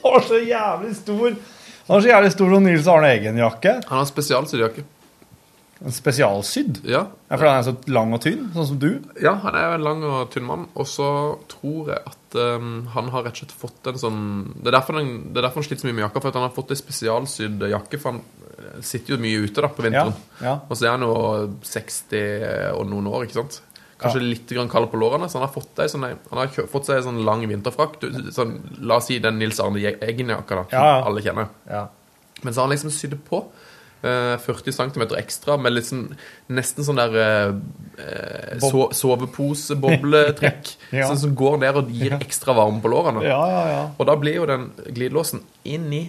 Han 0.00 0.14
var 0.16 0.24
så 0.26 0.38
jævlig 0.42 0.94
stor. 0.96 1.34
Han 1.86 1.92
var 1.94 2.02
så 2.02 2.08
jævlig 2.10 2.30
stor 2.34 2.54
som 2.54 2.64
Nils 2.66 2.86
Arne 2.90 3.10
Eggen-jakke. 3.14 3.74
Han 3.88 4.00
har 4.00 4.08
spesialsydd 4.08 4.62
jakke. 4.64 4.84
En 5.80 5.94
spesialsydd. 5.96 6.82
Ja. 6.84 7.06
Ja, 7.30 7.36
fordi 7.38 7.48
han 7.48 7.58
er 7.62 7.66
så 7.70 7.72
lang 7.88 8.10
og 8.12 8.20
tynn, 8.20 8.42
sånn 8.52 8.66
som 8.68 8.78
du. 8.82 8.90
ja, 9.22 9.32
han 9.40 9.54
er 9.56 9.62
jo 9.70 9.76
en 9.78 9.84
lang 9.86 10.02
og 10.04 10.26
tynn 10.34 10.44
mann. 10.44 10.66
Og 10.76 10.84
så 10.90 11.06
tror 11.48 11.88
jeg 11.94 12.02
at 12.10 12.36
um, 12.36 12.86
han 12.92 13.08
har 13.14 13.24
rett 13.24 13.38
og 13.38 13.40
slett 13.44 13.54
fått 13.56 13.88
en 13.88 13.98
sånn 14.02 14.20
Det 14.60 14.68
er 14.68 14.76
derfor 14.76 14.98
han, 15.00 15.08
det 15.32 15.40
er 15.40 15.46
derfor 15.48 15.62
han 15.62 15.68
sliter 15.70 15.86
så 15.86 15.88
mye 15.88 15.96
med 15.96 16.04
jakka, 16.04 16.20
for 16.20 16.28
at 16.34 16.36
han 16.40 16.44
har 16.48 16.52
fått 16.58 16.74
en 16.76 16.80
spesialsydd 16.82 17.64
jakke. 17.72 17.96
For 18.02 18.12
han 18.12 18.20
eh, 18.58 18.76
sitter 18.84 19.16
jo 19.16 19.22
mye 19.24 19.40
ute 19.46 19.64
da 19.64 19.70
på 19.72 19.86
vinteren. 19.86 20.12
Ja, 20.42 20.46
ja. 20.50 20.54
Og 20.68 20.76
så 20.76 20.84
er 20.90 20.94
han 20.98 21.06
jo 21.08 21.16
60 21.72 22.76
og 22.76 22.84
noen 22.92 23.08
år, 23.14 23.24
ikke 23.26 23.40
sant? 23.40 23.62
Kanskje 24.00 24.22
litt 24.24 24.48
grann 24.48 24.68
kald 24.72 24.88
på 24.92 24.96
lårene, 25.00 25.26
så 25.28 25.36
han 25.36 25.44
har 25.44 25.52
fått, 25.52 25.80
sånn, 25.92 26.06
han 26.08 26.38
har 26.40 26.52
fått 26.72 26.86
seg 26.88 27.00
en 27.02 27.08
sånn 27.10 27.24
lang 27.26 27.42
vinterfrakk. 27.48 27.98
Sånn, 28.32 28.54
la 28.88 28.96
oss 28.96 29.10
si 29.10 29.18
den 29.20 29.36
Nils 29.40 29.60
Arne 29.60 29.92
Eggen-jakka, 29.92 30.56
da, 30.56 30.62
som 30.70 30.76
Ja, 30.78 30.86
ja. 30.94 31.02
alle 31.08 31.24
kjenner. 31.24 31.50
Ja. 31.68 31.82
Men 32.40 32.54
så 32.54 32.62
har 32.62 32.68
han 32.68 32.72
liksom 32.72 32.92
sydd 32.96 33.18
på 33.26 33.42
40 34.02 34.72
cm 34.72 35.02
ekstra 35.18 35.58
med 35.60 35.74
liksom 35.76 36.06
nesten 36.56 36.86
sånn 36.86 37.00
der 37.00 37.16
eh, 37.20 37.50
eh, 38.00 38.62
so 38.64 38.88
soveposebobletrekk. 38.96 40.76
Ja. 40.90 41.06
sånn 41.06 41.20
som 41.20 41.34
går 41.38 41.60
ned 41.62 41.76
og 41.78 41.90
gir 41.94 42.16
ekstra 42.16 42.54
varme 42.56 42.80
på 42.82 42.90
lårene. 42.90 43.22
Ja, 43.22 43.42
ja, 43.46 43.60
ja. 43.70 43.82
Og 43.94 44.08
da 44.08 44.16
blir 44.18 44.40
jo 44.40 44.46
den 44.48 44.70
glidelåsen 44.90 45.44
inni 45.68 46.08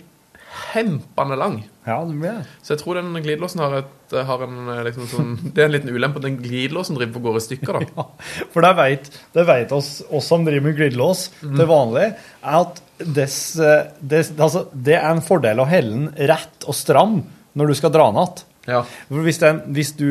hempende 0.72 1.38
lang. 1.40 1.62
Ja, 1.86 2.00
det 2.06 2.16
blir 2.16 2.40
det. 2.40 2.46
Så 2.62 2.74
jeg 2.74 2.82
tror 2.82 2.98
den 3.00 3.14
glidelåsen 3.24 3.62
har, 3.64 3.76
et, 3.82 4.16
har 4.28 4.44
en 4.46 4.72
eh, 4.74 4.82
liksom 4.88 5.08
sånn 5.10 5.32
Det 5.54 5.64
er 5.64 5.70
en 5.70 5.76
liten 5.76 5.94
ulempe 5.94 6.22
at 6.22 6.28
den 6.28 6.40
glidelåsen 6.42 6.98
driver 6.98 7.18
på 7.18 7.24
går 7.28 7.40
i 7.40 7.44
stykker, 7.46 7.86
da. 7.96 8.08
For 8.54 8.66
det 8.66 8.72
vet, 8.80 9.12
det 9.38 9.46
vet 9.50 9.76
oss, 9.76 9.94
oss 10.10 10.32
som 10.32 10.48
driver 10.48 10.70
med 10.70 10.80
glidelås 10.80 11.28
til 11.42 11.68
vanlig, 11.70 12.10
er 12.42 12.58
at 12.64 12.82
dess, 13.02 13.38
eh, 13.62 13.92
dess, 14.00 14.34
altså, 14.38 14.66
det 14.74 14.98
er 15.00 15.10
en 15.12 15.24
fordel 15.26 15.64
å 15.64 15.70
helle 15.70 15.94
den 15.96 16.32
rett 16.32 16.68
og 16.68 16.78
stram 16.78 17.22
når 17.58 17.68
du 17.72 17.74
skal 17.78 17.92
dra 17.94 18.08
den 18.12 18.22
igjen. 18.22 18.48
Ja. 18.70 18.84
Hvis, 19.10 19.40
den, 19.42 19.60
hvis, 19.74 19.92
du, 19.98 20.06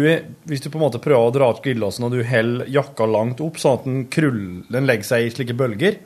hvis 0.51 0.61
du 0.64 0.70
på 0.72 0.78
en 0.80 0.82
måte 0.82 0.99
prøver 1.03 1.28
å 1.28 1.34
dra 1.34 1.51
ut 1.55 1.61
glidelåsen 1.62 2.03
og 2.09 2.16
du 2.16 2.24
holder 2.26 2.66
jakka 2.74 3.07
langt 3.07 3.38
opp, 3.45 3.61
sånn 3.62 3.76
at 3.78 3.84
den, 3.86 4.01
krull, 4.11 4.41
den 4.66 4.88
legger 4.91 5.07
seg 5.07 5.26
i 5.28 5.30
slike 5.30 5.55
bølger, 5.55 6.01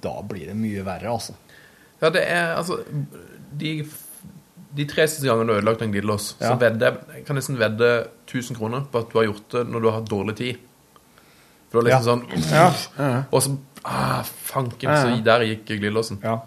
da 0.00 0.14
blir 0.24 0.48
det 0.48 0.56
mye 0.56 0.84
verre, 0.86 1.12
altså. 1.12 1.36
Ja, 2.00 2.08
det 2.14 2.22
er 2.32 2.54
altså 2.56 2.78
De, 3.60 3.74
de 4.72 4.86
tre 4.88 5.04
siste 5.10 5.28
gangene 5.28 5.50
du 5.50 5.52
har 5.52 5.60
ødelagt 5.60 5.82
en 5.84 5.92
glidelås, 5.92 6.30
så 6.38 6.54
Ja. 6.54 6.56
vedder 6.62 6.86
jeg 6.86 7.16
jeg 7.18 7.26
kan 7.28 7.36
nesten 7.36 7.58
vedde 7.60 7.90
1000 8.24 8.56
kroner 8.56 8.86
på 8.88 9.02
at 9.04 9.10
du 9.12 9.18
har 9.18 9.26
gjort 9.28 9.48
det 9.52 9.64
når 9.68 9.80
du 9.84 9.88
har 9.90 9.98
hatt 10.00 10.08
dårlig 10.08 10.36
tid. 10.40 10.60
For 11.70 11.82
det 11.82 11.92
var 11.92 12.00
liksom 12.00 12.24
sånn 12.96 13.26
Og 13.30 13.42
så 13.44 13.56
ah, 13.84 14.22
Fanken, 14.24 14.88
så 14.88 15.10
Ja. 15.12 15.20
der 15.28 15.44
gikk 15.50 15.66
glidelåsen. 15.68 16.22
Ja. 16.24 16.38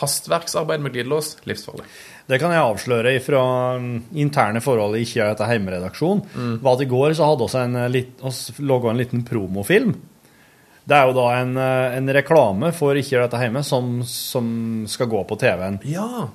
Hastverksarbeid 0.00 0.80
med 0.80 0.92
glidelås 0.94 1.36
livsfarlig. 1.44 1.84
Det 2.30 2.38
kan 2.38 2.52
jeg 2.54 2.62
avsløre 2.62 3.12
fra 3.24 3.40
um, 3.80 3.88
interne 4.14 4.60
forhold 4.62 4.94
i 4.98 5.02
Ikke 5.02 5.24
etter 5.32 5.48
heimeredaksjon. 5.50 6.20
var 6.62 6.76
at 6.78 6.84
I 6.84 6.88
går 6.90 7.16
så 7.18 7.26
hadde 7.32 7.48
vi 7.50 7.58
en, 7.64 7.76
eh, 7.76 8.26
oss 8.30 8.52
laga 8.62 8.92
en 8.92 9.00
liten 9.02 9.24
promofilm. 9.26 9.96
Det 10.90 10.96
er 10.96 11.06
jo 11.10 11.16
da 11.18 11.26
en, 11.40 11.56
eh, 11.60 11.96
en 11.98 12.08
reklame 12.14 12.72
for 12.74 12.94
Ikke 12.98 13.20
dette 13.20 13.38
hjemme 13.42 13.62
som, 13.66 14.00
som 14.06 14.46
skal 14.90 15.10
gå 15.10 15.24
på 15.28 15.38
TV-en 15.38 15.80
Ja. 15.84 16.28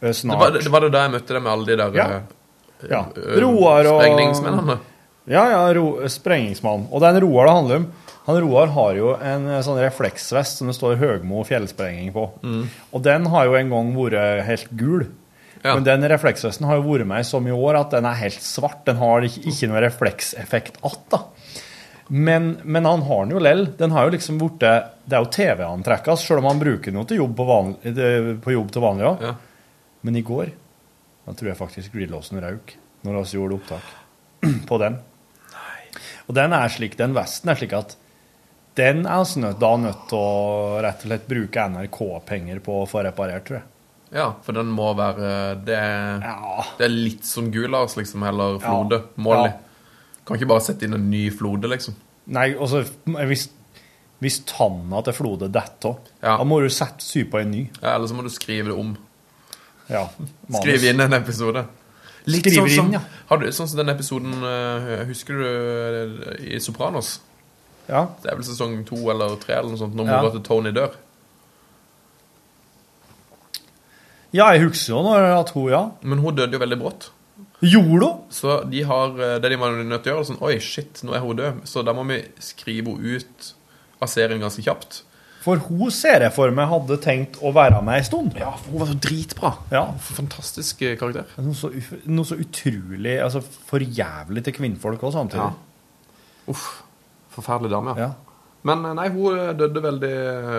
eh, 0.00 0.08
Det 0.08 0.16
snart. 0.16 0.38
var, 0.40 0.50
det 0.58 0.68
var 0.72 0.80
det 0.80 0.92
da 0.92 1.04
jeg 1.06 1.14
møtte 1.18 1.36
deg 1.36 1.42
med 1.42 1.52
alle 1.52 1.66
de 1.66 1.76
der 1.76 1.94
Ja. 2.00 2.20
Ja. 2.90 3.04
Roar 3.38 3.86
og 3.86 4.00
sprengningsmennene. 4.02 4.78
Ja, 5.30 5.44
ja, 5.52 5.72
ro, 5.76 6.00
sprengingsmann. 6.10 6.88
Og 6.90 6.98
det 7.00 7.08
er 7.12 7.14
en 7.20 7.22
Roar 7.28 7.46
det 7.46 7.54
handler 7.54 7.76
om. 7.76 7.92
Han 8.26 8.40
Roar 8.42 8.66
har 8.74 8.94
jo 8.98 9.12
en 9.22 9.44
sånn 9.62 9.78
refleksvest 9.78 10.58
som 10.58 10.66
det 10.66 10.74
står 10.74 10.96
Høgmo 10.98 11.44
fjellsprenging 11.46 12.10
på. 12.12 12.24
Og 12.92 13.02
den 13.02 13.26
har 13.30 13.44
jo 13.46 13.54
en 13.54 13.70
gang 13.70 13.92
vært 13.94 14.44
helt 14.46 14.66
gul. 14.74 15.06
Ja. 15.62 15.76
Men 15.76 15.84
den 15.86 16.08
refleksvesten 16.10 16.66
har 16.66 16.80
jo 16.80 16.86
vært 16.88 17.06
med 17.06 17.22
i 17.22 17.28
så 17.28 17.38
mye 17.42 17.54
år 17.54 17.78
at 17.84 17.92
den 17.94 18.06
er 18.08 18.18
helt 18.18 18.42
svart. 18.42 18.82
Den 18.88 18.98
har 18.98 19.26
ikke, 19.26 19.44
ikke 19.52 19.68
noe 19.70 19.82
reflekseffekt 19.84 20.80
att. 20.82 21.20
Men, 22.08 22.56
men 22.64 22.84
han 22.84 23.02
har 23.06 23.22
den 23.24 23.36
jo 23.36 23.42
lell. 23.42 23.68
Den 23.78 23.94
har 23.94 24.08
jo 24.08 24.16
liksom 24.16 24.40
borte, 24.40 24.72
Det 25.04 25.16
er 25.16 25.22
jo 25.22 25.30
TV-antrekk, 25.32 26.10
selv 26.18 26.42
om 26.42 26.50
han 26.50 26.60
bruker 26.60 26.92
noe 26.92 27.06
til 27.08 27.22
jobb 27.22 27.36
på, 27.38 27.46
vanlig, 27.46 27.94
på 28.42 28.52
jobb 28.52 28.74
til 28.74 28.84
vanlig 28.84 29.06
òg. 29.12 29.22
Ja. 29.22 29.36
Men 30.02 30.18
i 30.18 30.24
går 30.26 30.50
da 31.22 31.34
tror 31.38 31.52
jeg 31.52 31.58
faktisk 31.58 31.94
glidelåsen 31.94 32.40
røk 32.42 32.76
når 33.06 33.18
vi 33.20 33.36
gjorde 33.36 33.58
opptak 33.58 33.90
på 34.70 34.78
den. 34.82 34.98
Og 36.26 36.34
den 36.38 36.54
er 36.56 36.70
slik, 36.72 36.96
den 36.98 37.14
vesten 37.16 37.52
er 37.52 37.58
slik 37.58 37.74
at 37.76 37.96
den 38.78 39.04
er 39.06 39.26
vi 39.28 39.52
da 39.60 39.70
nødt 39.76 40.06
til 40.08 40.18
å 40.18 40.80
rett 40.82 41.02
og 41.02 41.10
slett 41.10 41.26
bruke 41.28 41.66
NRK-penger 41.74 42.62
på 42.64 42.78
å 42.80 42.88
få 42.88 43.02
reparert, 43.04 43.44
tror 43.46 43.58
jeg. 43.58 43.66
Ja, 44.12 44.26
for 44.44 44.52
den 44.52 44.66
må 44.76 44.90
være 44.96 45.64
Det 45.64 45.74
er, 45.74 46.20
Ja. 46.20 46.64
det 46.78 46.84
er 46.84 46.92
litt 46.92 47.24
som 47.24 47.50
Gulas, 47.52 47.96
liksom, 47.96 48.22
eller 48.28 48.58
Ja. 48.60 49.06
Molly. 49.16 49.48
Ja. 49.48 49.52
Kan 50.26 50.36
ikke 50.38 50.48
bare 50.48 50.60
sette 50.60 50.84
inn 50.84 50.94
en 50.94 51.10
ny 51.10 51.30
Flode, 51.30 51.68
liksom. 51.68 51.94
Nei, 52.26 52.52
altså, 52.54 52.84
hvis, 53.06 53.48
hvis 54.20 54.40
tanna 54.46 55.00
til 55.02 55.12
Flode 55.16 55.48
detter 55.50 55.88
av, 55.88 55.98
Ja. 56.22 56.36
da 56.38 56.44
må 56.44 56.60
du 56.60 56.68
sette 56.68 57.00
sy 57.02 57.24
på 57.24 57.40
en 57.40 57.50
ny. 57.50 57.70
Ja, 57.82 57.94
eller 57.96 58.06
så 58.06 58.14
må 58.14 58.22
du 58.22 58.28
skrive 58.30 58.68
det 58.68 58.78
om. 58.78 58.96
Ja. 59.88 60.06
manus. 60.48 60.60
Skrive 60.62 60.90
inn 60.90 61.00
en 61.00 61.12
episode. 61.12 61.66
Litt 62.26 62.44
Skriver 62.44 62.68
sånn 62.68 62.76
som, 62.76 62.86
inn, 62.86 62.92
ja. 62.92 63.00
har 63.28 63.38
du, 63.38 63.46
sånn 63.50 63.68
som 63.68 63.78
den 63.78 63.88
episoden 63.96 64.32
eh, 64.46 65.04
Husker 65.08 65.34
du 65.34 65.46
eh, 66.38 66.54
i 66.54 66.58
Sopranos? 66.60 67.18
Ja. 67.88 68.06
Det 68.22 68.30
er 68.30 68.36
vel 68.36 68.44
sesong 68.44 68.84
to 68.86 68.94
eller 69.10 69.34
tre 69.42 69.56
eller 69.56 69.70
noe 69.70 69.78
sånt, 69.80 69.94
når 69.96 70.06
Ja. 70.06 70.20
mora 70.22 70.30
til 70.30 70.40
Tony 70.46 70.70
dør. 70.70 70.92
Ja, 74.32 74.48
jeg 74.54 74.64
husker 74.66 74.94
jo 74.94 75.02
når 75.04 75.26
at 75.36 75.52
hun, 75.52 75.68
ja. 75.72 75.82
Men 76.02 76.22
hun 76.24 76.36
døde 76.36 76.56
jo 76.56 76.62
veldig 76.62 76.80
brått. 76.80 77.10
Gjorde 77.62 78.08
hun? 78.08 78.20
Så 78.34 78.58
de 78.66 78.82
har, 78.82 79.14
eh, 79.20 79.38
det 79.38 79.52
de 79.52 79.58
var 79.60 79.76
nødt 79.76 80.02
til 80.02 80.12
å 80.12 80.16
gjøre, 80.16 80.28
sånn 80.32 80.42
Oi, 80.42 80.56
shit, 80.58 81.02
nå 81.06 81.14
er 81.14 81.22
hun 81.22 81.38
død. 81.38 81.62
Så 81.68 81.84
da 81.86 81.94
må 81.94 82.04
vi 82.08 82.22
skrive 82.42 82.90
henne 82.90 83.18
ut 83.20 83.52
av 84.02 84.10
serien 84.10 84.42
ganske 84.42 84.64
kjapt. 84.64 85.02
For 85.42 85.58
hun 85.58 85.90
ser 85.90 86.22
jeg 86.22 86.34
for 86.34 86.54
meg 86.54 86.68
hadde 86.70 86.98
tenkt 87.02 87.38
å 87.42 87.50
være 87.54 87.80
med 87.82 87.98
ei 87.98 88.06
stund. 88.06 88.34
Ja, 88.38 88.52
for 88.58 88.74
hun 88.74 88.82
var 88.82 88.90
så 88.92 88.98
dritbra. 89.06 89.52
Ja, 89.74 89.84
Fantastisk 90.18 90.82
eh, 90.86 90.96
karakter. 90.98 91.30
Noe 91.42 91.58
så, 91.58 91.70
noe 92.06 92.26
så 92.26 92.38
utrolig 92.38 93.16
altså 93.22 93.42
For 93.42 93.82
jævlig 93.82 94.44
til 94.46 94.56
kvinnfolk 94.58 95.02
òg, 95.02 95.14
samtidig. 95.16 95.50
Uff. 96.50 96.68
Forferdelig 97.32 97.72
dame, 97.72 97.94
ja. 97.98 98.10
Ja. 98.10 98.32
Men 98.66 98.86
eh, 98.86 98.96
nei, 98.98 99.08
hun 99.14 99.58
døde 99.58 99.82
veldig 99.86 100.14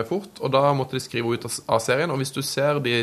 fort, 0.07 0.39
og 0.39 0.55
da 0.55 0.69
måtte 0.76 0.99
de 0.99 1.03
skrive 1.03 1.32
henne 1.32 1.39
ut 1.39 1.63
av 1.67 1.84
serien. 1.84 2.11
Og 2.11 2.19
hvis 2.24 2.36
du 2.36 2.41
ser 2.43 2.80
de, 2.84 3.01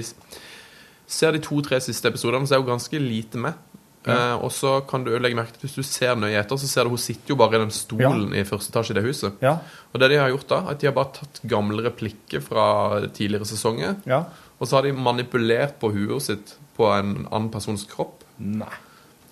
ser 1.11 1.35
de 1.35 1.43
to-tre 1.43 1.81
siste 1.83 2.11
episodene, 2.11 2.47
så 2.47 2.57
er 2.57 2.63
hun 2.63 2.73
ganske 2.75 3.03
lite 3.03 3.41
med. 3.41 3.59
Eh, 4.09 4.37
og 4.41 4.49
så 4.57 4.79
kan 4.89 5.03
du 5.05 5.11
legge 5.21 5.37
merke 5.37 5.53
til 5.53 5.67
Hvis 5.67 5.75
du 5.77 5.85
ser 5.85 6.15
nøye 6.17 6.39
etter, 6.41 6.57
så 6.57 6.69
ser 6.71 6.87
du 6.89 6.95
hun 6.95 7.03
sitter 7.03 7.35
jo 7.35 7.37
bare 7.37 7.59
i 7.59 7.61
den 7.61 7.75
stolen 7.75 8.31
i 8.33 8.47
første 8.49 8.73
etasje 8.73 8.95
i 8.95 8.97
det 8.97 9.05
huset. 9.05 9.43
Ja. 9.45 9.59
Og 9.93 10.01
det 10.01 10.09
de 10.13 10.21
har 10.23 10.31
gjort 10.33 10.49
da, 10.49 10.61
at 10.73 10.81
de 10.81 10.89
har 10.89 10.97
bare 10.97 11.19
tatt 11.19 11.43
gamle 11.45 11.85
replikker 11.85 12.41
fra 12.45 12.65
tidligere 13.13 13.49
sesonger, 13.51 13.99
ja. 14.09 14.25
og 14.59 14.69
så 14.69 14.79
har 14.79 14.89
de 14.89 14.95
manipulert 14.97 15.77
på 15.83 15.93
huet 15.93 16.31
sitt 16.31 16.55
på 16.79 16.89
en 16.95 17.27
annen 17.27 17.51
persons 17.53 17.85
kropp. 17.91 18.25
Nei. 18.41 18.73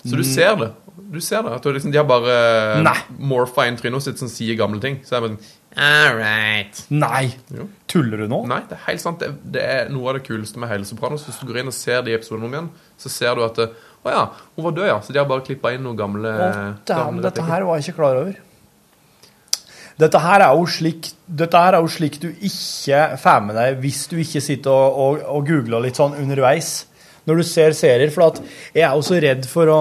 Så 0.05 0.19
du 0.19 0.25
ser 0.27 0.57
det. 0.61 0.73
Du 1.09 1.21
ser 1.25 1.43
det. 1.47 1.55
At 1.57 1.65
du 1.65 1.73
liksom, 1.73 1.93
de 1.95 1.99
har 2.01 2.07
bare 2.09 2.83
Nei. 2.85 2.97
morfa 3.31 3.65
inn 3.69 3.79
trynet 3.79 4.05
sitt 4.05 4.21
som 4.21 4.31
sier 4.31 4.59
gamle 4.59 4.81
ting. 4.83 5.01
Så 5.07 5.17
er 5.17 5.25
det 5.25 5.33
sånn 5.33 5.41
All 5.79 6.17
right. 6.19 6.81
Nei! 6.91 7.29
Jo. 7.55 7.69
Tuller 7.91 8.25
du 8.25 8.31
nå? 8.31 8.41
Nei, 8.51 8.63
det 8.67 8.79
er 8.79 8.85
helt 8.89 9.03
sant. 9.03 9.21
Det, 9.23 9.53
det 9.55 9.63
er 9.63 9.93
noe 9.95 10.11
av 10.11 10.19
det 10.19 10.25
kuleste 10.27 10.59
med 10.59 10.73
hele 10.73 10.89
Sopranos. 10.89 11.27
Hvis 11.29 11.39
du 11.39 11.47
går 11.47 11.61
inn 11.63 11.71
og 11.71 11.77
ser 11.77 12.03
de 12.07 12.17
episodene 12.17 12.49
om 12.49 12.57
igjen, 12.57 12.71
så 12.99 13.13
ser 13.13 13.39
du 13.39 13.45
at 13.47 13.61
det, 13.61 13.69
Å 14.03 14.15
ja, 14.15 14.25
hun 14.57 14.67
var 14.67 14.75
død, 14.75 14.89
ja. 14.91 14.99
Så 15.05 15.15
de 15.15 15.21
har 15.21 15.29
bare 15.31 15.45
klippa 15.47 15.73
inn 15.75 15.85
noen 15.87 15.99
gamle, 15.99 16.35
Å, 16.35 16.51
gamle 16.89 17.25
dette 17.25 17.47
her 17.47 17.67
var 17.69 17.79
jeg 17.79 17.89
ikke 17.89 18.01
klar 18.01 18.21
over. 18.25 18.45
Dette 19.99 20.21
her 20.23 20.45
er 20.47 20.55
jo 20.55 20.67
slik, 20.71 21.09
dette 21.27 21.63
her 21.63 21.75
er 21.75 21.83
jo 21.83 21.91
slik 21.91 22.21
du 22.23 22.29
ikke 22.31 23.01
får 23.19 23.41
med 23.49 23.59
deg 23.59 23.81
hvis 23.83 24.05
du 24.11 24.15
ikke 24.23 24.43
sitter 24.45 24.71
og, 24.71 25.01
og, 25.03 25.25
og 25.35 25.49
googler 25.49 25.83
litt 25.83 25.99
sånn 25.99 26.15
underveis 26.21 26.87
når 27.29 27.43
du 27.43 27.47
ser 27.47 27.77
serier. 27.77 28.11
For 28.15 28.31
at 28.31 28.43
jeg 28.73 28.87
er 28.89 28.95
jo 28.97 29.05
så 29.05 29.19
redd 29.23 29.49
for 29.51 29.71
å 29.73 29.81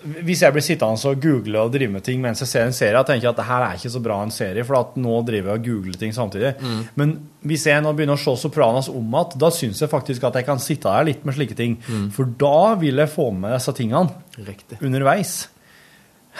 Hvis 0.00 0.40
jeg 0.40 0.54
blir 0.54 0.64
sittende 0.64 1.10
og 1.10 1.18
google 1.20 1.60
og 1.60 1.74
drive 1.74 1.92
med 1.92 2.00
ting 2.06 2.22
mens 2.24 2.40
jeg 2.40 2.48
ser 2.48 2.62
en 2.64 2.72
serie, 2.72 2.96
jeg 2.96 3.04
tenker 3.10 3.26
jeg 3.26 3.34
at 3.34 3.40
det 3.42 3.44
her 3.50 3.64
er 3.66 3.74
ikke 3.76 3.90
så 3.92 4.00
bra 4.00 4.16
en 4.24 4.32
serie, 4.32 4.64
for 4.64 4.78
at 4.78 4.94
nå 4.96 5.18
driver 5.28 5.52
jeg 5.52 5.60
og 5.60 5.66
googler 5.66 5.98
ting 6.00 6.14
samtidig. 6.16 6.54
Men 6.96 7.12
hvis 7.44 7.66
jeg 7.68 7.84
nå 7.84 7.92
begynner 7.92 8.16
å 8.16 8.22
se 8.22 8.32
Sopranas 8.40 8.88
om 8.88 9.12
igjen, 9.12 9.36
da 9.44 9.50
syns 9.52 9.82
jeg 9.84 9.92
faktisk 9.92 10.24
at 10.24 10.38
jeg 10.40 10.48
kan 10.48 10.62
sitte 10.64 10.88
der 10.88 11.04
litt 11.10 11.26
med 11.28 11.36
slike 11.36 11.58
ting. 11.58 11.76
For 12.16 12.24
da 12.24 12.78
vil 12.80 12.96
jeg 13.04 13.12
få 13.12 13.28
med 13.36 13.52
disse 13.58 13.76
tingene 13.76 14.40
Riktig. 14.48 14.80
underveis. 14.80 15.34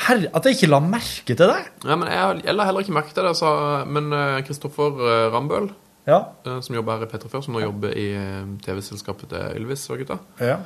Herre, 0.06 0.30
at 0.32 0.46
jeg 0.48 0.56
ikke 0.56 0.70
la 0.70 0.80
merke 0.80 1.34
til 1.36 1.50
det! 1.52 1.60
Ja, 1.84 1.96
men 2.00 2.08
jeg, 2.08 2.40
jeg 2.46 2.56
la 2.56 2.64
heller 2.64 2.86
ikke 2.86 2.96
merke 2.96 3.12
til 3.12 3.26
det, 3.28 3.36
så, 3.36 3.52
men 3.90 4.08
Kristoffer 4.46 4.96
uh, 5.04 5.28
Rambøll, 5.34 5.68
Ja. 6.06 6.32
eh, 6.46 6.60
som 6.64 6.74
jobber 6.74 6.96
her 6.98 7.06
i 7.06 7.10
Petra 7.10 7.30
før, 7.32 7.42
som 7.44 7.56
nå 7.56 7.62
jobber 7.64 7.96
i 7.96 8.06
eh, 8.16 8.52
TV-selskapet 8.64 9.32
til 9.32 9.58
Ylvis 9.60 9.86
og 9.92 10.00
gutta, 10.02 10.18
ja. 10.40 10.56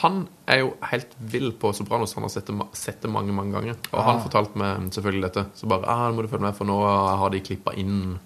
han 0.00 0.24
er 0.50 0.62
jo 0.62 0.74
helt 0.90 1.16
vill 1.18 1.50
på 1.60 1.72
Sopranos. 1.76 2.14
Han 2.18 2.26
har 2.26 2.32
sett 2.34 2.50
det, 2.50 2.68
sett 2.78 3.02
det 3.02 3.10
mange 3.12 3.34
mange 3.34 3.56
ganger. 3.56 3.80
Og 3.92 4.04
han 4.06 4.22
fortalte 4.24 4.60
meg 4.60 4.92
selvfølgelig 4.94 5.26
dette. 5.28 5.46
Så 5.58 5.70
bare 5.70 5.88
ah, 5.90 6.06
nå 6.08 6.18
må 6.18 6.26
du 6.26 6.30
følge 6.32 6.46
med, 6.46 6.56
for 6.58 6.70
nå 6.70 6.78
har 6.84 7.34
de 7.34 7.42
klippa 7.44 7.74
inn 7.80 8.18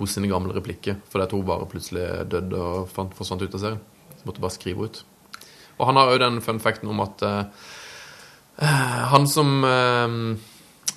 hos 0.00 0.16
sine 0.16 0.30
gamle 0.30 0.54
replikker. 0.56 0.98
Fordi 1.10 1.28
at 1.28 1.34
hun 1.36 1.46
bare 1.46 1.68
plutselig 1.70 2.06
døde 2.32 2.60
og 2.60 2.88
fant, 2.90 3.14
forsvant 3.14 3.44
ut 3.44 3.54
av 3.54 3.62
serien. 3.62 3.82
Så 4.18 4.28
måtte 4.28 4.42
bare 4.42 4.56
skrive 4.56 4.88
ut. 4.88 5.04
Og 5.78 5.88
han 5.90 5.98
har 5.98 6.12
jo 6.12 6.22
den 6.22 6.40
fun 6.44 6.62
facten 6.62 6.90
om 6.90 7.02
at 7.02 7.22
eh, 7.26 7.68
han 9.10 9.28
som 9.30 9.56
eh, 9.66 10.18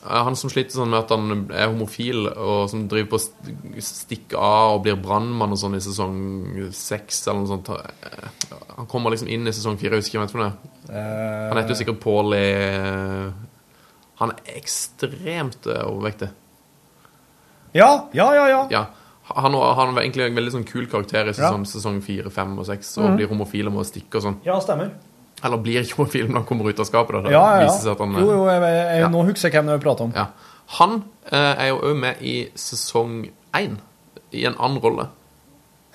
han 0.07 0.35
som 0.39 0.49
sliter 0.49 0.71
sånn 0.77 0.89
med 0.89 0.99
at 0.99 1.09
han 1.13 1.47
er 1.51 1.67
homofil, 1.71 2.27
og 2.29 2.69
som 2.71 2.87
driver 2.87 3.09
på 3.13 3.19
å 3.19 3.81
stikke 3.83 4.37
av 4.39 4.75
og 4.77 4.83
blir 4.85 4.95
brannmann 5.01 5.51
og 5.55 5.59
sånn 5.61 5.75
i 5.77 5.81
sesong 5.83 6.17
seks 6.75 7.21
eller 7.27 7.39
noe 7.43 7.51
sånt. 7.51 7.69
eh, 7.69 8.29
Han 8.77 8.85
kommer 8.87 9.11
liksom 9.11 9.27
inn 9.29 9.47
i 9.47 9.51
sesong 9.55 9.77
fire, 9.77 9.97
jeg 9.97 10.03
husker 10.05 10.19
ikke 10.23 10.37
hvem 10.37 10.45
det 10.45 10.93
er. 10.95 11.01
Eh, 11.01 11.47
Han 11.49 11.57
heter 11.61 11.73
jo 11.75 11.79
sikkert 11.83 11.99
Paul 12.03 12.33
i 12.33 12.47
Han 14.19 14.31
er 14.31 14.55
ekstremt 14.57 15.67
eh, 15.67 15.83
overvektig. 15.85 16.29
ja, 17.73 18.07
ja, 18.13 18.33
ja, 18.33 18.47
ja. 18.49 18.67
Ja. 18.71 18.85
Han, 19.27 19.53
han 19.53 19.93
var 19.93 20.01
egentlig 20.05 20.23
en 20.29 20.35
veldig 20.39 20.51
sånn 20.53 20.63
kul 20.65 20.85
karakter 20.87 21.27
i 21.27 21.33
sesong, 21.35 21.65
Ja. 21.65 21.71
sesong 21.73 21.97
fire, 22.01 22.29
fem 22.31 22.53
og 22.57 22.65
seks, 22.65 22.93
og 22.97 23.17
blir 23.17 23.27
homofil 23.27 23.67
og 23.67 23.73
må 23.75 23.83
stikke 23.83 24.15
og 24.15 24.23
sånn. 24.23 24.37
Ja, 24.45 24.55
stemmer. 24.63 24.93
Eller 25.43 25.57
blir 25.61 25.83
ikke 25.83 25.99
homofil 25.99 26.27
når 26.31 26.39
han 26.39 26.45
kommer 26.49 26.69
ut 26.71 26.79
av 26.81 26.85
skapet. 26.89 27.13
Da. 27.15 27.21
Det 27.27 27.31
Ja, 27.35 27.43
ja, 27.61 27.67
ja. 27.67 27.95
han, 27.99 28.15
Jo, 28.17 28.31
jo, 28.31 28.45
jeg, 28.49 28.61
jeg, 28.61 29.01
Ja. 29.03 29.09
nå 29.13 29.23
husker 29.27 29.49
jeg 29.49 29.53
hvem 29.61 29.73
vi 29.75 29.83
prater 29.83 30.03
om. 30.07 30.13
Ja. 30.15 30.25
Han 30.79 31.03
eh, 31.31 31.53
er 31.63 31.67
jo 31.69 31.77
òg 31.91 31.95
med 31.95 32.21
i 32.21 32.37
sesong 32.55 33.29
én, 33.55 33.77
i 34.33 34.45
en 34.49 34.55
annen 34.59 34.81
rolle. 34.83 35.07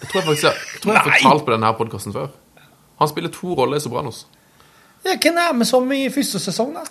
Jeg 0.00 0.08
tror 0.10 0.20
jeg 0.22 0.28
faktisk 0.28 0.46
jeg, 0.46 0.80
tror 0.82 0.92
jeg 0.94 1.02
har 1.02 1.10
fortalt 1.10 1.44
på 1.46 1.52
denne 1.52 1.72
podkasten 1.78 2.12
før. 2.14 2.28
Han 3.02 3.08
spiller 3.10 3.30
to 3.34 3.54
roller 3.58 3.76
i 3.76 3.80
Sopranos. 3.82 4.26
Ja, 5.04 5.16
hvem 5.18 5.36
er 5.42 5.52
med 5.58 5.66
som 5.66 5.90
i 5.92 6.04
første 6.14 6.38
sesong, 6.38 6.74
da? 6.78 6.84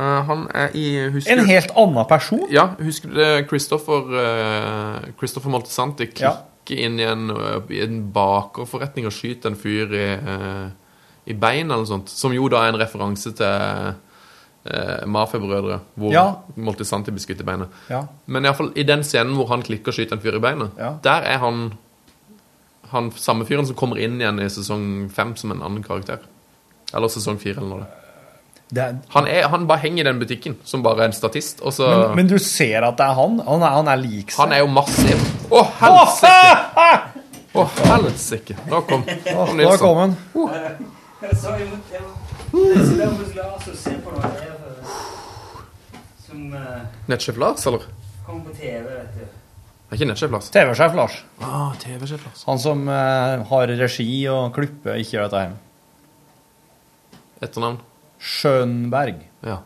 Eh, 0.00 0.20
han 0.26 0.46
er 0.56 0.72
i 0.74 0.86
husker, 1.12 1.32
En 1.38 1.46
helt 1.46 1.70
annen 1.76 2.06
person? 2.08 2.46
Ja, 2.50 2.70
husker 2.80 3.08
du? 3.12 3.46
Christopher, 3.48 4.08
eh, 4.24 5.10
Christopher 5.20 5.50
Moltisanti 5.52 6.06
klikker 6.08 6.78
inn 6.86 6.98
i 7.00 7.04
en, 7.04 7.28
eh, 7.30 7.60
i 7.76 7.80
en 7.84 8.00
bakerforretning 8.12 9.06
og 9.06 9.12
skyter 9.12 9.52
en 9.52 9.56
fyr 9.60 9.92
i, 9.92 10.06
eh, 10.16 10.70
i 11.26 11.34
bein 11.38 11.68
eller 11.70 11.84
noe 11.84 11.86
sånt. 11.90 12.08
Som 12.10 12.32
jo 12.34 12.48
da 12.50 12.64
er 12.66 12.72
en 12.74 12.80
referanse 12.80 13.30
til 13.38 13.46
uh, 13.46 15.06
Mafiabrødre, 15.06 15.80
hvor 15.98 16.12
Ja. 16.14 16.24
Moltisanti 16.56 17.10
blir 17.14 17.22
skutt 17.22 17.40
i 17.40 17.46
beinet. 17.46 17.68
Ja. 17.90 18.04
Men 18.26 18.44
iallfall 18.48 18.72
i 18.78 18.82
den 18.86 19.02
scenen 19.06 19.34
hvor 19.38 19.48
han 19.52 19.62
klikker 19.62 19.92
og 19.92 19.94
skyter 19.98 20.18
en 20.18 20.22
fyr 20.24 20.36
i 20.38 20.42
beinet, 20.42 20.70
Ja. 20.78 20.94
der 21.02 21.22
er 21.34 21.38
han 21.38 21.72
han 22.92 23.10
samme 23.16 23.46
fyren 23.48 23.64
som 23.66 23.74
kommer 23.78 23.96
inn 23.96 24.18
igjen 24.20 24.38
i 24.44 24.50
sesong 24.52 25.08
fem 25.10 25.30
som 25.36 25.50
en 25.54 25.62
annen 25.64 25.82
karakter. 25.82 26.18
Eller 26.92 27.08
sesong 27.08 27.38
fire, 27.40 27.56
eller 27.62 27.76
noe. 27.80 27.86
Er, 28.76 28.98
Han, 29.14 29.26
er, 29.28 29.46
han 29.48 29.66
bare 29.68 29.80
henger 29.80 30.00
i 30.00 30.08
den 30.10 30.18
butikken 30.20 30.54
som 30.64 30.82
bare 30.84 31.04
en 31.04 31.12
statist, 31.12 31.60
så 31.72 31.88
men, 31.88 32.14
men 32.16 32.26
du 32.28 32.38
ser 32.40 32.84
at 32.84 32.96
det 32.96 33.04
er 33.06 33.14
han? 33.16 33.38
Han 33.46 33.62
er, 33.64 33.74
han 33.78 33.88
er 33.88 33.96
lik 34.00 34.30
seg? 34.32 34.38
Han 34.42 34.52
er 34.52 34.60
jo 34.62 34.68
massiv. 34.72 35.24
Å, 35.52 35.62
helsike! 35.80 36.86
Å, 37.52 37.64
helsike. 37.84 38.56
Nå 38.70 38.80
kom, 38.88 39.04
Å, 39.08 39.46
kom 39.46 39.56
Nilsson. 39.56 39.78
kom 39.82 40.00
han. 40.00 40.16
Jeg 41.22 41.36
jo 41.62 41.76
Lars 43.36 43.68
og 43.70 43.76
ser 43.78 43.98
på 44.02 44.10
noe 44.10 44.26
her 44.26 44.56
som 46.24 46.54
eh, 46.58 46.80
Nettsjef 47.10 47.36
Lars, 47.38 47.66
eller? 47.70 47.84
kommer 48.26 48.48
på 48.48 48.54
TV, 48.56 48.82
vet 48.88 49.14
du. 49.14 49.20
Det 49.22 49.92
er 49.92 50.00
ikke 50.00 50.08
nettsjef 50.08 50.32
Lars. 50.32 50.48
TV-sjef 50.54 50.96
Lars. 50.96 51.18
Ah, 51.44 51.74
TV-sjef 51.78 52.24
Lars. 52.26 52.42
Han 52.48 52.58
som 52.62 52.82
eh, 52.88 53.44
har 53.52 53.74
regi 53.82 54.08
og 54.32 54.50
klipper, 54.56 54.98
ikke 54.98 55.18
gjør 55.18 55.28
dette 55.28 55.42
hjemme 55.44 55.60
Etternavn? 57.42 57.78
Skjønberg. 58.22 59.22
Ja. 59.46 59.60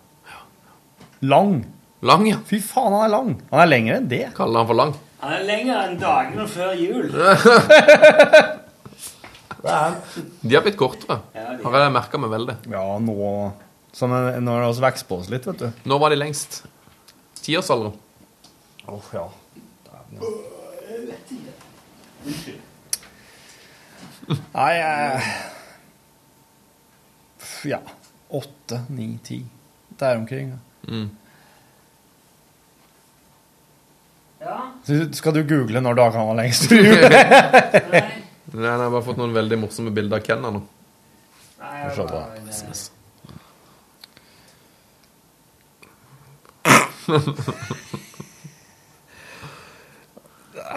Lang. 1.24 1.57
Lang, 2.04 2.28
ja. 2.28 2.42
Fy 2.48 2.61
faen, 2.64 2.92
han 2.92 3.07
er 3.07 3.12
lang. 3.14 3.32
Han 3.52 3.64
er 3.64 3.72
lengre 3.72 3.98
enn 4.02 4.12
det. 4.12 4.22
Kaller 4.36 4.64
han 4.64 4.70
for 4.74 4.80
lang? 4.82 4.94
Han 5.24 5.38
er 5.38 5.48
lenger 5.48 5.82
enn 5.86 5.98
dagene 6.04 6.48
før 6.52 6.76
jul. 6.80 7.09
De 9.67 10.55
har 10.55 10.62
blitt 10.64 10.77
kortere. 10.79 11.21
Har 11.35 11.79
jeg 11.81 11.93
merka 11.95 12.19
meg 12.23 12.31
veldig. 12.31 12.57
Ja, 12.73 12.85
nå 13.03 13.17
Sånn 13.97 14.12
er- 14.12 14.41
når 14.45 14.67
vi 14.75 14.81
vokst 14.85 15.07
på 15.09 15.17
oss 15.23 15.31
litt, 15.33 15.47
vet 15.49 15.59
du. 15.59 15.71
Når 15.89 15.99
var 16.03 16.11
de 16.12 16.17
lengst? 16.21 16.59
Tiårsalderen? 17.41 17.95
Åh, 18.93 19.07
ja. 19.17 19.29
Nei 24.53 24.73
eh, 24.79 25.23
Ja. 27.64 27.79
Åtte, 28.29 28.83
ni, 28.89 29.19
ti. 29.25 29.45
Der 29.99 30.17
omkring. 30.17 30.49
ja. 30.51 30.91
Mm. 30.93 31.11
Ja. 34.41 34.73
Skal 35.12 35.33
du 35.35 35.43
google 35.43 35.81
når 35.81 35.95
dagene 35.99 36.27
var 36.27 36.35
lengst? 36.39 36.71
Nei. 37.93 38.03
Nei, 38.57 38.64
jeg 38.70 38.80
har 38.80 38.90
bare 38.94 39.04
fått 39.04 39.18
noen 39.20 39.34
veldig 39.36 39.59
morsomme 39.66 39.92
bilder 39.96 40.20
av 40.20 40.24
Ken 40.26 40.44
her 40.46 40.54
nå. 40.57 40.62
Nei, 41.61 41.72
jeg 41.82 41.96
på. 41.98 42.07
bare- 42.12 42.44
SMS. 42.57 42.86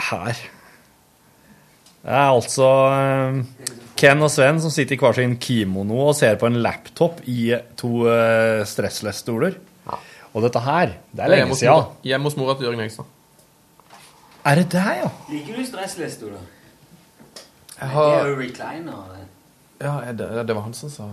Her. 0.09 0.39
Det 1.99 2.11
er 2.15 2.29
altså 2.31 2.67
eh, 2.95 3.39
Ken 3.99 4.23
og 4.23 4.31
Sven 4.31 4.59
som 4.63 4.71
sitter 4.73 4.95
i 4.95 4.99
hver 5.01 5.15
sin 5.17 5.35
kimono 5.41 5.99
og 6.09 6.15
ser 6.17 6.37
på 6.39 6.47
en 6.49 6.59
laptop 6.63 7.19
i 7.29 7.51
to 7.79 8.05
eh, 8.11 8.61
stressless-stoler. 8.67 9.57
Og 10.29 10.43
dette 10.45 10.61
her, 10.61 10.91
det 11.09 11.23
er 11.25 11.31
lenge 11.33 11.55
siden. 11.57 11.87
Hjemme 12.05 12.29
hos 12.29 12.35
mora 12.37 12.53
til 12.59 12.67
Jørgen 12.67 12.83
Hegstad. 12.83 13.07
Er 14.45 14.59
det 14.61 14.67
deg, 14.71 14.99
ja? 15.01 15.07
Liker 15.31 15.57
du 15.57 15.65
stressliste, 15.65 16.29
da? 17.79 17.85
har... 17.93 18.09
Det 18.11 18.21
er 18.21 18.29
jo 18.29 18.39
recliner. 18.39 19.03
det. 19.15 19.25
Ja, 19.85 19.93
er 20.03 20.13
det, 20.19 20.47
det 20.47 20.55
var 20.55 20.65
han 20.65 20.73
som 20.75 20.89
sa 20.91 21.05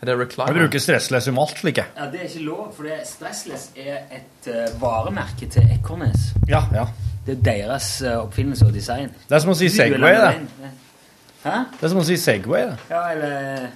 Er 0.00 0.08
det 0.08 0.14
Jeg 0.14 0.18
recliner? 0.22 0.56
bruker 0.62 0.80
stressless 0.80 1.28
om 1.28 1.38
alt, 1.38 1.58
slik 1.60 1.76
jeg. 1.76 1.86
Ja, 1.96 2.06
Det 2.10 2.20
er 2.20 2.28
ikke 2.30 2.44
lov, 2.46 2.72
for 2.76 2.88
det 2.88 3.00
stressless 3.04 3.70
er 3.76 3.98
et 4.16 4.48
uh, 4.48 4.80
varemerke 4.80 5.46
til 5.52 5.62
Ekornes. 5.74 6.30
Ja, 6.48 6.62
ja. 6.72 6.86
Det 7.26 7.36
er 7.36 7.42
deres 7.44 7.90
uh, 8.02 8.22
oppfinnelse 8.22 8.64
og 8.66 8.72
design. 8.72 9.12
Det 9.28 9.36
er 9.36 9.44
som 9.44 9.52
å 9.52 9.58
si 9.58 9.68
Segway, 9.68 10.16
det. 10.16 10.70
Hæ? 11.44 11.58
Det 11.76 11.84
er 11.84 11.92
som 11.92 12.00
å 12.00 12.06
si 12.08 12.16
Segway, 12.16 12.64
det. 12.70 12.78
Ja, 12.90 13.02
eller 13.12 13.68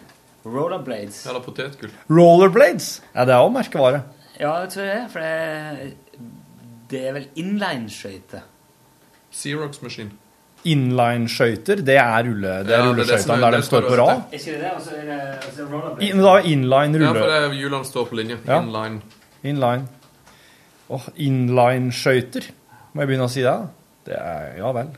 rollerblades. 0.45 1.27
Eller 1.29 1.45
potetgull. 1.45 1.93
Rollerblades. 2.09 3.03
Ja, 3.15 3.25
det 3.29 3.37
er 3.37 3.45
òg 3.45 3.53
merkevare. 3.53 4.03
Ja, 4.41 4.57
jeg 4.65 4.73
tror 4.73 4.83
det 4.89 4.97
er, 4.97 5.07
for 5.13 5.21
det 5.21 5.29
er, 5.29 5.95
det 6.91 7.05
er 7.09 7.13
vel 7.21 7.29
inline-skøyter. 7.45 8.49
Xerox-maskin. 9.35 10.11
Inline-skøyter, 10.65 11.83
det 11.85 11.97
er, 12.01 12.23
rulle, 12.25 12.53
det 12.65 12.73
er 12.73 12.79
Ja, 12.79 12.85
er 12.85 12.89
rulleskøytene 12.89 13.35
er- 13.37 13.41
der 13.51 13.57
de 13.59 13.63
står 13.67 13.83
på 13.89 13.97
rad. 14.01 14.23
Er 14.33 14.39
ikke 14.39 14.53
det 14.53 14.61
det? 14.61 14.71
Og 14.75 14.81
så 14.81 14.91
er 14.97 15.05
det 15.05 15.19
og 15.37 15.53
så 15.53 15.57
det 15.63 15.73
rollerblades. 15.73 16.11
In, 16.11 16.23
da 16.25 16.33
er 16.39 16.49
inline 16.49 17.01
Ja, 17.05 17.13
for 17.13 17.29
det 17.29 17.39
er 17.43 17.57
hjulene 17.59 17.85
står 17.85 18.05
på 18.09 18.15
linje. 18.17 18.39
Ja. 18.47 18.61
Inline. 18.63 19.03
Inline. 19.45 19.89
Åh, 20.91 21.09
inline-skøyter. 21.17 22.51
Må 22.95 23.01
jeg 23.03 23.09
begynne 23.09 23.29
å 23.29 23.31
si 23.33 23.43
det? 23.43 23.57
Det 24.07 24.15
er 24.21 24.57
Ja 24.59 24.73
vel. 24.73 24.89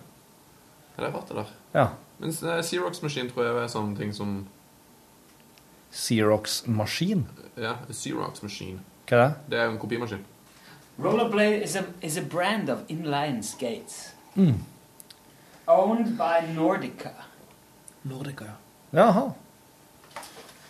Ja, 0.99 1.03
det 1.05 1.09
er 1.09 1.17
rart, 1.17 1.29
det 1.29 1.37
der. 1.37 1.51
Ja. 1.75 1.87
Mens 2.21 2.43
eh, 2.43 2.63
Xerox-maskin 2.63 3.29
tror 3.33 3.45
jeg 3.45 3.57
er 3.65 3.69
sånne 3.69 3.97
ting 3.99 4.13
som 4.15 4.47
Xerox-maskin. 5.93 7.25
Ja, 7.57 7.75
Xerox-maskin. 7.91 8.79
Hva 9.09 9.17
er 9.17 9.23
det? 9.23 9.35
Det 9.51 9.59
er 9.61 9.69
en 9.71 9.79
kopimaskin. 9.79 10.25
Rollerblade 11.03 11.63
is 11.65 11.77
a, 11.77 11.83
is 12.03 12.17
a 12.17 12.23
brand 12.23 12.69
of 12.71 12.79
inline 12.89 13.43
skates. 13.43 14.13
Mm. 14.37 14.55
Owned 15.67 16.17
by 16.19 16.53
Nordica. 16.55 17.11
Nordica, 18.07 18.45
ja. 18.45 18.57
Jaha. 19.03 19.27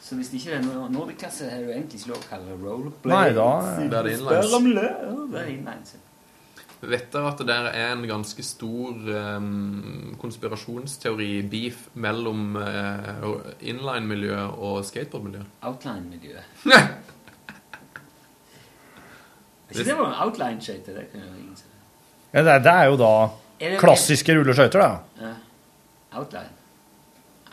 Så 0.02 0.14
hvis 0.14 0.28
det 0.30 0.38
ikke 0.40 0.56
er 0.56 0.88
Nordica, 0.88 1.28
så 1.30 1.44
er 1.50 1.56
det 1.58 1.64
jo 1.66 1.70
egentlig 1.74 2.00
ikke 2.00 2.08
lov 2.12 2.18
å 2.22 2.28
kalle 2.30 2.46
det 2.46 2.56
Rollerblades 2.62 3.10
Nei, 3.10 3.30
da- 3.34 3.98
er 3.98 4.02
det 4.06 4.12
inlines. 4.16 4.44
Spør 4.46 4.56
om 4.60 4.66
lø, 4.70 4.88
det 5.32 5.40
er 5.40 5.48
inlines. 5.52 5.96
Vet 6.86 7.06
dere 7.12 7.30
at 7.32 7.38
det 7.40 7.46
der 7.48 7.66
er 7.72 7.92
en 7.92 8.04
ganske 8.06 8.42
stor 8.44 8.92
um, 9.36 10.16
konspirasjonsteori-beef 10.20 11.86
mellom 11.94 12.56
uh, 12.60 13.40
inline-miljøet 13.60 14.60
og 14.60 14.84
skateboard-miljøet? 14.84 15.48
Outline-miljøet. 15.62 16.44
Hvis 19.68 19.82
det 19.88 19.96
var 19.98 20.12
en 20.12 20.20
outline-skøyte, 20.28 20.94
det 20.94 21.08
kunne 21.12 21.24
jo 21.26 21.40
ingen 21.40 21.56
si. 21.56 21.64
Ja, 22.34 22.44
det, 22.44 22.60
det 22.68 22.72
er 22.72 22.84
jo 22.92 23.00
da 23.00 23.12
det- 23.58 23.80
klassiske 23.80 24.34
rulleskøyter, 24.36 24.78
da. 24.80 25.00
Ja. 25.20 25.34
Outline? 26.18 26.52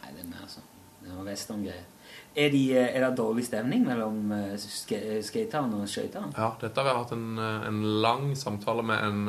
Nei, 0.01 0.11
det 0.13 0.21
er 0.25 0.29
mer 0.29 0.47
sånn. 0.47 0.67
Det 1.01 1.09
er 1.09 1.15
noe 1.15 1.25
western-greier. 1.25 1.89
Er, 2.35 2.49
de, 2.49 2.61
eh, 2.73 2.95
er 2.97 3.03
det 3.05 3.15
dårlig 3.19 3.43
stemning 3.45 3.83
mellom 3.85 4.31
eh, 4.31 4.53
sk 4.57 4.95
skateren 5.21 5.73
og 5.77 5.87
skøyteren? 5.87 6.31
Ja, 6.37 6.51
dette 6.61 6.81
har 6.81 6.89
jeg 6.89 7.01
hatt 7.03 7.11
en, 7.13 7.27
eh, 7.37 7.67
en 7.67 7.81
lang 8.01 8.31
samtale 8.35 8.83
med 8.83 9.03
en, 9.03 9.27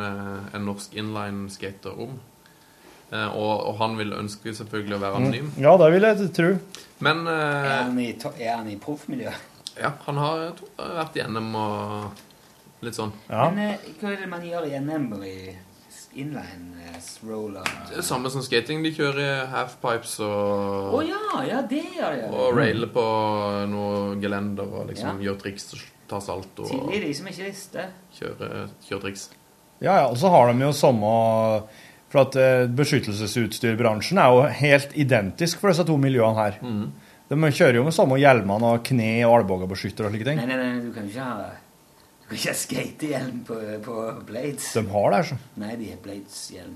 en 0.55 0.65
norsk 0.65 0.95
inline-skater 0.97 1.99
om. 2.01 2.15
Eh, 3.13 3.29
og, 3.37 3.67
og 3.69 3.77
han 3.79 3.99
vil 3.99 4.15
ønske 4.17 4.55
selvfølgelig 4.57 4.97
å 4.97 5.03
være 5.03 5.19
anonym. 5.21 5.51
Mm. 5.53 5.59
Ja, 5.63 5.75
det 5.81 5.91
vil 5.95 6.07
jeg 6.09 6.31
tro. 6.35 6.53
Men 7.05 7.27
Er 7.29 7.67
eh, 7.67 7.75
han 7.85 7.99
i, 8.01 8.09
er 8.41 8.57
han 8.57 8.71
i 8.73 8.79
proffmiljøet? 8.81 9.51
ja, 9.75 9.91
han 10.07 10.17
har 10.23 10.53
vært 10.79 11.17
i 11.19 11.25
NM 11.27 11.55
og 11.59 12.23
litt 12.87 12.95
sånn. 12.97 13.13
Ja. 13.29 13.49
Men 13.51 13.59
eh, 13.75 13.87
hva 14.01 14.13
er 14.15 14.21
det 14.23 14.29
man 14.31 14.45
gjør 14.47 14.69
i 14.71 14.81
NM 14.81 15.09
i 15.27 15.37
inline 16.17 16.85
eh, 16.89 16.99
roller? 17.29 17.69
Det 17.91 17.99
er 18.01 18.07
samme 18.07 18.31
som 18.31 18.43
skating. 18.45 18.83
De 18.85 18.93
kjører 18.95 19.21
i 19.23 19.47
halfpipes 19.53 20.19
og 20.25 20.95
oh, 20.99 21.03
ja, 21.07 21.21
ja, 21.49 21.63
det 21.71 21.83
gjør 21.97 22.19
de. 22.21 22.29
og 22.33 22.57
railer 22.59 22.91
på 22.95 23.05
noe 23.73 24.17
gelender 24.23 24.69
og 24.69 24.89
liksom 24.93 25.19
Ja. 25.21 25.31
gjør 25.31 25.41
triks 25.43 25.73
og 25.75 25.83
tar 26.09 26.21
salto 26.21 26.67
Tidlig 26.69 27.01
de 27.07 27.15
som 27.17 27.27
ikke 27.31 27.49
visste. 27.49 27.89
kjører, 28.19 28.69
kjører 28.87 29.03
triks. 29.09 29.29
Ja, 29.81 29.97
ja, 30.03 30.07
og 30.09 30.17
så 30.21 30.31
har 30.31 30.53
de 30.53 30.61
jo 30.65 30.73
samme 30.73 31.11
For 32.15 32.21
at 32.23 32.37
eh, 32.39 32.67
beskyttelsesutstyrbransjen 32.71 34.19
er 34.23 34.31
jo 34.31 34.45
helt 34.61 34.93
identisk 34.95 35.59
for 35.59 35.73
disse 35.73 35.83
to 35.89 35.97
miljøene 35.99 36.37
her. 36.39 36.59
Mm. 36.63 36.93
De 37.33 37.51
kjører 37.51 37.81
jo 37.81 37.85
med 37.89 37.95
samme 37.97 38.19
hjelmene 38.21 38.69
og 38.77 38.85
kne- 38.87 39.25
og 39.27 39.41
albuebeskytter 39.41 40.07
og 40.07 40.13
slike 40.13 40.29
ting. 40.29 40.39
Nei, 40.39 40.47
nei, 40.47 40.57
nei, 40.61 40.81
du 40.85 40.93
kan 40.95 41.09
ikke 41.09 41.25
ha 41.25 41.35
Du 41.41 41.64
kan 42.35 42.41
ikke 42.41 42.53
ha 42.53 42.59
skatehjelm 42.59 43.45
på, 43.47 43.57
på 43.85 44.01
blades. 44.27 44.73
De 44.75 44.83
har 44.91 45.11
det, 45.11 45.21
altså. 45.23 45.37
Nei, 45.63 45.77
de 45.81 45.91
har 45.93 46.01
Blades-hjelm. 46.03 46.75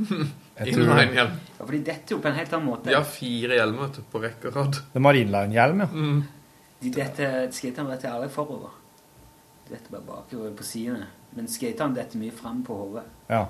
Inline-hjelm. 0.00 1.38
Ja, 1.58 1.62
for 1.62 1.72
de 1.76 1.80
detter 1.86 2.16
jo 2.16 2.20
på 2.20 2.28
en 2.30 2.36
helt 2.36 2.52
annen 2.56 2.68
måte. 2.68 2.90
De 2.90 2.96
har 2.96 3.08
fire 3.08 3.56
hjelmer 3.56 3.96
på 4.12 4.22
rekke 4.22 4.50
og 4.50 4.58
rad. 4.58 4.82
de 4.92 5.04
har 5.06 5.20
inline-hjelm, 5.22 5.84
ja. 5.84 5.88
Mm. 5.94 6.20
De 6.80 6.92
detter, 6.96 7.48
skaterne 7.52 7.94
detter 7.94 8.12
aldri 8.12 8.28
forover. 8.32 8.76
De 9.66 9.74
detter 9.74 9.92
bare 9.94 10.06
bakover 10.08 10.52
på 10.56 10.66
sidene. 10.66 11.08
Men 11.36 11.48
skaterne 11.50 11.96
detter 11.96 12.20
mye 12.20 12.34
fram 12.34 12.62
på 12.66 12.76
hodet. 12.84 13.08
ja. 13.32 13.48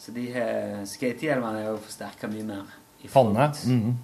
Så 0.00 0.14
de 0.16 0.22
her 0.32 0.78
skatehjelmene 0.88 1.58
er 1.60 1.66
jo 1.66 1.80
forsterka 1.84 2.28
mye 2.32 2.44
mer. 2.48 2.68
i 3.04 3.08
Panne. 3.08 3.52
Mm 3.66 3.80
-hmm. 3.82 3.94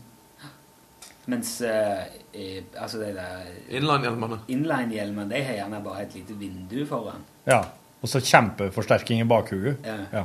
Mens 1.24 1.60
eh, 1.60 2.04
eh, 2.36 2.62
altså 2.76 2.98
de 3.00 3.10
der 3.16 3.46
Inline-hjelmene. 3.78 4.38
inline-hjelmene 4.52 5.30
de 5.32 5.42
har 5.44 5.54
gjerne 5.62 5.82
bare 5.84 6.02
et 6.06 6.14
lite 6.14 6.36
vindu 6.38 6.82
foran. 6.88 7.24
Ja. 7.48 7.62
Og 8.02 8.08
så 8.12 8.20
kjempeforsterking 8.20 9.20
i 9.24 9.28
bakhuget. 9.28 9.78
Ja. 9.86 9.96
Ja. 10.12 10.24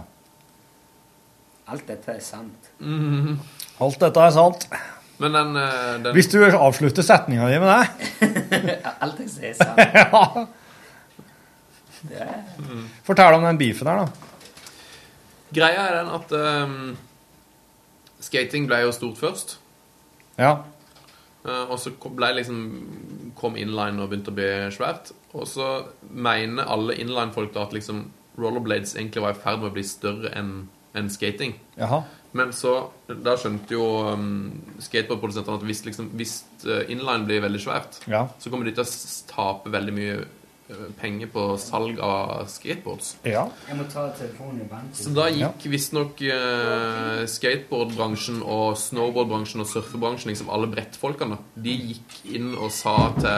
Alt 1.71 1.87
dette 1.87 2.11
er 2.11 2.19
sant. 2.19 2.71
Mhm. 2.79 3.37
Alt 3.81 3.99
dette 4.01 4.19
er 4.19 4.33
sant. 4.35 4.67
Men 5.21 5.33
den, 5.37 5.55
eh, 5.55 6.03
den 6.03 6.13
Hvis 6.17 6.27
du 6.33 6.39
avslutter 6.43 7.05
setninga 7.05 7.47
di 7.49 7.59
med 7.61 7.69
det 7.69 8.79
Alt 9.05 9.19
jeg 9.21 9.29
sier, 9.29 9.49
er 9.49 9.53
sant. 9.53 9.77
ja. 10.01 10.45
Det 12.01 12.17
er 12.17 12.43
Fortell 13.05 13.37
om 13.37 13.43
den 13.45 13.57
beefen 13.61 13.87
her, 13.87 14.01
da. 14.01 14.07
Greia 15.53 15.83
er 15.89 15.97
den 15.99 16.09
at 16.15 16.31
um, 16.65 16.97
skating 18.23 18.65
ble 18.69 18.79
jo 18.85 18.91
stort 18.95 19.19
først. 19.19 19.57
Ja. 20.39 20.55
Eh, 21.45 21.63
og 21.71 21.77
så 21.81 21.93
ble 22.15 22.33
liksom 22.37 22.59
kom 23.39 23.55
inline 23.57 24.01
og 24.03 24.11
begynte 24.11 24.33
å 24.33 24.37
bli 24.37 24.49
svært. 24.75 25.13
Og 25.33 25.47
så 25.49 25.69
mener 26.11 26.67
alle 26.69 26.97
inline-folk 27.01 27.53
da 27.55 27.63
at 27.65 27.73
liksom 27.75 28.05
rollerblades 28.41 28.95
egentlig 28.97 29.23
var 29.23 29.35
i 29.35 29.41
ferd 29.41 29.61
med 29.61 29.71
å 29.71 29.75
bli 29.75 29.83
større 29.87 30.31
enn 30.37 30.51
en 30.97 31.07
skating. 31.11 31.53
Jaha. 31.79 32.01
Men 32.35 32.51
så 32.55 32.89
Da 33.07 33.33
skjønte 33.39 33.73
jo 33.75 33.85
um, 34.07 34.51
skateboardprodusentene 34.79 35.57
at 35.59 35.65
hvis, 35.67 35.81
liksom, 35.87 36.11
hvis 36.15 36.35
eh, 36.63 36.85
inline 36.93 37.25
blir 37.27 37.41
veldig 37.43 37.59
svært, 37.63 37.99
Ja. 38.07 38.25
så 38.39 38.49
kommer 38.49 38.65
de 38.65 38.71
til 38.75 38.85
å 38.85 39.25
tape 39.31 39.71
veldig 39.71 39.93
mye 39.95 40.15
penger 40.99 41.29
på 41.31 41.43
salg 41.61 41.99
av 42.03 42.45
skateboards. 42.51 43.15
Ja. 43.27 43.45
Jeg 43.67 43.77
må 43.79 43.85
ta 43.91 44.07
telefonen 44.17 44.63
i 44.63 44.67
banken. 44.69 44.95
Så 44.97 45.13
da 45.15 45.27
gikk 45.31 45.65
visstnok 45.71 46.21
uh, 46.25 47.23
skateboardbransjen 47.29 48.41
og 48.41 48.77
snowboardbransjen 48.81 49.63
og 49.63 49.69
surfebransjen, 49.71 50.31
liksom 50.33 50.51
alle 50.53 50.69
brettfolkene, 50.71 51.39
de 51.55 51.75
gikk 51.91 52.17
inn 52.37 52.53
og 52.55 52.71
sa 52.75 52.95
til 53.17 53.29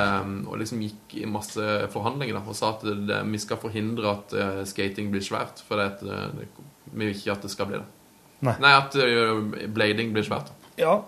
Og 0.50 0.58
liksom 0.60 0.82
gikk 0.84 1.16
i 1.22 1.26
masse 1.30 1.64
forhandlinger 1.94 2.38
da, 2.38 2.44
og 2.50 2.58
sa 2.58 2.74
at 2.74 2.84
det, 2.84 3.20
vi 3.30 3.42
skal 3.42 3.60
forhindre 3.62 4.14
at 4.14 4.36
uh, 4.38 4.62
skating 4.68 5.12
blir 5.14 5.24
svært, 5.26 5.64
for 5.68 5.82
det, 5.82 6.06
eh, 6.06 6.30
det, 6.38 6.48
vi 6.94 7.08
vil 7.08 7.16
ikke 7.16 7.34
at 7.36 7.46
det 7.46 7.52
skal 7.54 7.70
bli 7.70 7.80
det. 7.80 7.90
Nei. 8.44 8.74
at 8.74 8.96
uh, 9.00 9.68
blading 9.74 10.14
blir 10.16 10.26
svært. 10.28 10.52
Ja. 10.78 11.00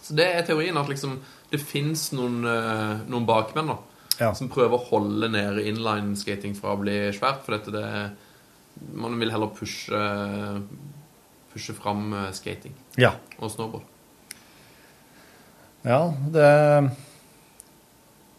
Så 0.00 0.16
det 0.16 0.26
er 0.30 0.44
teorien 0.46 0.76
at 0.80 0.88
liksom 0.90 1.18
det 1.54 1.62
fins 1.62 2.08
noen, 2.16 2.42
eh, 2.48 3.02
noen 3.10 3.26
bakmenn 3.28 3.70
da, 3.70 3.78
Ja. 4.20 4.32
som 4.34 4.48
prøver 4.48 4.76
å 4.78 4.84
holde 4.90 5.28
nede 5.32 5.64
inline-skating 5.66 6.54
fra 6.58 6.74
å 6.74 6.80
bli 6.80 6.94
svært. 7.16 7.42
For 7.44 7.56
dette 7.56 7.72
det, 7.74 8.10
man 8.94 9.18
vil 9.20 9.30
heller 9.34 9.50
pushe, 9.54 10.00
pushe 11.52 11.74
fram 11.74 12.12
eh, 12.12 12.30
skating 12.32 12.74
Ja. 12.98 13.12
og 13.38 13.50
snowboard. 13.50 13.82
Ja, 15.84 16.12
det 16.32 16.90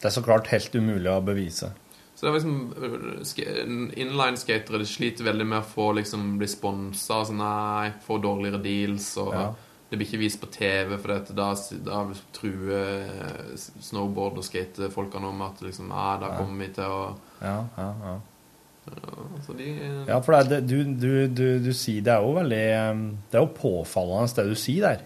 Det 0.01 0.05
er 0.11 0.13
så 0.21 0.23
klart 0.26 0.47
helt 0.51 0.73
umulig 0.76 1.09
å 1.09 1.21
bevise. 1.26 1.71
Så 2.15 2.26
det 2.26 2.30
er 2.30 2.36
liksom 2.39 3.91
Inline-skatere 3.97 4.86
sliter 4.88 5.26
veldig 5.28 5.45
med 5.49 5.59
å 5.61 5.67
få 5.67 5.89
liksom 5.97 6.38
bli 6.39 6.47
sponsa. 6.47 7.17
Altså, 7.21 7.34
nei, 7.36 7.91
få 8.05 8.17
dårligere 8.23 8.61
deals. 8.63 9.17
Og 9.17 9.34
Ja. 9.34 9.53
Det 9.96 10.02
blir 10.02 10.10
ikke 10.10 10.24
vist 10.26 10.41
på 10.41 10.50
TV, 10.52 10.98
for 11.00 11.14
dette, 11.14 11.34
da, 11.36 11.48
da 11.88 12.00
truer 12.36 13.06
eh, 13.08 13.52
snowboard- 13.56 14.41
og 14.41 14.43
skatefolkene 14.43 15.30
om 15.30 15.43
at 15.46 15.62
liksom, 15.64 15.91
ah, 15.96 16.18
da 16.20 16.34
kommer 16.36 16.66
vi 16.66 16.74
til 16.76 16.91
å 16.91 17.04
Ja, 17.39 17.60
ja, 17.78 17.91
ja. 18.04 18.16
De 19.56 19.70
Ja, 20.06 20.20
for 20.22 20.36
det, 20.46 20.60
du, 20.68 20.84
du, 20.84 21.26
du, 21.32 21.46
du 21.64 21.72
sier 21.74 22.04
det 22.06 22.12
er 22.14 22.22
jo 22.22 22.36
veldig 22.36 22.66
um, 22.91 23.00
Det 23.32 23.39
er 23.39 23.41
jo 23.41 23.56
påfallende 23.58 24.36
det 24.38 24.46
du 24.52 24.60
sier 24.62 24.86
der. 24.86 25.06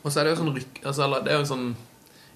Og 0.00 0.08
så 0.08 0.20
er 0.20 0.28
det 0.28 0.32
jo 0.32 0.38
sånn 0.38 0.54
rykk... 0.54 0.80
Altså, 0.86 1.10
det 1.26 1.34
er 1.34 1.42
jo 1.42 1.48
sånn 1.50 1.66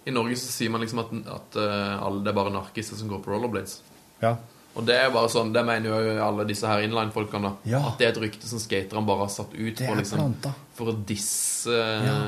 I 0.04 0.12
Norge 0.12 0.36
så 0.42 0.50
sier 0.52 0.74
man 0.74 0.82
liksom 0.82 1.00
at, 1.00 1.14
at 1.38 1.60
eh, 1.62 1.94
alle, 2.02 2.24
det 2.26 2.34
er 2.34 2.36
bare 2.42 2.52
narkiser 2.52 2.98
som 2.98 3.08
går 3.08 3.22
på 3.24 3.32
rollerblades. 3.32 3.78
Ja. 4.20 4.34
Og 4.72 4.86
det 4.88 4.96
er 4.96 5.10
bare 5.12 5.28
sånn, 5.28 5.50
det 5.52 5.62
mener 5.68 5.90
jo 5.92 6.12
alle 6.24 6.46
disse 6.48 6.68
her 6.68 6.84
inline-folkene. 6.86 7.50
Ja. 7.68 7.82
At 7.90 8.00
det 8.00 8.06
er 8.08 8.14
et 8.14 8.20
rykte 8.22 8.48
som 8.48 8.60
skaterne 8.62 9.04
bare 9.08 9.26
har 9.26 9.32
satt 9.32 9.52
ut 9.52 9.78
Det 9.78 9.84
er 9.84 9.92
er 9.92 10.00
liksom, 10.00 10.22
planta. 10.22 10.52
For 10.82 10.92
å 10.92 10.98
disse 11.06 11.78
Ja, 12.04 12.18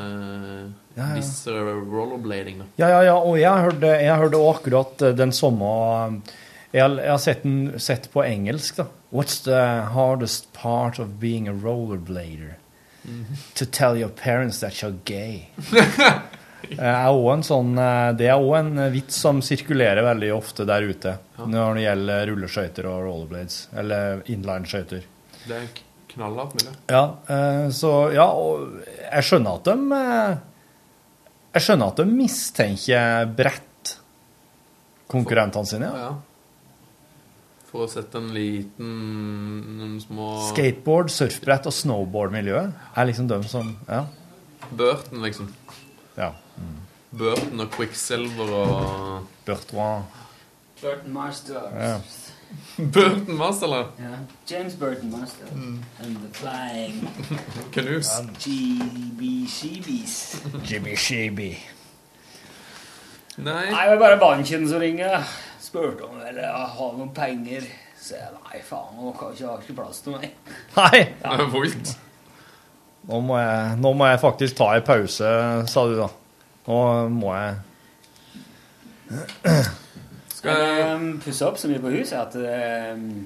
ja. 0.94 1.08
Disse 1.18 1.50
rollerblading. 1.58 2.60
da. 2.62 2.66
Ja, 2.78 2.88
ja, 2.94 3.02
ja, 3.10 3.14
og 3.18 3.38
jeg 3.40 3.66
hørte, 3.66 3.92
jeg 3.98 4.18
hørte 4.22 4.42
akkurat 4.48 5.02
eh, 5.02 5.14
den 5.18 5.32
samme 5.34 5.70
um, 6.06 6.20
Jeg, 6.74 6.90
jeg 6.98 7.10
har 7.10 7.22
sett 7.22 7.42
den 7.42 7.78
sett 7.82 8.06
på 8.14 8.22
engelsk, 8.26 8.78
da. 8.78 8.86
What's 9.14 9.40
the 9.46 9.60
hardest 9.94 10.52
part 10.52 10.98
of 10.98 11.20
being 11.20 11.48
a 11.48 11.54
rollerblader? 11.54 12.56
To 13.54 13.66
tell 13.66 13.98
your 13.98 14.08
parents 14.08 14.60
that 14.60 14.80
you're 14.82 14.96
gay. 15.04 15.50
Er 16.78 17.10
også 17.12 17.32
en 17.34 17.42
sånn 17.44 17.72
eh, 17.76 18.10
Det 18.16 18.30
er 18.32 18.40
òg 18.40 18.54
en 18.56 18.78
vits 18.94 19.18
som 19.20 19.42
sirkulerer 19.44 20.00
veldig 20.06 20.30
ofte 20.32 20.64
der 20.64 20.86
ute 20.88 21.12
når 21.36 21.74
det 21.76 21.82
gjelder 21.84 22.30
rulleskøyter 22.30 22.88
og 22.88 23.02
rollerblades. 23.04 23.58
Eller 23.76 24.22
inline-skøyter. 24.32 25.04
Det 25.44 25.58
er 25.58 25.66
knallhardt 26.12 26.54
miljø. 26.58 26.72
Ja, 26.92 27.04
eh, 27.28 27.68
så 27.74 27.92
ja, 28.14 28.26
og 28.30 28.80
jeg 28.86 29.24
skjønner 29.28 29.58
at 29.60 29.70
de 29.70 29.98
eh, 29.98 30.36
Jeg 31.54 31.62
skjønner 31.68 31.92
at 31.92 32.00
de 32.02 32.06
mistenker 32.10 33.26
brett 33.38 33.94
konkurrentene 35.10 35.68
sine. 35.70 35.90
Ja. 35.90 36.08
Ja. 36.08 36.14
For 37.70 37.86
å 37.86 37.90
sette 37.90 38.20
en 38.20 38.28
liten 38.34 38.90
Noen 39.78 39.96
små 40.02 40.28
Skateboard, 40.52 41.10
surfbrett 41.10 41.66
og 41.66 41.74
snowboard-miljøet 41.74 42.70
er 42.94 43.08
liksom 43.10 43.26
de 43.30 43.40
som 43.50 43.72
Ja. 43.88 44.04
Burton, 44.70 45.20
liksom. 45.22 45.48
ja. 46.16 46.30
Burton 47.14 47.60
og 47.62 47.70
Quicksilver 47.74 48.52
og 48.58 49.26
Bertrand. 49.46 50.06
Burton 50.82 51.12
Marsters. 51.12 51.72
Ja. 51.78 52.00
Burton 52.76 53.36
Master, 53.36 53.66
eller? 53.66 53.86
Ja. 53.98 54.04
James 54.46 54.74
Burton 54.74 55.10
Master. 55.10 55.46
Mm. 55.54 55.84
And 56.00 56.16
the 56.16 56.38
Flying 56.38 57.08
Knus. 57.72 58.20
Jibby-shibbies. 58.38 60.42
Jibby-shibby. 60.64 61.58
Nei. 63.36 63.70
Nei, 63.70 63.84
det 63.84 63.90
var 63.90 63.98
bare 63.98 64.16
banken 64.16 64.68
som 64.68 64.78
ringer. 64.78 65.24
Spurte 65.60 66.04
om 66.06 66.20
jeg 66.22 66.34
hadde 66.38 66.98
noen 66.98 67.14
penger. 67.14 67.62
Så 67.98 68.14
jeg 68.18 68.28
nei, 68.36 68.60
faen, 68.62 68.96
nå 69.00 69.12
har 69.16 69.32
jeg 69.38 69.48
ikke 69.64 69.74
plass 69.78 70.00
til 70.04 70.12
meg. 70.18 70.30
Nei! 70.76 70.98
Det 71.22 71.32
er 71.32 71.46
volt. 71.50 71.94
Nå 73.08 73.20
må, 73.24 73.38
jeg, 73.40 73.78
nå 73.80 73.92
må 73.96 74.06
jeg 74.08 74.20
faktisk 74.20 74.56
ta 74.60 74.74
en 74.76 74.82
pause, 74.84 75.30
sa 75.68 75.86
du 75.88 75.96
da. 75.98 76.08
Nå 76.68 77.08
må 77.12 77.34
jeg 77.36 77.54
Skal 80.44 80.60
jeg 80.60 80.88
um, 80.92 81.06
pusse 81.24 81.46
opp 81.46 81.56
så 81.56 81.70
mye 81.70 81.80
på 81.80 81.92
huset 81.94 82.18
at 82.20 82.34
um, 82.36 83.24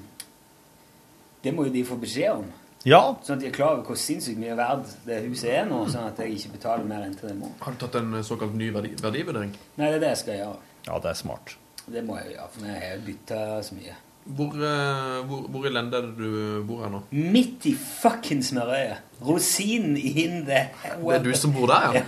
Det 1.43 1.51
må 1.55 1.65
jo 1.67 1.73
de 1.73 1.83
få 1.87 1.97
beskjed 1.99 2.31
om. 2.31 2.47
Ja. 2.87 3.01
Sånn 3.27 3.35
at 3.35 3.43
de 3.43 3.49
er 3.49 3.55
klar 3.55 3.73
over 3.75 3.89
hvor 3.91 3.99
sinnssykt 3.99 4.39
mye 4.39 4.55
verd 4.55 4.85
det 5.03 5.17
huset 5.25 5.51
er 5.51 5.65
nå, 5.67 5.81
sånn 5.91 6.07
at 6.13 6.19
jeg 6.23 6.37
ikke 6.37 6.53
betaler 6.55 6.87
mer 6.87 7.03
enn 7.03 7.15
til 7.19 7.27
det 7.27 7.35
må. 7.41 7.51
Har 7.59 7.75
du 7.75 7.81
tatt 7.81 7.97
en 7.99 8.21
såkalt 8.23 8.55
ny 8.55 8.69
verdi 8.75 8.93
verdivurdering? 9.03 9.51
Nei, 9.75 9.89
det 9.89 9.97
er 9.97 10.05
det 10.05 10.13
jeg 10.13 10.21
skal 10.21 10.39
gjøre. 10.39 10.61
Ja, 10.87 10.99
det 11.03 11.11
er 11.11 11.19
smart. 11.19 11.57
Det 11.89 12.05
må 12.07 12.15
jeg 12.21 12.37
gjøre, 12.37 12.47
for 12.53 12.69
jeg 12.69 12.85
har 12.85 13.03
bytta 13.03 13.41
så 13.67 13.75
mye. 13.75 13.97
Hvor, 14.29 14.51
eh, 14.61 15.19
hvor, 15.25 15.39
hvor 15.49 15.63
i 15.65 15.71
landet 15.73 15.95
er 15.97 16.03
det 16.05 16.11
du 16.19 16.63
bor 16.67 16.83
her 16.85 16.91
nå? 16.93 16.99
Midt 17.33 17.65
i 17.65 17.71
fucking 17.73 18.43
smørøyet. 18.45 18.99
Rosinen 19.25 19.97
in 19.97 20.43
the 20.47 20.59
Det 21.01 21.15
er 21.17 21.23
du 21.25 21.31
som 21.35 21.51
bor 21.55 21.65
der, 21.67 21.97
ja? 21.97 22.03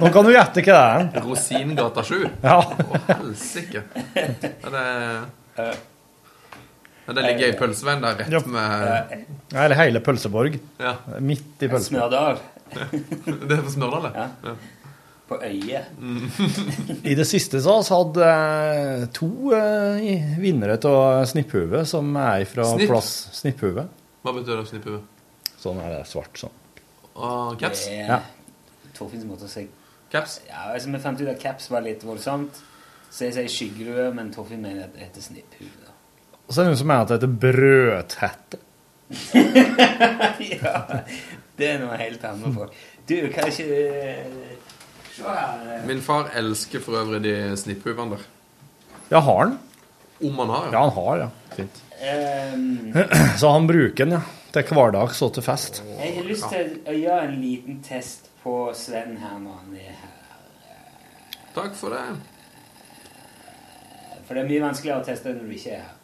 Nå 0.00 0.10
kan 0.12 0.26
du 0.26 0.32
gjette 0.34 0.64
hva 0.66 0.80
det 0.82 1.20
er. 1.20 1.24
Rosingata 1.24 2.02
7? 2.04 2.16
Ja. 2.42 2.56
Å, 2.58 3.00
helsike. 3.12 3.84
Er 4.18 4.74
det 4.74 4.84
ja, 5.54 7.12
Det 7.14 7.22
ligger 7.28 7.46
ei 7.46 7.56
pølseveien 7.58 8.02
der 8.02 8.18
rett 8.24 8.32
Ja. 8.34 8.40
med 8.50 9.24
Eller 9.54 9.76
hele 9.78 10.00
Pølseborg. 10.04 10.58
Ja. 10.80 10.96
Midt 11.20 11.62
i 11.62 11.68
Pølseborg. 11.70 12.02
Smørdal. 12.10 12.42
Det 12.74 13.58
er 13.58 13.62
på 13.62 13.72
Smørdal, 13.76 14.08
det? 14.10 14.26
Ja. 14.48 14.56
På 15.28 15.38
øyet. 15.40 15.88
I 17.10 17.14
det 17.16 17.24
siste 17.24 17.62
så 17.64 17.78
har 17.78 17.84
vi 17.86 17.94
hatt 17.96 18.18
eh, 18.28 19.04
to 19.16 19.30
eh, 19.56 20.34
vinnere 20.40 20.76
av 20.90 21.24
Snipphue, 21.30 21.84
som 21.88 22.10
er 22.20 22.44
fra 22.50 22.66
Snipp? 22.74 22.90
plass 22.92 23.12
Snipphue. 23.40 23.86
Hva 24.24 24.32
betyr 24.36 24.60
det, 24.60 24.66
snipphue? 24.68 25.00
Sånn 25.60 25.80
er 25.84 25.96
det 25.98 26.02
svart 26.08 26.38
sånn. 26.40 26.52
Og 27.14 27.56
caps? 27.60 27.86
Det 27.88 28.04
Ja. 28.04 28.20
To 28.94 29.08
fins 29.10 29.24
måte 29.26 29.48
å 29.48 29.50
si 29.50 29.64
Caps? 30.12 30.40
Ja, 30.46 30.68
altså, 30.70 30.92
Vi 30.92 31.00
fant 31.02 31.20
ut 31.20 31.28
at 31.28 31.40
caps 31.42 31.70
var 31.72 31.82
litt 31.82 32.04
voldsomt. 32.06 32.60
Så 33.10 33.28
jeg 33.28 33.34
sier 33.34 33.50
skyggerue, 33.50 34.06
men 34.14 34.30
Torfinn 34.34 34.62
mener 34.62 34.84
at 34.86 34.94
det 34.94 35.06
heter 35.06 35.22
snipphue. 35.22 35.90
Og 36.46 36.54
så 36.54 36.60
er 36.60 36.64
det 36.64 36.72
noen 36.72 36.80
som 36.80 36.88
mener 36.90 37.04
at 37.04 37.10
det 37.10 37.18
heter 37.18 37.34
brødhette. 37.44 38.60
ja, 40.54 40.74
det 41.58 41.68
er 41.68 41.78
noe 41.82 41.98
helt 42.00 42.24
annet 42.26 42.56
For. 42.56 42.72
Du, 43.06 43.14
kan 43.34 43.50
ikke 43.50 43.66
eh. 43.68 44.53
Min 45.86 46.00
far 46.02 46.30
elsker 46.34 46.82
for 46.82 46.98
øvrig 46.98 47.22
de 47.22 47.34
snipphuvene 47.56 48.16
der. 48.16 48.24
Ja, 49.12 49.20
har 49.20 49.38
han? 49.44 49.58
Om 50.24 50.38
han 50.38 50.48
har, 50.48 50.66
Ja, 50.66 50.72
Ja, 50.72 50.80
han 50.88 50.90
har, 50.90 51.16
ja. 51.18 51.28
Fint. 51.54 51.82
Um, 52.54 52.92
Så 53.38 53.50
han 53.50 53.66
bruker 53.66 54.04
den, 54.04 54.16
ja. 54.18 54.20
Til 54.54 54.70
hverdags 54.70 55.22
og 55.22 55.32
til 55.34 55.42
fest. 55.42 55.82
jeg 55.98 56.14
har 56.14 56.26
lyst 56.28 56.44
til 56.50 56.76
å 56.86 56.92
gjøre 56.94 57.22
en 57.26 57.40
liten 57.42 57.80
test 57.82 58.28
på 58.42 58.70
Sven 58.74 59.16
her 59.18 59.38
når 59.42 59.56
han 59.62 59.72
er 59.74 59.96
her. 59.98 60.12
Takk 61.54 61.74
for 61.78 61.94
det. 61.94 62.02
For 64.26 64.34
det 64.34 64.44
er 64.44 64.50
mye 64.50 64.62
vanskeligere 64.62 65.02
å 65.02 65.06
teste 65.06 65.34
når 65.34 65.48
du 65.48 65.56
ikke 65.56 65.74
er 65.74 65.82
her. 65.82 65.96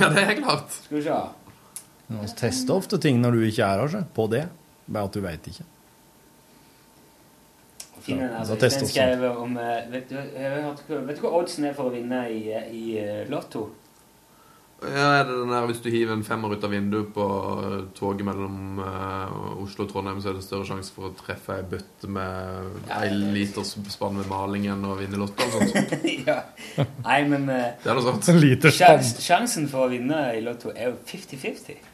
Ja, 0.00 0.08
det 0.14 0.22
er 0.22 0.38
klart. 0.38 0.72
Skal 0.86 0.96
vi 0.96 1.02
se. 1.04 1.18
Vi 2.10 2.32
tester 2.40 2.74
ofte 2.74 2.98
ting 3.02 3.20
når 3.20 3.36
du 3.36 3.44
ikke 3.46 3.68
er 3.68 3.84
her, 3.84 4.04
på 4.16 4.26
det. 4.32 4.46
Bare 4.86 5.10
at 5.10 5.16
du 5.16 5.20
veit 5.24 5.50
ikke. 5.52 5.66
Finner 8.00 8.28
den, 8.28 8.36
altså, 8.40 8.56
den 8.60 8.88
skrev 8.88 9.24
om 9.30 9.56
eh, 9.60 9.84
vet 9.92 10.10
du, 10.10 10.16
vet 10.16 11.18
du 11.18 11.22
hva 11.24 11.36
oddsen 11.42 11.68
er 11.68 11.76
for 11.76 11.90
å 11.90 11.94
vinne 11.94 12.24
i, 12.32 12.42
i 12.48 12.84
eh, 13.02 13.22
Lotto? 13.28 13.66
Ja, 14.80 15.20
er 15.20 15.26
det 15.28 15.34
den 15.36 15.50
der 15.52 15.66
Hvis 15.68 15.82
du 15.84 15.90
hiver 15.92 16.14
en 16.14 16.24
femmer 16.24 16.54
ut 16.56 16.62
av 16.64 16.72
vinduet 16.72 17.10
på 17.12 17.24
eh, 17.66 17.82
toget 17.96 18.24
mellom 18.24 18.80
uh, 18.80 19.60
Oslo 19.60 19.84
og 19.84 19.90
Trondheim, 19.92 20.22
så 20.24 20.30
er 20.30 20.38
det 20.38 20.44
større 20.46 20.64
sjanse 20.70 20.94
for 20.94 21.10
å 21.10 21.12
treffe 21.18 21.58
ei 21.58 21.66
bøtte 21.68 22.08
med 22.08 22.88
ei 22.96 23.10
liters 23.12 23.74
spann 23.92 24.16
med 24.16 24.30
maling 24.30 24.70
enn 24.72 24.86
å 24.88 24.96
vinne 24.96 25.20
Lotto 25.20 25.44
og 25.44 25.68
sånt. 25.68 25.92
ja. 26.28 26.38
Nei, 27.04 27.20
men 27.28 27.44
uh, 27.52 27.66
Det 27.82 27.92
er 27.92 27.98
noe 27.98 28.06
sånt. 28.08 28.30
En 28.32 28.40
liter 28.40 28.72
sjans, 28.72 29.12
Sjansen 29.20 29.68
for 29.68 29.84
å 29.84 29.92
vinne 29.92 30.30
i 30.38 30.40
Lotto 30.46 30.72
er 30.72 30.94
jo 30.94 30.96
50-50. 31.12 31.90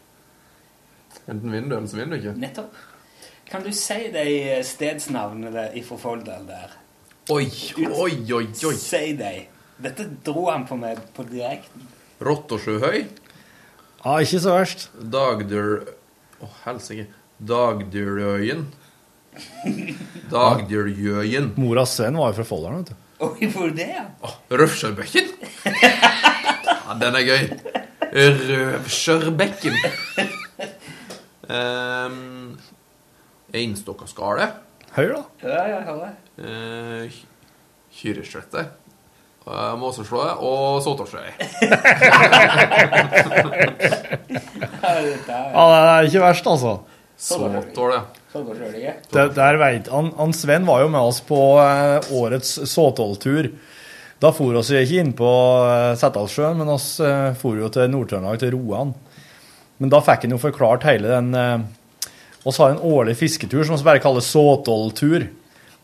Enten 1.26 1.50
vinner 1.50 1.72
du, 1.72 1.76
eller 1.80 1.90
så 1.90 1.98
vinner 1.98 2.14
du 2.14 2.22
ikke. 2.22 2.38
Nettopp. 2.38 2.82
Kan 3.46 3.62
du 3.62 3.70
si 3.72 4.08
de 4.10 4.62
stedsnavnene 4.66 5.68
i 5.78 5.82
Folldal 5.86 6.48
der? 6.48 6.72
Oi, 7.30 7.46
oi, 7.78 8.14
oi, 8.34 8.46
oi. 8.66 8.74
Si 8.78 9.12
de. 9.18 9.34
Dette 9.82 10.06
dro 10.26 10.48
han 10.48 10.64
på 10.66 10.78
meg 10.80 10.98
på 11.14 11.22
direkten. 11.28 11.84
Rottosjøhøy? 12.26 13.04
Ja, 14.02 14.16
ikke 14.22 14.40
så 14.42 14.56
verst. 14.56 14.88
Dagdyr... 14.98 15.86
Å, 16.42 16.48
helsike. 16.64 17.06
Dagdyrøyen. 17.38 18.66
Dagdyrjøyen. 20.34 21.52
Mora 21.60 21.86
Sven 21.86 22.18
var 22.18 22.32
jo 22.32 22.40
fra 22.40 22.48
Folldalen, 22.50 22.82
vet 22.82 22.90
du. 22.90 23.02
Oi, 23.26 23.50
hvor 23.52 23.70
det, 23.72 23.88
ja? 23.94 24.06
Røvskjørbekken. 24.50 25.30
Ja, 25.66 26.96
den 27.00 27.20
er 27.20 27.24
gøy. 27.30 27.46
Røvskjørbekken. 28.50 29.78
Um, 31.46 32.18
Einstokkaskalet. 33.56 34.58
Høyre 34.96 35.20
da. 35.20 35.22
Ja, 35.44 35.62
ja, 35.72 35.78
hører. 35.88 36.12
Uh, 36.40 37.22
Kyrreslettet. 37.96 38.74
Uh, 39.46 39.76
Måseslået 39.78 40.42
og 40.42 40.82
Såtårsøy. 40.82 41.28
Ja, 44.82 45.64
det 45.70 45.78
er 45.78 46.08
ikke 46.08 46.24
verst, 46.24 46.46
altså. 46.50 46.78
Såtål, 47.16 47.92
ja. 47.94 48.02
Det. 48.36 48.94
Det, 49.12 49.22
der 49.34 49.56
vet, 49.56 49.88
han, 49.88 50.10
han 50.18 50.34
Sven 50.36 50.66
var 50.68 50.82
jo 50.82 50.90
med 50.92 51.00
oss 51.00 51.22
på 51.24 51.38
eh, 51.62 52.10
årets 52.12 52.50
Såtål-tur. 52.68 53.48
Da 54.20 54.32
for 54.36 54.56
oss 54.60 54.70
ikke 54.72 55.00
inn 55.00 55.14
på 55.16 55.30
eh, 55.64 56.52
men 56.58 56.68
oss 56.72 56.98
eh, 57.00 57.32
for 57.40 57.56
jo 57.56 57.70
til 57.72 57.88
Nord-Trøndelag, 57.92 58.40
til 58.42 58.52
Roan. 58.52 58.92
Men 59.80 59.92
da 59.92 60.02
fikk 60.04 60.26
han 60.26 60.36
jo 60.36 60.40
forklart 60.42 60.84
hele 60.88 61.08
den 61.14 61.32
eh, 61.36 61.64
oss 62.46 62.60
har 62.62 62.70
en 62.72 62.84
årlig 62.86 63.16
fisketur 63.18 63.64
som 63.66 63.76
vi 63.76 63.86
bare 63.86 64.02
kaller 64.02 64.22
Såtål-tur. 64.22 65.26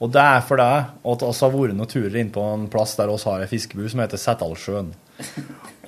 Og 0.03 0.11
det 0.15 0.23
er 0.23 0.41
for 0.47 0.59
det 0.59 0.67
at 0.67 1.23
vi 1.23 1.31
har 1.31 1.53
vært 1.55 1.77
noen 1.79 1.91
turer 1.91 2.17
inn 2.19 2.31
på 2.35 2.43
en 2.55 2.69
plass 2.71 2.95
der 2.99 3.11
vi 3.11 3.19
har 3.23 3.43
en 3.43 3.51
fiskebu 3.51 3.85
som 3.91 4.03
heter 4.03 4.19
Setalsjøen. 4.19 4.93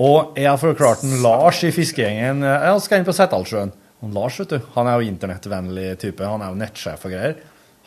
Og 0.03 0.37
jeg 0.39 0.49
har 0.51 0.61
forklart 0.61 1.03
en 1.07 1.20
Lars 1.22 1.62
i 1.66 1.72
fiskegjengen 1.75 2.43
ja, 2.47 2.75
skal 2.83 3.01
inn 3.01 3.09
på 3.09 3.14
Setalsjøen. 3.14 3.72
Og 4.03 4.12
Lars 4.14 4.39
vet 4.43 4.55
du, 4.55 4.59
han 4.75 4.91
er 4.91 4.99
jo 4.99 5.11
internettvennlig 5.12 5.89
type. 6.03 6.27
Han 6.27 6.43
er 6.43 6.53
jo 6.53 6.61
nettsjef 6.61 7.07
og 7.07 7.14
greier. 7.14 7.39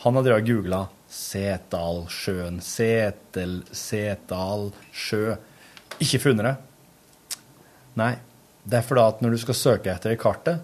Han 0.03 0.17
har 0.17 0.25
drevet 0.25 0.43
og 0.43 0.49
googla 0.51 0.81
Setalsjøen. 1.11 2.59
Setel, 2.63 3.59
Setalsjø. 3.71 5.37
Ikke 6.03 6.23
funnet 6.23 6.49
det. 6.49 6.55
Nei. 7.99 8.13
Det 8.67 8.81
er 8.81 8.83
fordi 8.83 9.03
at 9.03 9.23
når 9.23 9.35
du 9.35 9.39
skal 9.45 9.55
søke 9.55 9.93
etter 9.93 10.11
i 10.11 10.19
kartet, 10.19 10.59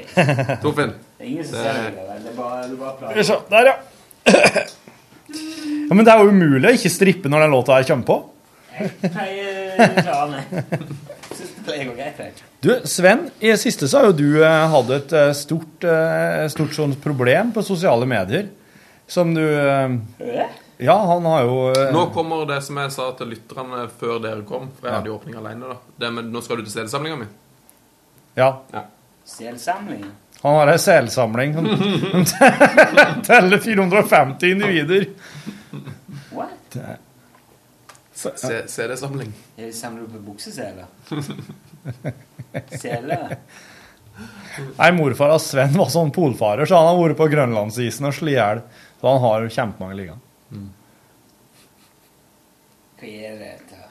Torfinn. 0.63 0.93
Det 1.19 1.25
er 1.25 1.29
ingen 1.31 1.47
som 1.47 1.55
ser 1.61 1.79
det. 1.79 1.91
Det 1.95 2.33
er 2.33 2.37
bare, 2.37 2.63
bare 2.81 2.95
Skal 2.97 3.09
vi 3.09 3.15
plager. 3.15 3.25
se, 3.29 3.35
Der, 3.51 3.63
ja. 3.69 3.75
ja. 4.25 5.95
Men 5.95 6.03
det 6.07 6.13
er 6.15 6.19
jo 6.25 6.33
umulig 6.35 6.71
å 6.71 6.75
ikke 6.79 6.93
strippe 6.93 7.31
når 7.33 7.45
den 7.45 7.55
låta 7.55 7.77
her 7.79 7.87
kommer 7.89 8.07
på. 8.09 8.17
Jeg 8.75 9.13
pleier 9.15 10.33
meg. 10.33 10.43
Syns 11.31 11.53
det 11.55 11.65
pleier 11.69 11.85
å 11.85 11.89
gå 11.93 11.97
greit. 12.01 12.21
jeg. 12.21 12.45
Du, 12.65 12.71
Sven, 12.91 13.21
i 13.41 13.53
det 13.53 13.61
siste 13.63 13.89
så 13.91 14.01
har 14.01 14.11
jo 14.11 14.17
du 14.19 14.29
eh, 14.43 14.67
hatt 14.75 14.93
et 14.99 15.15
eh, 15.21 15.31
stort, 15.37 15.79
eh, 15.87 16.45
stort 16.53 16.75
sånt 16.77 16.99
problem 17.05 17.53
på 17.55 17.65
sosiale 17.67 18.09
medier. 18.11 18.49
Som 19.07 19.35
du 19.37 19.43
eh, 19.45 19.91
Ja, 20.79 20.97
han 21.07 21.27
har 21.29 21.43
jo 21.45 21.57
eh, 21.71 21.91
Nå 21.93 22.07
kommer 22.15 22.47
det 22.49 22.63
som 22.65 22.79
jeg 22.81 22.93
sa 22.95 23.11
til 23.19 23.29
lytterne 23.35 23.85
før 24.01 24.19
dere 24.25 24.43
kom, 24.49 24.71
for 24.79 24.89
jeg 24.89 24.97
hadde 24.99 25.11
jo 25.13 25.17
åpning 25.19 25.37
alene. 25.39 25.71
da. 25.75 25.77
Det 26.01 26.11
med, 26.17 26.31
nå 26.35 26.43
skal 26.43 26.57
du 26.61 26.65
til 26.67 26.73
selsamlinga 26.75 27.21
mi. 27.21 27.29
Ja. 28.39 28.49
Selsamling. 29.25 30.05
Han 30.45 30.59
har 30.59 30.73
ei 30.75 30.81
selsamling 30.83 31.55
som 31.57 31.69
som 32.29 33.23
teller 33.29 33.59
450 33.65 34.51
individer. 34.51 35.07
What? 36.35 36.77
Se- 38.15 38.65
CD-samling. 38.69 39.33
Samler 39.73 40.05
du 40.05 40.13
på 40.19 40.25
bukseseler? 40.33 40.85
Seler? 42.81 43.37
Nei, 44.79 44.91
morfar 44.95 45.33
av 45.35 45.41
Sven 45.43 45.73
var 45.75 45.89
sånn 45.91 46.13
polfarer, 46.15 46.67
så 46.69 46.79
han 46.79 46.87
har 46.93 47.01
vært 47.01 47.19
på 47.19 47.27
grønlandsisen 47.33 48.07
og 48.07 48.15
slått 48.15 48.31
i 48.31 48.37
hjel. 48.37 48.61
Så 49.05 49.11
han 49.13 49.21
har 49.21 49.43
kjempemange 49.53 49.97
liggende. 49.99 50.61
Hva 52.97 53.09
er 53.45 53.59
til? 53.69 53.83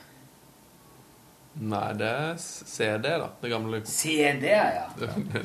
Nei, 1.69 1.89
det 1.99 2.07
er 2.09 2.39
CD, 2.41 3.11
da. 3.21 3.27
Det 3.43 3.51
gamle 3.51 3.83
CD-er, 3.85 4.79
ja. 4.79 4.87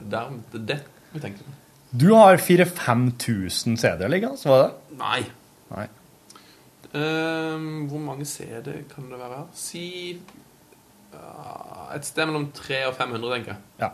Det 0.00 0.16
er 0.16 0.62
det 0.64 0.78
vi 1.12 1.20
tenker 1.20 1.44
på. 1.44 1.52
Du 1.92 2.06
har 2.16 2.40
4000-5000 2.40 3.76
CD-er 3.84 4.08
liggende, 4.08 4.40
så 4.40 4.48
var 4.48 4.64
det? 4.64 4.96
Nei. 5.02 5.20
Nei. 5.74 5.86
Um, 6.96 7.68
hvor 7.92 8.00
mange 8.08 8.24
CD 8.24 8.78
kan 8.94 9.12
det 9.12 9.20
være? 9.20 9.44
Si 9.52 9.84
uh, 11.12 11.92
et 11.92 12.08
sted 12.08 12.32
mellom 12.32 12.48
300 12.56 12.88
og 12.88 12.96
500, 12.96 13.36
tenker 13.36 13.52
jeg. 13.52 13.62
Ja. 13.84 13.92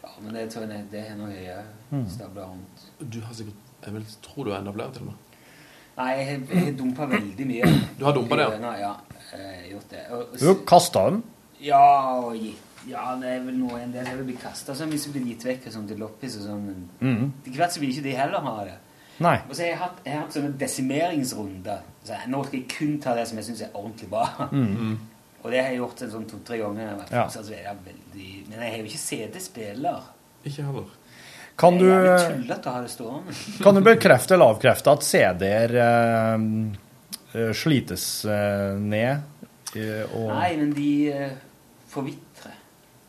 Ja, 0.00 0.16
men 0.24 0.32
det 0.40 0.48
tror 0.56 0.64
jeg 0.64 0.88
det 0.96 1.04
er 1.10 1.20
noe 1.20 1.34
høye 1.36 1.60
Mm. 1.88 2.02
Stabler 2.12 2.44
rundt. 2.50 2.82
Du 3.00 3.22
har 3.24 3.32
sikkert 3.32 3.67
Jeg 3.88 3.94
vil 3.96 4.04
tro 4.22 4.44
du 4.44 4.50
har 4.52 4.60
enda 4.60 4.72
flere, 4.76 4.92
til 4.92 5.02
og 5.02 5.10
med. 5.10 5.14
Nei, 5.98 6.08
jeg 6.14 6.26
har- 6.28 6.54
jeg 6.54 6.64
har 6.64 6.72
dumpa 6.78 7.06
veldig 7.10 7.46
mye. 7.48 7.70
Du 7.98 8.04
har 8.04 8.12
dumpet 8.14 8.38
det, 8.38 8.46
ja? 8.62 8.72
Ja. 8.78 8.94
Jeg 9.32 9.46
har 9.62 9.68
gjort 9.72 9.88
det. 9.90 10.02
Og, 10.10 10.38
Du 10.38 10.54
kasta 10.64 11.04
den. 11.10 11.22
Ja, 11.60 11.80
og 12.20 12.36
gitt. 12.36 12.64
Ja, 12.88 13.16
det 13.20 13.28
er 13.28 13.40
vel 13.44 13.56
noe 13.58 13.80
en 13.82 13.90
del 13.92 14.06
som 14.06 14.14
blir 14.20 14.28
blitt 14.30 14.40
kasta 14.40 14.72
sånn 14.78 14.88
hvis 14.92 15.04
det 15.08 15.12
blir 15.16 15.24
gitt 15.32 15.42
vekk 15.44 15.66
og 15.66 15.72
sånn 15.74 15.88
til 15.88 15.98
loppis 15.98 16.36
og 16.38 16.42
sånn. 16.46 16.62
Men 16.68 16.88
Mhm. 17.00 17.32
til 17.44 17.52
hvert 17.54 17.72
så 17.74 17.80
vil 17.80 17.90
ikke 17.90 18.02
de 18.04 18.12
heller 18.14 18.40
ha 18.40 18.64
det. 18.64 18.76
Nei. 19.20 19.34
Og 19.48 19.54
så 19.56 19.62
har 19.62 19.68
jeg 19.68 19.78
hatt, 19.78 19.98
jeg 20.04 20.12
har 20.14 20.20
hatt 20.22 20.32
sånne 20.32 20.52
desimeringsrunder. 20.58 21.80
Så 22.04 22.12
jeg, 22.14 22.28
nå 22.30 22.44
skal 22.46 22.60
jeg 22.60 22.68
kun 22.68 22.98
ta 23.00 23.14
det 23.14 23.26
som 23.28 23.36
jeg 23.38 23.46
syns 23.48 23.62
er 23.62 23.70
ordentlig 23.74 24.08
bra. 24.10 24.48
Mhm. 24.52 24.98
Og 25.44 25.50
det 25.50 25.60
har 25.64 25.70
jeg 25.70 25.78
gjort 25.80 26.02
en 26.02 26.10
sånn 26.10 26.28
to-tre 26.30 26.58
ganger. 26.58 27.04
Ja. 27.12 27.24
altså, 27.24 27.42
jeg 27.50 27.64
er 27.64 27.74
veldig, 27.84 28.48
men 28.48 28.58
jeg 28.60 28.70
har 28.70 28.78
jo 28.78 28.84
ikke 28.84 28.98
CD-spiller. 28.98 30.02
Ikke 30.46 30.62
heller. 30.64 30.84
Kan 31.58 31.74
du, 31.80 31.88
kan 33.64 33.74
du 33.74 33.80
bekrefte 33.82 34.36
eller 34.36 34.52
avkrefte 34.54 34.92
at 34.94 35.02
CD-er 35.02 35.72
eh, 35.82 36.34
eh, 37.34 37.52
slites 37.58 38.04
eh, 38.30 38.76
ned? 38.78 39.24
eh, 39.74 40.04
og 40.14 40.28
Nei, 40.30 40.52
men 40.60 40.70
de 40.76 40.90
eh, 41.10 41.32
forvitrer. 41.90 42.54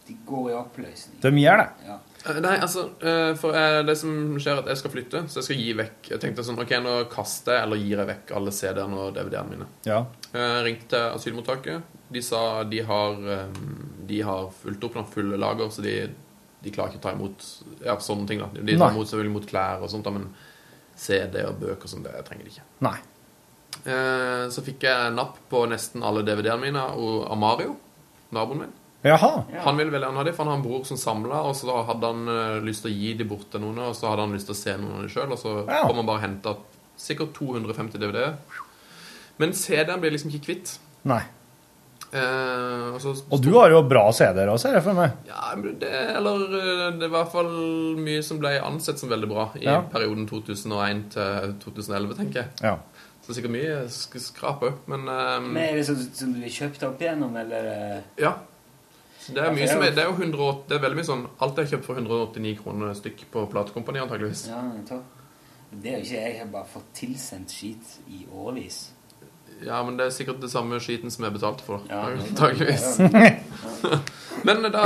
De 0.07 0.15
går 0.25 0.47
i 0.49 0.55
oppløsning. 0.57 1.19
De 1.21 1.31
gjør 1.43 1.61
det? 1.61 1.67
Ja. 1.91 1.97
Nei, 2.41 2.55
altså, 2.59 2.81
for 3.39 3.53
det 3.87 3.93
som 3.95 4.15
skjer 4.41 4.57
er 4.57 4.63
at 4.63 4.71
jeg 4.73 4.79
skal 4.81 4.91
flytte, 4.91 5.21
så 5.31 5.37
jeg 5.39 5.45
skal 5.45 5.59
gi 5.61 5.67
vekk 5.79 6.09
Jeg 6.11 6.19
tenkte 6.19 6.43
sånn, 6.43 6.57
ok, 6.59 6.73
nå 6.83 6.95
kaster 7.13 7.55
jeg 7.55 7.67
eller 7.67 7.79
gir 7.79 8.01
jeg 8.01 8.09
vekk 8.09 8.33
alle 8.35 8.51
CD-ene 8.57 8.97
og 9.05 9.13
DVD-ene 9.15 9.53
mine. 9.53 9.67
Ja. 9.87 10.01
Jeg 10.33 10.65
ringte 10.65 10.89
til 10.97 11.15
asylmottaket. 11.21 11.93
De 12.11 12.23
sa 12.25 12.41
de 12.67 12.81
har, 12.89 13.21
de 14.09 14.19
har 14.27 14.49
fulgt 14.59 14.83
opp 14.89 14.97
noen 14.99 15.07
fulle 15.13 15.39
lager, 15.39 15.71
så 15.71 15.85
de, 15.85 15.95
de 16.63 16.71
klarer 16.75 16.91
ikke 16.91 16.99
å 16.99 17.05
ta 17.07 17.13
imot 17.15 17.45
ja, 17.85 17.95
sånne 18.03 18.27
ting. 18.27 18.39
da. 18.43 18.49
De 18.53 18.77
tar 18.77 18.91
imot 18.91 19.07
selvfølgelig 19.07 19.31
imot 19.31 19.47
klær 19.49 19.83
og 19.85 19.89
sånt, 19.93 20.03
da, 20.03 20.11
men 20.11 20.25
CD 20.99 21.43
og 21.47 21.59
bøker 21.61 21.83
og 21.87 21.89
sånt, 21.93 22.03
det 22.09 22.25
trenger 22.27 22.43
de 22.43 22.51
ikke. 22.51 22.65
Nei. 22.83 22.97
Eh, 23.85 24.49
Så 24.51 24.63
fikk 24.65 24.83
jeg 24.83 25.13
napp 25.15 25.37
på 25.49 25.61
nesten 25.71 26.03
alle 26.03 26.23
DVD-ene 26.27 26.59
mine 26.65 26.83
og 26.99 27.29
av 27.31 27.37
Mario, 27.39 27.77
naboen 28.35 28.59
min. 28.65 28.73
Jaha. 29.05 29.45
Han 29.63 29.77
ville 29.79 29.93
veldig 29.93 30.09
gjerne 30.09 30.19
ha 30.19 30.23
dem, 30.27 30.35
for 30.35 30.43
han 30.43 30.51
har 30.51 30.57
en 30.59 30.65
bror 30.65 30.83
som 30.89 30.97
samla, 30.99 31.37
og 31.47 31.55
så 31.55 31.77
hadde 31.87 32.09
han 32.11 32.27
eh, 32.27 32.59
lyst 32.67 32.83
til 32.83 32.91
å 32.91 32.97
gi 32.99 33.13
de 33.21 33.23
bort 33.29 33.47
til 33.53 33.61
noen, 33.63 33.79
og 33.87 33.95
så 33.95 34.09
hadde 34.11 34.25
han 34.27 34.33
lyst 34.35 34.49
til 34.51 34.57
å 34.57 34.59
se 34.59 34.73
noen 34.75 34.97
av 34.97 35.05
dem 35.05 35.13
sjøl, 35.13 35.31
og 35.31 35.39
så 35.39 35.53
Ja. 35.69 35.85
kom 35.87 35.95
han 36.01 36.05
bare 36.09 36.19
og 36.19 36.25
henta 36.25 36.57
sikkert 36.99 37.31
250 37.37 37.95
DVD-er. 38.01 38.35
Men 39.39 39.53
CD-en 39.55 40.01
blir 40.01 40.11
liksom 40.11 40.33
ikke 40.35 40.43
kvitt. 40.49 40.73
Nei. 41.07 41.21
Eh, 42.09 42.85
og, 42.95 42.99
så, 43.03 43.11
Og 43.29 43.41
du 43.43 43.51
har 43.53 43.69
jo 43.69 43.83
bra 43.85 44.07
CD-er 44.15 44.49
også, 44.49 44.63
ser 44.69 44.77
jeg 44.79 44.85
for 44.87 44.97
meg. 44.97 45.17
Ja, 45.29 45.51
det, 45.59 45.89
eller 46.17 46.45
eh, 46.57 46.85
det 46.97 47.05
er 47.05 47.11
i 47.11 47.13
hvert 47.13 47.31
fall 47.33 47.51
mye 48.01 48.23
som 48.25 48.39
ble 48.41 48.55
ansett 48.65 48.97
som 49.01 49.11
veldig 49.11 49.29
bra 49.29 49.49
i 49.59 49.67
Ja. 49.67 49.81
perioden 49.93 50.25
2001 50.29 51.03
til 51.13 51.53
2011, 51.65 52.15
tenker 52.17 52.41
jeg. 52.41 52.49
Ja. 52.65 52.77
Så 53.25 53.35
sikkert 53.37 53.53
mye 53.53 53.81
sk 53.93 54.17
skrap 54.23 54.63
òg, 54.65 54.79
men 54.89 55.05
um, 55.05 55.51
Men 55.53 55.61
er 55.67 55.75
det 55.77 55.85
sånn 55.85 55.99
som 56.17 56.31
du 56.33 56.39
har 56.41 56.49
kjøpt 56.55 56.87
opp 56.87 57.01
igjennom, 57.03 57.35
eller? 57.37 57.67
eh? 57.75 58.01
Ja. 58.23 58.33
Det 59.29 59.37
er 59.43 59.53
mye 59.53 59.67
er 59.67 59.69
som 59.69 59.83
er, 59.85 59.91
det 59.93 60.01
er 60.01 60.09
jo 60.09 60.15
108, 60.17 60.63
det 60.71 60.77
er 60.79 60.81
veldig 60.81 60.97
mye 60.97 61.05
sånn 61.05 61.25
Alt 61.45 61.59
er 61.61 61.67
kjøpt 61.69 61.85
for 61.85 61.99
189 62.01 62.55
kroner 62.63 62.95
stykk 62.97 63.27
på 63.29 63.43
platekompani, 63.51 64.01
antageligvis. 64.01 64.47
Ja. 64.49 64.63
Det 65.69 65.91
er 65.91 65.99
jo 65.99 66.05
ikke 66.07 66.15
jeg. 66.15 66.31
Jeg 66.33 66.39
har 66.41 66.49
bare 66.55 66.65
fått 66.71 66.87
tilsendt 66.97 67.53
skit 67.53 67.99
i 68.09 68.23
årevis. 68.33 68.87
Ja, 69.65 69.81
men 69.83 69.97
det 69.99 70.05
er 70.07 70.15
sikkert 70.15 70.39
det 70.41 70.51
samme 70.51 70.79
skiten 70.83 71.11
som 71.11 71.25
jeg 71.27 71.35
betalte 71.35 71.65
for. 71.67 71.83
Ja, 71.89 72.05
det- 72.09 72.29
antageligvis. 72.29 72.99
Ja. 72.99 73.31
men 74.47 74.63
da 74.71 74.83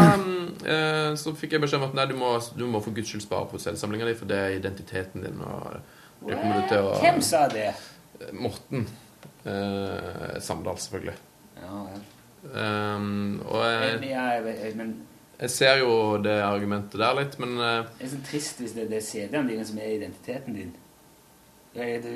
eh, 0.66 1.14
så 1.20 1.34
fikk 1.38 1.56
jeg 1.58 1.64
beskjed 1.64 1.82
om 1.82 1.88
at 1.92 1.98
nei, 1.98 2.08
du 2.10 2.16
må, 2.18 2.34
du 2.58 2.66
må 2.70 2.82
for 2.84 2.96
guds 2.96 3.12
skyld 3.12 3.26
spare 3.26 3.50
på 3.52 3.62
CD-samlinga 3.62 4.10
di, 4.10 4.16
for 4.18 4.30
det 4.30 4.40
er 4.40 4.58
identiteten 4.58 5.26
din. 5.26 5.42
Og 5.46 5.78
du 6.24 6.34
kommer 6.34 6.68
til 6.72 6.90
å 6.90 6.98
Hvem 7.02 7.22
sa 7.26 7.46
det? 7.52 7.72
Morten. 8.34 8.88
Eh, 9.46 10.40
Samdal, 10.42 10.78
selvfølgelig. 10.80 11.16
Ja, 11.62 11.80
vel. 11.92 12.04
Um, 12.44 13.42
og 13.48 13.62
jeg, 13.64 14.00
ja, 14.10 14.24
jeg, 14.36 14.56
jeg, 14.60 14.74
men 14.76 14.90
jeg 15.40 15.50
ser 15.50 15.78
jo 15.80 15.94
det 16.24 16.42
argumentet 16.44 17.00
der 17.00 17.16
litt, 17.16 17.38
men 17.40 17.54
eh, 17.56 17.86
det 18.00 18.08
er 18.08 18.12
så 18.12 18.20
trist 18.28 18.60
hvis 18.60 18.74
det, 18.76 18.90
det 18.92 19.00
er 19.00 19.06
CD-ene 19.06 19.48
dine 19.50 19.64
som 19.68 19.80
er 19.80 19.94
identiteten 19.96 20.58
din. 20.58 20.74
Ja, 21.76 21.88
er 21.88 22.04
du, 22.04 22.12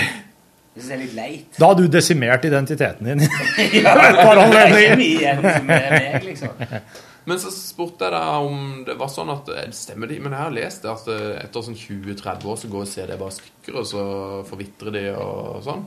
jeg 0.76 0.82
synes 0.84 0.88
det 0.92 0.96
er 0.96 1.02
litt 1.06 1.14
leit. 1.16 1.56
Da 1.56 1.70
har 1.70 1.76
du 1.78 1.86
desimert 1.88 2.44
identiteten 2.44 3.08
din. 3.08 3.22
Ja, 3.80 3.94
det 3.96 4.22
er 4.60 4.76
ikke 4.76 4.96
mye 5.00 5.10
igjen 5.10 5.40
som 5.42 5.70
er 5.72 5.90
meg, 5.96 6.24
liksom. 6.30 6.64
Men 7.26 7.40
så 7.42 7.50
spurte 7.50 8.06
jeg 8.06 8.12
da 8.14 8.20
om 8.38 8.84
det 8.86 8.94
var 9.00 9.08
sånn 9.10 9.32
at 9.32 9.48
eh, 9.50 9.64
Stemmer 9.74 10.06
de? 10.06 10.20
Men 10.22 10.36
jeg 10.36 10.44
har 10.44 10.52
lest 10.54 10.84
det 10.84 10.92
at 10.92 11.08
eh, 11.10 11.40
etter 11.42 11.64
sånn 11.66 11.74
20-30 11.80 12.44
år 12.52 12.60
så 12.60 12.68
går 12.70 12.84
CD 12.86 13.16
bare 13.18 13.34
stykker, 13.34 13.78
og 13.80 13.88
så 13.90 14.02
forvitrer 14.46 14.94
de 14.94 15.02
og 15.16 15.58
sånn. 15.66 15.82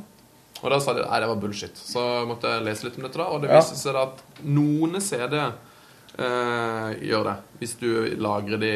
Og 0.60 0.68
da 0.74 0.82
sa 0.84 0.92
de 0.98 1.06
nei, 1.06 1.20
det 1.24 1.30
var 1.32 1.40
bullshit. 1.40 1.80
Så 1.80 2.02
måtte 2.28 2.52
jeg 2.52 2.66
lese 2.68 2.90
litt 2.90 2.98
om 3.00 3.06
dette, 3.08 3.22
da. 3.22 3.30
Og 3.32 3.40
det 3.46 3.54
Ja. 3.54 3.62
viste 3.62 3.78
seg 3.80 3.96
da 3.96 4.02
at 4.10 4.44
noen 4.44 5.00
CD 5.00 5.38
eh, 5.40 6.90
gjør 7.08 7.30
det. 7.30 7.38
Hvis 7.62 7.78
du 7.80 7.88
lagrer 8.20 8.60
de 8.60 8.74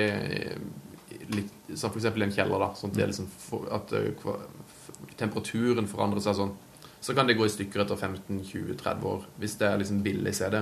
litt, 1.36 1.52
som 1.76 1.92
eksempel 1.92 2.24
i 2.24 2.30
en 2.30 2.36
kjeller, 2.36 2.64
da. 2.64 2.72
Sånn 2.80 2.92
at, 2.94 2.96
det 2.98 3.04
er 3.04 3.12
liksom 3.12 3.28
for, 3.50 3.68
at 3.76 3.92
eh, 4.00 4.14
temperaturen 5.20 5.90
forandrer 5.90 6.24
seg 6.24 6.38
sånn. 6.40 6.54
Så 7.04 7.16
kan 7.16 7.28
det 7.28 7.36
gå 7.36 7.46
i 7.46 7.52
stykker 7.52 7.84
etter 7.84 8.00
15-20-30 8.00 9.08
år, 9.10 9.26
hvis 9.42 9.58
det 9.60 9.68
er 9.68 9.82
liksom 9.82 10.04
billig 10.06 10.32
CD. 10.38 10.62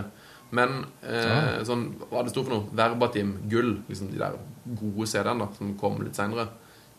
Men 0.58 0.82
eh, 1.06 1.62
sånn, 1.68 1.86
hva 2.10 2.24
det 2.26 2.34
sto 2.34 2.44
for 2.44 2.56
noe? 2.56 2.76
Verbatim 2.76 3.36
gull, 3.52 3.76
liksom 3.88 4.10
de 4.12 4.20
der 4.20 4.36
gode 4.80 5.08
CD-ene 5.08 5.48
som 5.56 5.76
kom 5.80 6.02
litt 6.04 6.18
seinere, 6.18 6.50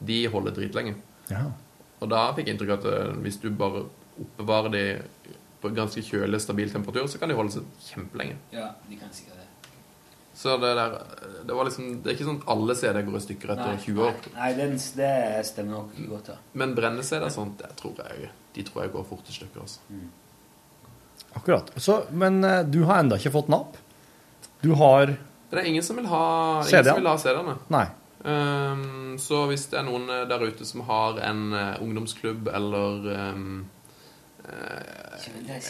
de 0.02 0.22
holder 0.32 0.56
dritlenge. 0.56 0.94
Ja. 1.30 1.44
Og 2.02 2.10
da 2.10 2.24
fikk 2.36 2.48
jeg 2.48 2.56
inntrykk 2.56 2.74
av 2.76 2.80
at 2.80 2.88
eh, 2.92 3.20
hvis 3.26 3.38
du 3.42 3.50
bare 3.50 3.84
oppbevarer 4.22 4.72
de 4.72 4.84
på 5.62 5.70
ganske 5.74 6.02
kjølig, 6.02 6.40
stabil 6.42 6.72
temperatur, 6.72 7.06
så 7.10 7.20
kan 7.20 7.30
de 7.30 7.38
holde 7.38 7.54
seg 7.54 7.86
kjempelenge. 7.90 8.38
Ja, 8.54 8.72
de 8.88 8.98
kan 8.98 9.12
sikkert. 9.14 9.41
Så 10.42 10.56
det 10.58 10.72
der 10.74 10.96
Det 11.46 11.54
var 11.54 11.68
liksom 11.68 11.90
Det 12.02 12.10
er 12.10 12.16
ikke 12.16 12.26
sånn 12.26 12.40
at 12.40 12.48
alle 12.54 12.74
CD-er 12.78 13.06
går 13.06 13.18
i 13.18 13.22
stykker 13.26 13.54
etter 13.54 13.78
20 13.84 14.02
år. 14.08 14.16
Nei, 14.32 14.32
nei 14.40 14.50
den, 14.58 14.74
det 14.98 15.12
stemmer 15.46 15.76
nok 15.76 16.00
godt, 16.10 16.32
da. 16.32 16.36
Men 16.58 16.74
brenne-CD-er 16.78 17.34
sånn, 17.34 17.54
det 17.60 17.70
tror 17.78 18.02
jeg 18.02 18.32
De 18.56 18.66
tror 18.66 18.84
jeg 18.84 18.94
går 18.96 19.06
fort 19.08 19.30
i 19.30 19.36
stykker. 19.36 19.62
Altså. 19.62 20.02
Akkurat. 21.38 21.70
Så, 21.80 22.02
men 22.10 22.42
eh, 22.44 22.60
du 22.68 22.82
har 22.88 23.00
enda 23.04 23.16
ikke 23.20 23.32
fått 23.38 23.48
napp? 23.52 23.78
Du 24.62 24.74
har 24.78 25.14
Det 25.50 25.60
er 25.60 25.68
ingen 25.68 25.84
som 25.86 25.96
vil 26.00 26.10
ha 26.10 26.24
CD-ene. 26.66 27.56
Nei. 27.72 27.86
Ehm, 28.24 29.18
så 29.18 29.46
hvis 29.50 29.66
det 29.72 29.80
er 29.80 29.86
noen 29.86 30.06
eh, 30.10 30.24
der 30.30 30.44
ute 30.46 30.66
som 30.66 30.84
har 30.86 31.18
en 31.26 31.52
eh, 31.58 31.78
ungdomsklubb 31.82 32.50
eller 32.54 33.08
ehm, 33.16 33.46
eh, 33.64 33.71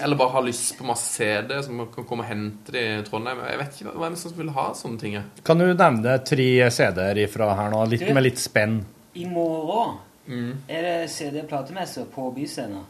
Eller 0.02 0.16
bare 0.16 0.30
har 0.32 0.42
lyst 0.46 0.78
på 0.78 0.84
masse 0.88 1.12
CD, 1.16 1.62
som 1.62 1.76
man 1.76 1.88
kan 1.92 2.04
komme 2.08 2.24
og 2.24 2.28
hente 2.30 2.72
det 2.72 2.82
i 2.82 3.02
Trondheim 3.04 3.42
Jeg 3.50 3.58
vet 3.60 3.76
ikke 3.82 3.92
hvem 4.00 4.14
som 4.16 4.32
vil 4.38 4.48
ha 4.56 4.64
sånne 4.74 5.00
ting. 5.00 5.16
Kan 5.44 5.58
du 5.60 5.66
nevne 5.74 6.14
tre 6.24 6.46
CD-er 6.72 7.20
ifra 7.26 7.50
her 7.58 7.70
nå, 7.74 7.82
litt, 7.90 8.00
Du- 8.06 8.14
med 8.14 8.22
litt 8.24 8.38
spenn? 8.40 8.84
I 9.14 9.26
morgen 9.26 9.98
Mm. 10.28 10.52
er 10.70 10.82
det 10.82 11.10
CD-platemesse 11.10 12.04
på 12.14 12.28
Byscenen. 12.34 12.84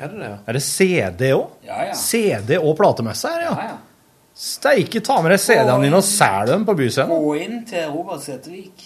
Er 0.00 0.08
det 0.08 0.18
det, 0.18 0.24
ja? 0.28 0.38
Er 0.46 0.52
det 0.52 0.62
CD 0.62 1.30
òg? 1.32 1.46
Ja, 1.64 1.84
ja. 1.86 1.92
CD 1.94 2.56
og 2.58 2.76
platemesse 2.76 3.28
her, 3.30 3.40
ja? 3.40 3.52
Ja, 3.54 3.62
ja. 3.68 3.76
Steike, 4.34 5.00
ta 5.00 5.20
med 5.22 5.30
deg 5.30 5.38
CD-ene 5.40 5.82
dine 5.84 5.96
og 5.96 6.02
selg 6.04 6.46
dem 6.50 6.64
på 6.66 6.74
Byscenen. 6.76 7.08
Gå 7.10 7.34
inn 7.40 7.64
til 7.66 7.86
Robert 7.94 8.20
Sætervik 8.22 8.84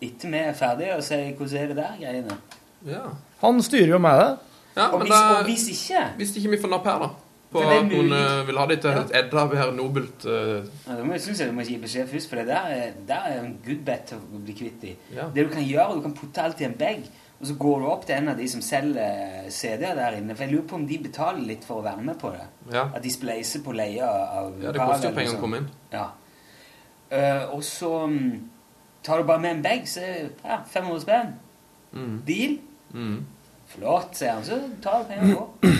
etter 0.00 0.30
vi 0.30 0.38
er 0.38 0.52
ferdige, 0.54 0.96
og 0.96 1.02
si 1.02 1.14
hvordan 1.36 1.56
er 1.58 1.66
det 1.66 1.76
der 1.76 1.96
greiene. 2.00 2.38
Ja. 2.86 3.02
Han 3.42 3.60
styrer 3.62 3.88
jo 3.88 3.98
med 3.98 4.18
det. 4.20 4.38
Ja, 4.78 4.88
Og 4.92 5.02
hvis, 5.02 5.12
da, 5.12 5.38
og 5.38 5.48
hvis 5.48 5.66
ikke 5.74 6.04
hvis 6.20 6.36
ikke 6.38 6.52
vi 6.54 6.60
får 6.62 6.72
napp 6.74 6.88
her, 6.88 7.02
da 7.02 7.08
På 7.52 7.62
at 7.64 7.86
hun 7.88 8.12
eh, 8.12 8.40
vil 8.46 8.58
ha 8.60 8.66
det 8.68 8.80
til 8.84 8.98
et 9.00 9.14
Edda 9.22 9.46
her 9.56 9.70
nobelt 9.76 10.26
uh... 10.28 10.58
ja, 10.60 10.96
Da 10.98 11.04
må 11.04 11.16
jeg 11.16 11.24
synes 11.24 11.40
jeg 11.40 11.48
du 11.48 11.54
må 11.56 11.64
gi 11.66 11.78
beskjed 11.80 12.10
først, 12.10 12.28
for 12.28 12.40
det 12.40 12.50
der 12.50 12.74
er, 12.74 12.90
der 13.08 13.30
er 13.30 13.40
en 13.40 13.56
good 13.64 13.80
bet 13.86 14.10
til 14.10 14.20
å 14.20 14.42
bli 14.44 14.56
kvitt 14.58 14.84
i 14.84 14.92
Ja. 15.16 15.30
Det 15.34 15.46
du 15.48 15.54
kan 15.54 15.64
gjøre, 15.64 15.96
du 15.96 16.04
kan 16.04 16.14
putte 16.18 16.44
alt 16.44 16.60
i 16.60 16.68
en 16.68 16.76
bag, 16.78 17.08
og 17.40 17.46
så 17.46 17.54
går 17.54 17.80
du 17.80 17.86
opp 17.86 18.04
til 18.06 18.16
en 18.18 18.28
av 18.32 18.36
de 18.38 18.48
som 18.50 18.62
selger 18.64 19.48
CD-er 19.54 19.94
der 19.94 20.16
inne. 20.18 20.34
For 20.34 20.44
jeg 20.44 20.56
lurer 20.56 20.68
på 20.68 20.78
om 20.80 20.86
de 20.90 20.98
betaler 20.98 21.44
litt 21.46 21.64
for 21.64 21.78
å 21.78 21.84
være 21.86 22.02
med 22.02 22.18
på 22.18 22.32
det. 22.34 22.46
Ja. 22.74 22.88
At 22.90 23.04
de 23.04 23.12
spleiser 23.14 23.62
på 23.62 23.74
leie 23.78 24.02
av 24.02 24.56
Ja, 24.58 24.72
det 24.74 24.82
koster 24.82 25.12
jo 25.12 25.14
penger 25.14 25.30
å 25.30 25.36
sånn. 25.36 25.42
komme 25.44 25.60
inn. 25.62 25.68
Ja. 25.92 26.08
Uh, 27.08 27.54
og 27.54 27.62
så 27.64 27.92
um, 28.10 28.18
tar 29.06 29.22
du 29.22 29.28
bare 29.30 29.40
med 29.44 29.54
en 29.56 29.62
bag, 29.64 29.86
så 29.88 30.02
er 30.02 30.32
ja, 30.42 30.58
500 30.66 31.04
spenn. 31.06 31.30
Mm. 31.94 32.16
Deal. 32.26 32.58
Mm. 32.90 33.20
Flott, 33.68 34.16
sier 34.16 34.36
han. 34.36 34.44
Så 34.46 34.60
tar 34.82 35.04
du 35.04 35.12
penger 35.12 35.36
på. 35.36 35.74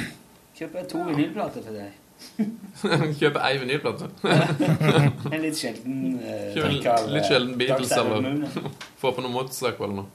Kjøper 0.58 0.82
jeg 0.82 0.88
to 0.90 1.06
vinylplater 1.06 1.64
for 1.64 1.78
deg. 1.78 1.96
Kjøper 3.20 3.44
ei 3.46 3.58
vinylplate. 3.62 4.08
En 5.34 5.42
litt 5.42 5.58
sjelden 5.58 6.18
uh, 6.18 6.48
Kjøper 6.54 6.70
en 6.70 7.12
litt 7.14 7.28
sjelden 7.28 7.52
Beatles 7.60 7.92
eller 7.94 8.28
få 9.00 9.12
på 9.14 9.22
noe 9.24 9.32
motorsak 9.34 9.78
eller 9.78 10.00
noe. 10.00 10.10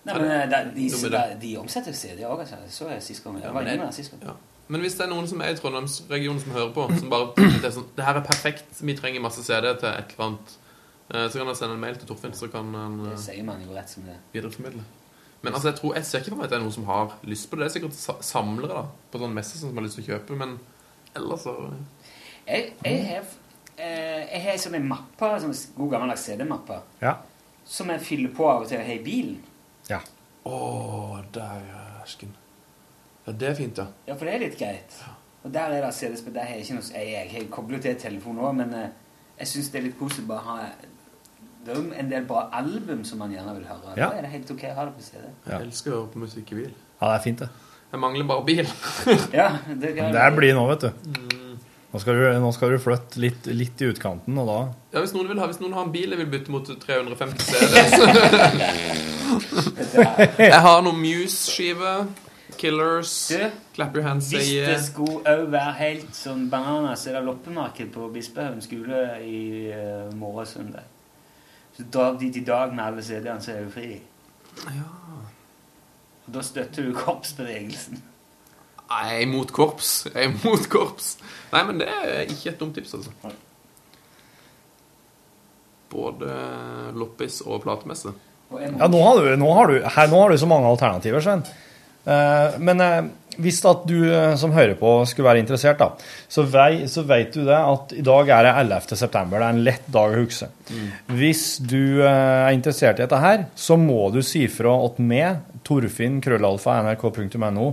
Nei, 0.00 0.14
men 0.16 0.30
eh, 0.32 0.44
de, 0.48 0.86
Dumme 0.94 1.10
de, 1.12 1.24
de 1.42 1.50
omsetter 1.60 1.96
CD 1.96 2.22
òg, 2.24 2.40
altså. 2.40 2.60
Så 2.72 2.88
jeg 2.88 3.02
sist 3.04 3.24
gang. 3.24 3.36
Ja, 3.42 3.52
men 3.52 3.68
jeg-. 3.68 4.08
Ja. 4.24 4.36
Men 4.70 4.84
hvis 4.84 4.96
det 4.96 5.04
er 5.04 5.10
noen 5.12 5.28
som 5.28 5.42
er 5.44 5.52
i 5.52 5.58
Trondheimsregionen 5.58 6.40
som 6.40 6.54
hører 6.56 6.72
på, 6.76 6.86
som 7.00 7.12
bare 7.12 7.46
det 7.64 7.72
sånn 7.74 7.88
Det 7.96 8.06
her 8.06 8.20
er 8.20 8.24
perfekt, 8.24 8.80
vi 8.80 8.96
trenger 8.96 9.24
masse 9.24 9.44
CD 9.44 9.68
til 9.80 9.90
et 9.90 10.14
eller 10.14 10.26
annet, 10.28 10.56
eh, 11.10 11.26
så 11.26 11.40
kan 11.40 11.52
han 11.52 11.58
sende 11.58 11.76
en 11.76 11.84
mail 11.84 12.00
til 12.00 12.08
Torfinn, 12.12 12.36
så 12.36 12.48
kan 12.52 12.72
han 12.76 12.96
uh, 13.02 13.10
Det 13.12 13.20
sier 13.24 13.44
man 13.46 13.60
jo 13.64 13.76
rett 13.76 13.92
som 13.92 14.08
det. 14.08 14.16
videreformidle. 14.36 14.84
Men 15.42 15.54
altså, 15.54 15.70
jeg 15.70 15.78
tror, 15.78 15.94
jeg 15.96 16.04
ser 16.04 16.18
ikke 16.20 16.30
for 16.34 16.36
meg 16.40 16.44
at 16.44 16.50
det 16.52 16.58
er 16.58 16.64
noen 16.66 16.74
som 16.74 16.84
har 16.90 17.14
lyst 17.24 17.46
på 17.50 17.56
det. 17.56 17.64
Det 17.64 17.70
er 17.70 17.74
sikkert 17.78 18.24
samlere 18.28 18.68
da, 18.74 18.82
på 19.12 19.20
sånn 19.22 19.32
messe 19.36 19.56
som 19.60 19.72
har 19.78 19.86
lyst 19.86 19.96
til 19.96 20.04
å 20.04 20.08
kjøpe, 20.12 20.36
men 20.36 20.58
ellers 21.16 21.46
så 21.46 21.54
Jeg, 22.46 22.72
jeg 22.84 23.04
har 23.08 23.24
eh, 23.78 24.26
jeg 24.34 24.42
har 24.44 24.58
sånne 24.60 24.80
mapper, 24.84 25.38
sånne 25.40 25.56
god 25.78 25.90
gammeldags 25.94 26.26
CD-mapper, 26.28 26.82
Ja. 27.00 27.14
som 27.64 27.88
jeg 27.94 28.00
fyller 28.04 28.34
på 28.36 28.48
av 28.50 28.62
og 28.62 28.68
til 28.68 28.80
å 28.80 28.84
ha 28.84 28.92
i 28.98 29.04
bilen. 29.04 29.38
ja. 29.88 30.00
Å, 30.44 31.20
der 31.36 31.64
er 31.68 31.98
æsken 32.02 32.30
Ja, 33.26 33.32
det 33.32 33.48
er 33.50 33.54
fint, 33.58 33.76
ja. 33.78 33.84
Ja, 34.08 34.14
for 34.16 34.24
det 34.24 34.34
er 34.34 34.38
litt 34.46 34.58
greit. 34.58 34.94
Og 35.44 35.52
der 35.52 35.72
er 35.76 35.84
det 35.84 35.90
CD-spill. 35.94 36.32
Der 36.34 36.44
har 36.48 36.54
jeg 36.56 36.64
ikke 36.64 36.78
noe 36.78 36.94
Jeg, 36.96 37.10
jeg 37.12 37.30
har 37.34 37.50
koblet 37.52 37.82
til 37.84 37.96
telefonen 38.00 38.40
òg, 38.44 38.54
men 38.56 38.72
eh, 38.74 38.88
jeg 39.38 39.48
syns 39.52 39.68
det 39.72 39.78
er 39.80 39.84
litt 39.88 39.98
koselig 40.00 40.26
bare 40.28 40.40
å 40.40 40.48
ha 40.56 40.70
Det 41.64 41.74
er 41.74 41.80
jo 41.80 41.90
en 41.92 42.10
del 42.10 42.24
bra 42.28 42.46
album 42.56 43.02
som 43.04 43.20
man 43.20 43.32
gjerne 43.34 43.52
vil 43.58 43.66
høre. 43.68 43.92
Ja. 43.96 44.06
Da 44.08 44.16
er 44.16 44.24
det 44.24 44.30
helt 44.32 44.52
ok 44.54 44.62
å 44.70 44.76
ha 44.78 44.86
det 44.88 44.94
på 44.96 45.04
CD. 45.04 45.26
Jeg 45.46 45.66
elsker 45.66 45.92
å 45.92 45.98
høre 45.98 46.12
på 46.14 46.22
musikk 46.22 46.54
i 46.54 46.62
bil. 46.62 46.70
Ja, 46.72 47.10
det 47.10 47.16
er 47.18 47.24
fint, 47.26 47.42
det. 47.44 47.50
Jeg 47.90 48.00
mangler 48.00 48.24
bare 48.30 48.46
bil. 48.46 48.66
Ja, 49.40 49.50
det 49.66 49.92
kan 49.96 50.14
Det 50.14 50.30
blir 50.38 50.54
nå, 50.56 50.64
vet 50.70 50.86
du. 50.86 50.90
Nå 51.90 51.98
skal 51.98 52.14
du, 52.14 52.24
nå 52.38 52.52
skal 52.54 52.70
du 52.70 52.78
flytte 52.78 53.18
litt, 53.18 53.48
litt 53.50 53.82
i 53.82 53.88
utkanten, 53.90 54.36
og 54.38 54.46
da 54.46 54.58
Ja, 54.94 55.00
hvis 55.02 55.10
noen 55.16 55.26
vil 55.26 55.40
ha 55.42 55.48
Hvis 55.50 55.58
noen 55.58 55.74
har 55.74 55.88
en 55.88 55.90
bil 55.90 56.14
jeg 56.14 56.20
vil 56.20 56.28
bytte 56.30 56.52
mot 56.54 56.62
350 56.62 57.42
CD 57.48 57.72
Jeg 60.52 60.60
har 60.62 60.84
noen 60.86 61.00
Muse-skive. 61.02 61.96
Killers. 62.60 63.32
Clap 63.74 63.96
Your 63.96 64.04
Hands 64.06 64.30
Hvis 64.30 64.52
det 64.52 64.78
skulle 64.84 65.22
òg 65.24 65.46
være 65.50 65.74
helt 65.80 66.14
sånn 66.16 66.46
bananas, 66.52 67.02
så 67.02 67.12
er 67.12 67.18
det 67.18 67.26
loppemarked 67.26 67.92
på 67.94 68.08
Bispehaugen 68.14 68.62
skole 68.64 69.04
i 69.24 69.42
uh, 69.72 70.10
morgen 70.18 70.48
søndag. 70.48 70.99
Så 71.76 71.86
drar 71.92 72.18
dit 72.20 72.36
i 72.36 72.44
dag 72.44 72.74
med 72.74 72.84
alle 72.84 73.02
CD-ene, 73.04 73.40
så 73.42 73.54
er 73.54 73.66
du 73.66 73.74
fri. 73.74 74.00
Ja. 74.66 74.88
Og 76.26 76.34
da 76.34 76.42
støtter 76.44 76.86
du 76.86 76.96
korpsbevegelsen. 76.96 78.00
Nei, 78.90 79.04
jeg 79.06 79.20
er 79.20 79.28
imot 79.28 79.52
korps. 79.54 79.92
Jeg 80.10 80.18
er 80.24 80.32
imot 80.32 80.66
korps. 80.70 81.12
Nei, 81.52 81.62
men 81.68 81.78
det 81.78 81.86
er 81.90 82.24
ikke 82.26 82.50
et 82.50 82.58
dumt 82.60 82.74
tips, 82.74 82.96
altså. 82.98 83.32
Både 85.90 86.34
loppis 86.98 87.40
og 87.46 87.62
platemesse. 87.64 88.12
Ja, 88.50 88.88
nå 88.90 89.02
har 89.04 89.20
du, 89.22 89.28
nå 89.38 89.50
har 89.54 89.70
du, 89.70 89.76
her, 89.84 90.10
nå 90.10 90.22
har 90.24 90.32
du 90.32 90.38
så 90.42 90.48
mange 90.50 90.70
alternativer, 90.70 91.22
Svein. 91.22 91.44
Uh, 92.00 92.56
men 92.58 92.80
eh, 92.80 93.10
hvis 93.38 93.60
at 93.68 93.84
du 93.88 93.98
eh, 94.08 94.34
som 94.40 94.52
hører 94.54 94.74
på 94.78 94.92
skulle 95.08 95.28
være 95.28 95.42
interessert, 95.44 95.78
da, 95.80 95.92
så, 96.30 96.44
vei, 96.50 96.88
så 96.90 97.04
vet 97.08 97.36
du 97.36 97.44
det 97.46 97.58
at 97.58 97.94
i 97.96 98.04
dag 98.06 98.32
er 98.34 98.48
det 98.48 98.54
11. 98.64 98.98
september. 98.98 99.38
Det 99.38 99.46
er 99.46 99.56
en 99.56 99.64
lett 99.68 99.86
dag 99.92 100.14
å 100.14 100.24
huske. 100.24 100.50
Hvis 101.14 101.44
du 101.62 102.02
eh, 102.02 102.08
er 102.08 102.56
interessert 102.56 102.98
i 102.98 103.04
dette 103.04 103.22
her, 103.22 103.46
så 103.54 103.78
må 103.80 104.10
du 104.14 104.20
si 104.26 104.46
fra 104.50 104.74
til 104.96 105.08
meg, 105.10 105.46
Torfinn, 105.66 106.20
krøllalfa, 106.24 106.80
nrk.no, 106.86 107.70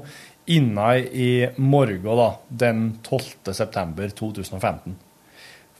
innen 0.54 1.12
i 1.12 1.32
morgen, 1.60 2.08
da, 2.08 2.30
den 2.48 2.88
12. 3.04 3.54
september 3.56 4.12
2015. 4.16 4.98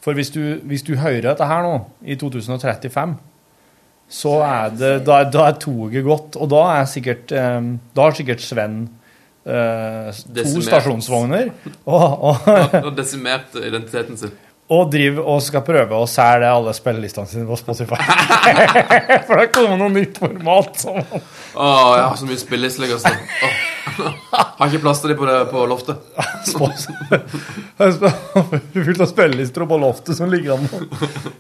For 0.04 0.16
hvis 0.16 0.32
du, 0.32 0.42
hvis 0.68 0.86
du 0.88 0.96
hører 0.96 1.26
dette 1.30 1.48
her 1.48 1.66
nå, 1.66 1.80
i 2.08 2.16
2035, 2.20 3.18
så 4.08 4.38
er 4.46 4.72
det, 4.72 4.94
da, 5.08 5.24
da 5.28 5.50
er 5.50 5.58
toget 5.60 6.06
gått, 6.06 6.38
og 6.40 6.48
da 6.54 6.62
er 6.78 6.88
sikkert, 6.88 7.34
eh, 7.36 7.74
da 7.96 8.08
har 8.08 8.16
sikkert 8.16 8.44
Sven 8.44 8.86
eh, 9.48 10.12
to 10.44 10.62
stasjonsvogner, 10.66 11.50
og, 11.86 12.28
og, 12.34 12.52
og 12.84 12.92
desimert 12.98 13.56
identiteten 13.62 14.18
sin. 14.20 14.36
og 14.68 14.90
driver 14.92 15.24
og 15.32 15.38
skal 15.46 15.62
prøve 15.64 15.96
å 15.96 16.04
selge 16.12 16.48
alle 16.52 16.74
spillelistene 16.76 17.24
sine 17.32 17.46
på 17.48 17.56
Spotify. 17.56 17.96
For 19.30 19.40
det 19.40 19.46
kommer 19.56 19.80
noe 19.80 19.94
nytt 19.96 20.18
format. 20.20 20.74
Som, 20.82 20.98
Å, 21.00 21.70
jeg 21.96 22.04
har 22.04 22.18
så 22.20 22.28
mye 22.28 22.42
spillelister. 22.42 22.92
Altså. 22.98 23.14
Åh. 23.48 23.56
Har 24.60 24.68
ikke 24.68 24.82
plass 24.84 25.00
til 25.02 25.14
dem 25.14 25.18
på, 25.22 25.26
det- 25.30 25.48
på 25.54 25.64
loftet. 25.72 26.04
fullt 27.78 29.02
av 29.02 29.06
spillelister 29.10 29.66
på 29.72 29.78
loftet 29.82 30.18
som 30.20 30.30
ligger 30.32 30.58
an 30.58 30.68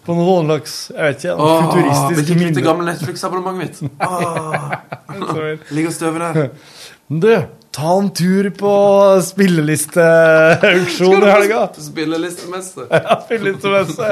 på 0.05 0.15
noe 0.17 0.39
slags 0.47 0.75
jeg 0.93 1.03
vet 1.03 1.23
ikke, 1.25 1.35
Åh, 1.35 1.51
vil 1.51 1.67
futuristisk 1.67 2.21
ikke 2.23 2.39
kvitte 2.39 2.45
minne. 2.47 2.65
gamle 2.65 2.87
Netflix-abonnementet 2.91 3.81
mitt. 3.83 3.91
Åh, 4.07 4.71
Ligger 5.75 5.91
og 5.91 5.95
støver 5.95 6.19
der. 6.25 6.49
Du, 7.07 7.29
ta 7.75 7.91
en 7.99 8.09
tur 8.15 8.47
på 8.57 8.71
spillelisteauksjon 9.27 11.23
i 11.23 11.29
helga. 11.31 11.61
Spillelistemesse. 11.87 12.87
Ja, 12.93 13.17
spillelistemesse. 13.25 14.09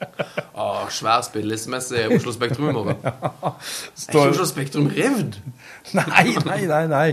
ah, 0.60 0.84
svær 0.92 1.24
spillelistemesse 1.26 2.04
i 2.04 2.06
Oslo 2.18 2.32
Spektrum 2.36 2.68
i 2.70 2.76
morgen. 2.76 2.96
Er 3.04 3.56
Står- 3.96 4.28
ikke 4.28 4.34
Oslo 4.36 4.48
Spektrum 4.50 4.88
revd? 4.94 5.38
Nei, 5.98 6.34
nei, 6.44 6.60
nei. 6.68 6.84
nei. 6.90 7.08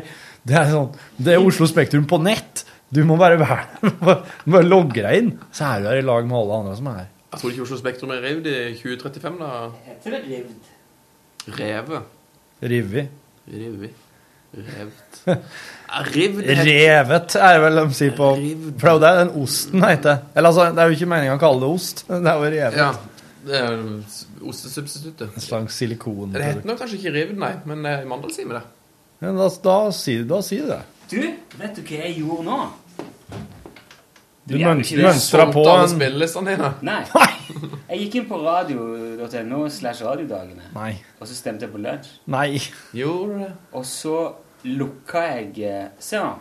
Det 0.45 0.57
er 0.59 0.67
sånn, 0.73 0.91
det 1.17 1.33
er 1.37 1.41
Oslo 1.45 1.65
Spektrum 1.69 2.05
på 2.09 2.19
nett. 2.21 2.65
Du 2.93 3.01
må 3.07 3.15
bare, 3.17 3.39
være, 3.41 4.17
bare 4.45 4.65
logge 4.67 5.01
deg 5.01 5.17
inn, 5.21 5.31
så 5.55 5.71
er 5.73 5.81
du 5.81 5.87
her 5.89 5.99
i 6.03 6.05
lag 6.05 6.27
med 6.29 6.37
alle 6.37 6.59
andre 6.61 6.75
som 6.77 6.89
er 6.91 6.99
her. 7.01 7.07
Jeg 7.33 7.41
tror 7.41 7.51
ikke 7.55 7.63
Oslo 7.65 7.79
Spektrum 7.81 8.11
er 8.15 8.21
revd 8.23 8.45
i 8.51 8.57
2035, 8.77 9.39
da. 9.41 9.49
Heter 9.89 10.13
det 10.15 10.21
Rivd? 10.29 10.69
Revet. 11.59 12.11
Rivi. 12.65 13.03
Rivi. 13.51 13.89
Revt. 14.53 15.23
Ja, 15.85 16.01
Rivd 16.11 16.39
Revet 16.65 17.35
er 17.37 17.59
vel 17.61 17.77
de 17.77 17.83
sier 17.95 18.15
på 18.17 18.31
For 18.33 18.39
det 18.41 18.87
er 18.89 18.95
jo 18.95 19.01
det 19.03 19.11
den 19.19 19.29
osten 19.43 19.83
heter. 19.85 20.23
Eller 20.33 20.49
altså, 20.49 20.65
det 20.73 20.81
er 20.81 20.89
jo 20.89 20.97
ikke 20.97 21.09
meningen 21.11 21.37
å 21.37 21.41
kalle 21.43 21.61
det 21.61 21.69
ost. 21.77 22.01
Det 22.09 22.17
er 22.19 22.41
jo 22.41 22.49
revet. 22.55 22.79
Ja. 22.81 22.87
Det 23.45 23.59
er 23.59 23.75
jo 23.77 24.49
ostesubstituttet. 24.49 25.29
En 25.37 25.45
slags 25.45 25.77
silikon. 25.77 26.33
Det 26.33 26.41
heter 26.41 26.65
nok 26.67 26.81
kanskje 26.81 26.97
ikke 26.97 27.13
rivd, 27.15 27.37
nei, 27.39 27.51
men 27.69 27.85
i 27.85 27.93
Mandal 28.09 28.33
sier 28.33 28.49
vi 28.49 28.57
det. 28.57 28.63
Ja, 29.21 29.31
da, 29.37 29.47
da, 29.69 29.77
sier, 29.95 30.25
da 30.27 30.41
sier 30.43 30.65
det. 30.73 30.81
Du, 31.13 31.21
vet 31.61 31.77
du 31.77 31.85
hva 31.85 32.01
jeg 32.01 32.17
gjorde 32.23 32.47
nå? 32.49 32.59
Du 34.45 34.57
du 34.57 34.65
mønstra 35.01 35.47
på 35.53 35.63
en 35.69 35.89
spillelistene 35.89 36.57
dine. 36.57 36.73
Nei. 36.89 37.01
Jeg 37.89 37.99
gikk 38.05 38.15
inn 38.19 38.27
på 38.29 38.39
radio.no 38.41 39.65
slash 39.69 40.05
radiodagene, 40.05 40.69
Nei. 40.75 40.93
og 41.19 41.29
så 41.29 41.37
stemte 41.37 41.67
jeg 41.67 41.73
på 41.73 41.81
lunsj. 41.83 42.15
Nei. 42.31 42.59
Gjorde 42.97 43.39
du? 43.43 43.59
Og 43.77 43.85
så 43.89 44.15
lukka 44.65 45.21
jeg 45.29 45.51
eh, 45.67 45.91
Se 46.01 46.21
nå. 46.21 46.31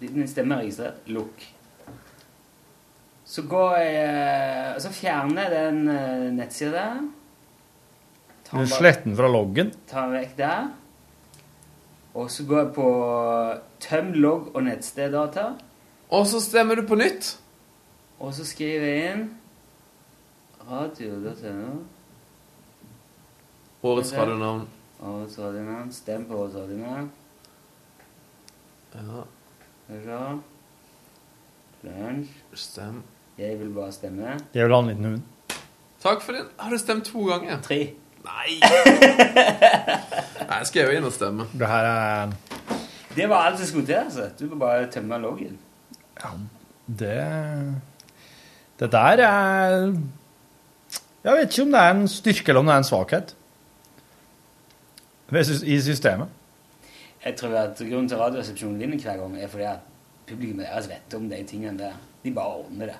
Din 0.00 0.24
stemme 0.28 0.56
er 0.56 0.64
registrert. 0.64 1.04
Lukk. 1.12 1.44
Så 3.24 3.44
går 3.48 3.76
jeg 3.80 4.00
eh, 4.14 4.72
Så 4.82 4.90
fjerner 4.92 5.46
jeg 5.46 5.52
den 5.54 5.92
eh, 5.92 6.24
nettsida 6.38 6.72
der. 6.78 7.04
Du 8.54 8.66
sletter 8.70 9.08
den 9.08 9.16
fra 9.18 9.28
loggen. 9.30 9.72
Tar 9.90 10.08
den 10.10 10.18
vekk 10.20 10.34
der. 10.38 10.66
Og 12.14 12.28
så 12.30 12.44
går 12.46 12.60
jeg 12.60 12.74
på 12.76 12.88
tøm 13.82 14.12
logg 14.22 14.52
og 14.54 14.62
nettsteddata. 14.68 15.46
Og 16.14 16.28
så 16.30 16.38
stemmer 16.44 16.78
du 16.78 16.84
på 16.86 16.98
nytt. 17.00 17.32
Og 18.22 18.30
så 18.36 18.44
skriver 18.46 18.86
jeg 18.86 19.14
inn 19.14 19.24
radio.no. 20.70 21.84
Årets 23.82 24.12
radionavn. 24.16 24.66
Årets 25.02 25.38
radionavn. 25.38 25.92
Stem 25.92 26.24
på 26.28 26.34
årets 26.40 26.54
radionavn. 26.56 27.10
Ja, 28.94 29.00
Skal 29.84 29.96
du 29.96 30.04
se. 30.04 30.40
Lunsj. 31.84 32.30
stem. 32.54 33.02
Jeg 33.38 33.58
vil 33.60 33.70
bare 33.74 33.92
stemme. 33.92 34.38
Jeg 34.54 34.64
vil 34.64 34.72
ha 34.74 34.80
en 34.80 34.88
liten 34.88 35.04
hund. 35.04 35.22
Takk 36.00 36.22
for 36.22 36.32
den. 36.32 36.46
Har 36.58 36.70
du 36.70 36.78
stemt 36.78 37.04
to 37.04 37.24
ganger? 37.28 37.60
Tre. 37.62 37.78
Nei! 38.24 38.54
Nei, 38.64 40.58
jeg 40.58 40.66
skal 40.70 40.86
jo 40.86 40.94
inn 40.96 41.04
og 41.04 41.12
stemme. 41.12 41.44
Det 41.52 41.68
her 41.68 41.88
er 41.90 42.32
Det 43.16 43.26
var 43.28 43.50
alt 43.50 43.60
jeg 43.60 43.68
skulle 43.68 43.86
til. 43.86 43.94
altså. 44.00 44.30
Du 44.38 44.46
må 44.48 44.56
bare 44.62 44.86
tømme 44.90 45.18
loggen. 45.20 45.58
Det 46.88 47.74
Det 48.80 48.92
der 48.92 49.20
er 49.26 49.92
Jeg 51.24 51.32
vet 51.38 51.50
ikke 51.54 51.62
om 51.66 51.72
det 51.72 51.80
er 51.80 51.90
en 51.94 52.08
styrke 52.08 52.48
eller 52.52 52.60
om 52.60 52.66
det 52.68 52.74
er 52.74 52.82
en 52.82 52.84
svakhet 52.90 53.34
i 55.64 55.80
systemet. 55.80 56.28
Jeg 57.24 57.36
tror 57.36 57.54
at 57.56 57.78
Grunnen 57.78 58.08
til 58.08 58.14
at 58.14 58.20
Radioresepsjonen 58.20 58.78
vinner 58.80 58.98
hver 59.00 59.16
gang, 59.16 59.38
er 59.42 59.48
fordi 59.48 59.62
at 59.64 59.78
publikum 60.28 60.58
deres 60.60 60.88
vet 60.88 61.14
om 61.16 61.28
de 61.30 61.38
tingene 61.48 61.78
der. 61.78 61.92
De 62.24 62.30
bare 62.34 62.46
ordner 62.60 62.86
det. 62.86 62.96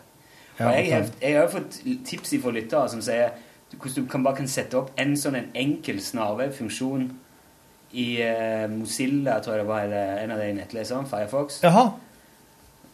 Og 0.58 0.64
jeg, 0.72 0.94
har- 0.96 1.10
jeg 1.22 1.40
har 1.40 1.48
fått 1.48 1.80
tips 2.06 2.34
fra 2.42 2.50
lyttere 2.50 2.88
som 2.88 3.02
sier 3.02 3.28
hvordan 3.74 4.04
du 4.04 4.10
kan 4.10 4.22
bare 4.24 4.36
kan 4.36 4.48
sette 4.48 4.74
opp 4.78 4.92
en 5.02 5.16
sånn 5.18 5.34
en 5.34 5.48
enkel 5.58 5.98
snarveifunksjon 6.00 7.08
i 7.92 8.04
uh, 8.22 8.68
Mozilla, 8.70 9.40
tror 9.42 9.56
jeg 9.56 9.64
det 9.64 9.68
var, 9.68 9.80
eller 9.88 10.18
en 10.22 10.30
av 10.30 10.38
de 10.38 10.52
nettleserne, 10.54 11.08
Firefox. 11.10 11.56
Jaha. 11.64 11.88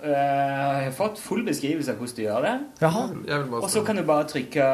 Uh, 0.00 0.08
jeg 0.08 0.84
har 0.86 0.94
fått 0.96 1.18
full 1.20 1.44
beskrivelse 1.44 1.92
av 1.92 2.00
hvordan 2.00 2.16
du 2.16 2.22
gjør 2.22 2.46
det. 2.46 2.54
Jaha. 2.80 3.02
Og 3.60 3.68
så 3.70 3.82
kan 3.84 3.96
du 4.00 4.02
bare 4.08 4.24
trykke 4.28 4.64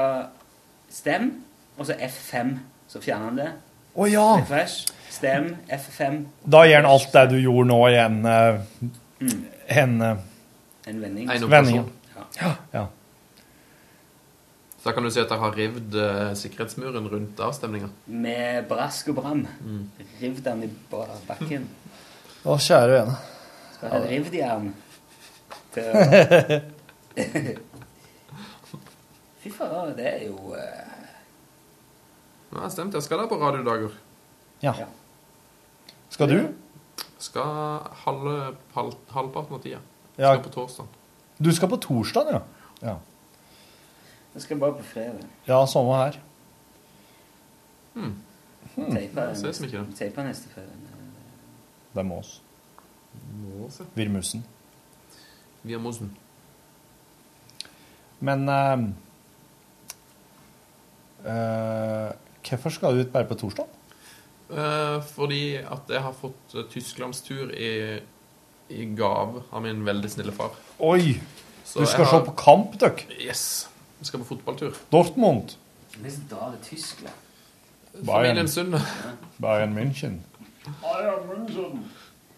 stem, 0.96 1.30
og 1.76 1.88
så 1.88 1.96
F5, 2.06 2.56
så 2.88 3.02
fjerner 3.04 3.30
han 3.30 3.40
det. 3.40 3.50
Å 3.96 4.08
ja. 4.10 4.26
Refresh, 4.40 4.92
stem, 5.12 5.52
F5. 5.72 6.22
Da 6.44 6.64
gjør 6.68 6.82
han 6.82 6.90
alt 6.90 7.12
det 7.14 7.24
du 7.32 7.38
gjorde 7.40 7.68
nå 7.70 7.80
i 7.88 7.96
en 8.00 8.18
mm. 8.26 9.38
en 9.80 9.96
eh, 10.04 10.24
En 10.86 11.00
vending. 11.02 11.30
En 11.34 11.48
vending. 11.50 11.88
Ja. 12.14 12.24
Ja. 12.40 12.52
ja. 12.72 12.84
Så 14.76 14.90
da 14.90 14.92
kan 14.94 15.02
du 15.02 15.10
si 15.10 15.18
at 15.18 15.32
dere 15.32 15.42
har 15.42 15.56
rivd 15.58 15.96
uh, 15.98 16.28
sikkerhetsmuren 16.38 17.08
rundt 17.10 17.40
avstemninga. 17.42 17.88
Med 18.06 18.68
brask 18.70 19.08
og 19.10 19.16
bram. 19.18 19.40
Rivd 20.20 20.44
den 20.46 20.62
i 20.68 20.70
bakken. 21.26 21.66
Å, 22.46 22.54
kjære 22.54 22.92
vene. 22.92 23.16
Skal 23.74 23.90
ha 23.90 23.98
Ja 23.98 24.12
rivdjern 24.12 24.68
til 25.74 25.90
å 25.90 26.04
Fy 29.46 29.52
faen, 29.54 29.92
det 29.94 30.06
er 30.10 30.22
jo 30.26 30.54
eh, 30.58 31.04
stemt. 32.68 32.94
jeg. 32.94 33.02
Skal 33.02 33.20
der 33.20 33.28
på 33.30 33.36
radiodager. 33.38 33.92
Ja. 34.62 34.72
Skal 36.10 36.32
du? 36.32 36.38
Skal 37.22 37.44
halve, 38.02 38.56
halv, 38.74 38.96
halvparten 39.14 39.54
av 39.54 39.62
tida. 39.62 39.78
Ja. 40.16 40.32
Skal 40.32 40.42
på 40.48 40.52
torsdag. 40.56 40.90
Du 41.38 41.52
skal 41.54 41.70
på 41.70 41.76
torsdag, 41.76 42.32
ja. 42.32 42.42
ja. 42.82 42.96
Jeg 44.34 44.42
skal 44.42 44.58
bare 44.58 44.80
på 44.80 44.88
fredag. 44.90 45.22
Ja, 45.46 45.62
samme 45.70 45.94
her. 45.94 46.18
Teipa 48.74 49.30
det 49.30 49.38
ses 49.38 49.62
ikke, 49.62 49.78
neste, 49.86 49.96
teipa 50.02 50.26
neste 50.26 50.50
fredag. 50.50 50.92
Det 51.94 52.02
er 52.02 52.10
Mås. 52.10 52.40
Mås, 53.46 53.78
ja. 53.78 53.86
Virmussen. 53.94 54.42
Via 55.62 55.78
Mosen. 55.78 56.16
Men 58.18 58.48
eh, 58.48 58.88
Hvorfor 61.24 62.70
skal 62.70 62.94
du 62.94 63.02
ut 63.02 63.12
bare 63.12 63.26
på 63.28 63.38
torsdag? 63.38 63.66
Eh, 64.46 65.00
fordi 65.02 65.56
at 65.58 65.88
jeg 65.90 66.02
har 66.04 66.14
fått 66.14 66.54
eh, 66.54 66.66
tysklandstur 66.70 67.50
i, 67.50 67.70
i 68.70 68.84
gave 68.94 69.42
av 69.50 69.64
min 69.64 69.82
veldig 69.86 70.10
snille 70.12 70.34
far. 70.34 70.54
Oi! 70.78 71.16
Så 71.66 71.82
du 71.82 71.88
skal 71.90 72.04
jeg 72.04 72.12
se 72.12 72.20
på 72.28 72.34
kamp, 72.38 72.76
dere. 72.78 73.08
Yes. 73.18 73.66
Vi 73.98 74.06
skal 74.06 74.22
på 74.22 74.28
fotballtur. 74.28 74.76
Dortmund. 74.92 75.56
Hvis 75.98 76.20
da 76.30 76.46
er 76.46 76.54
det 76.54 76.62
Tyskland. 76.68 77.22
Familien 78.04 78.48
Sund. 78.48 78.76
Bayern 79.42 79.74
München. 79.74 80.20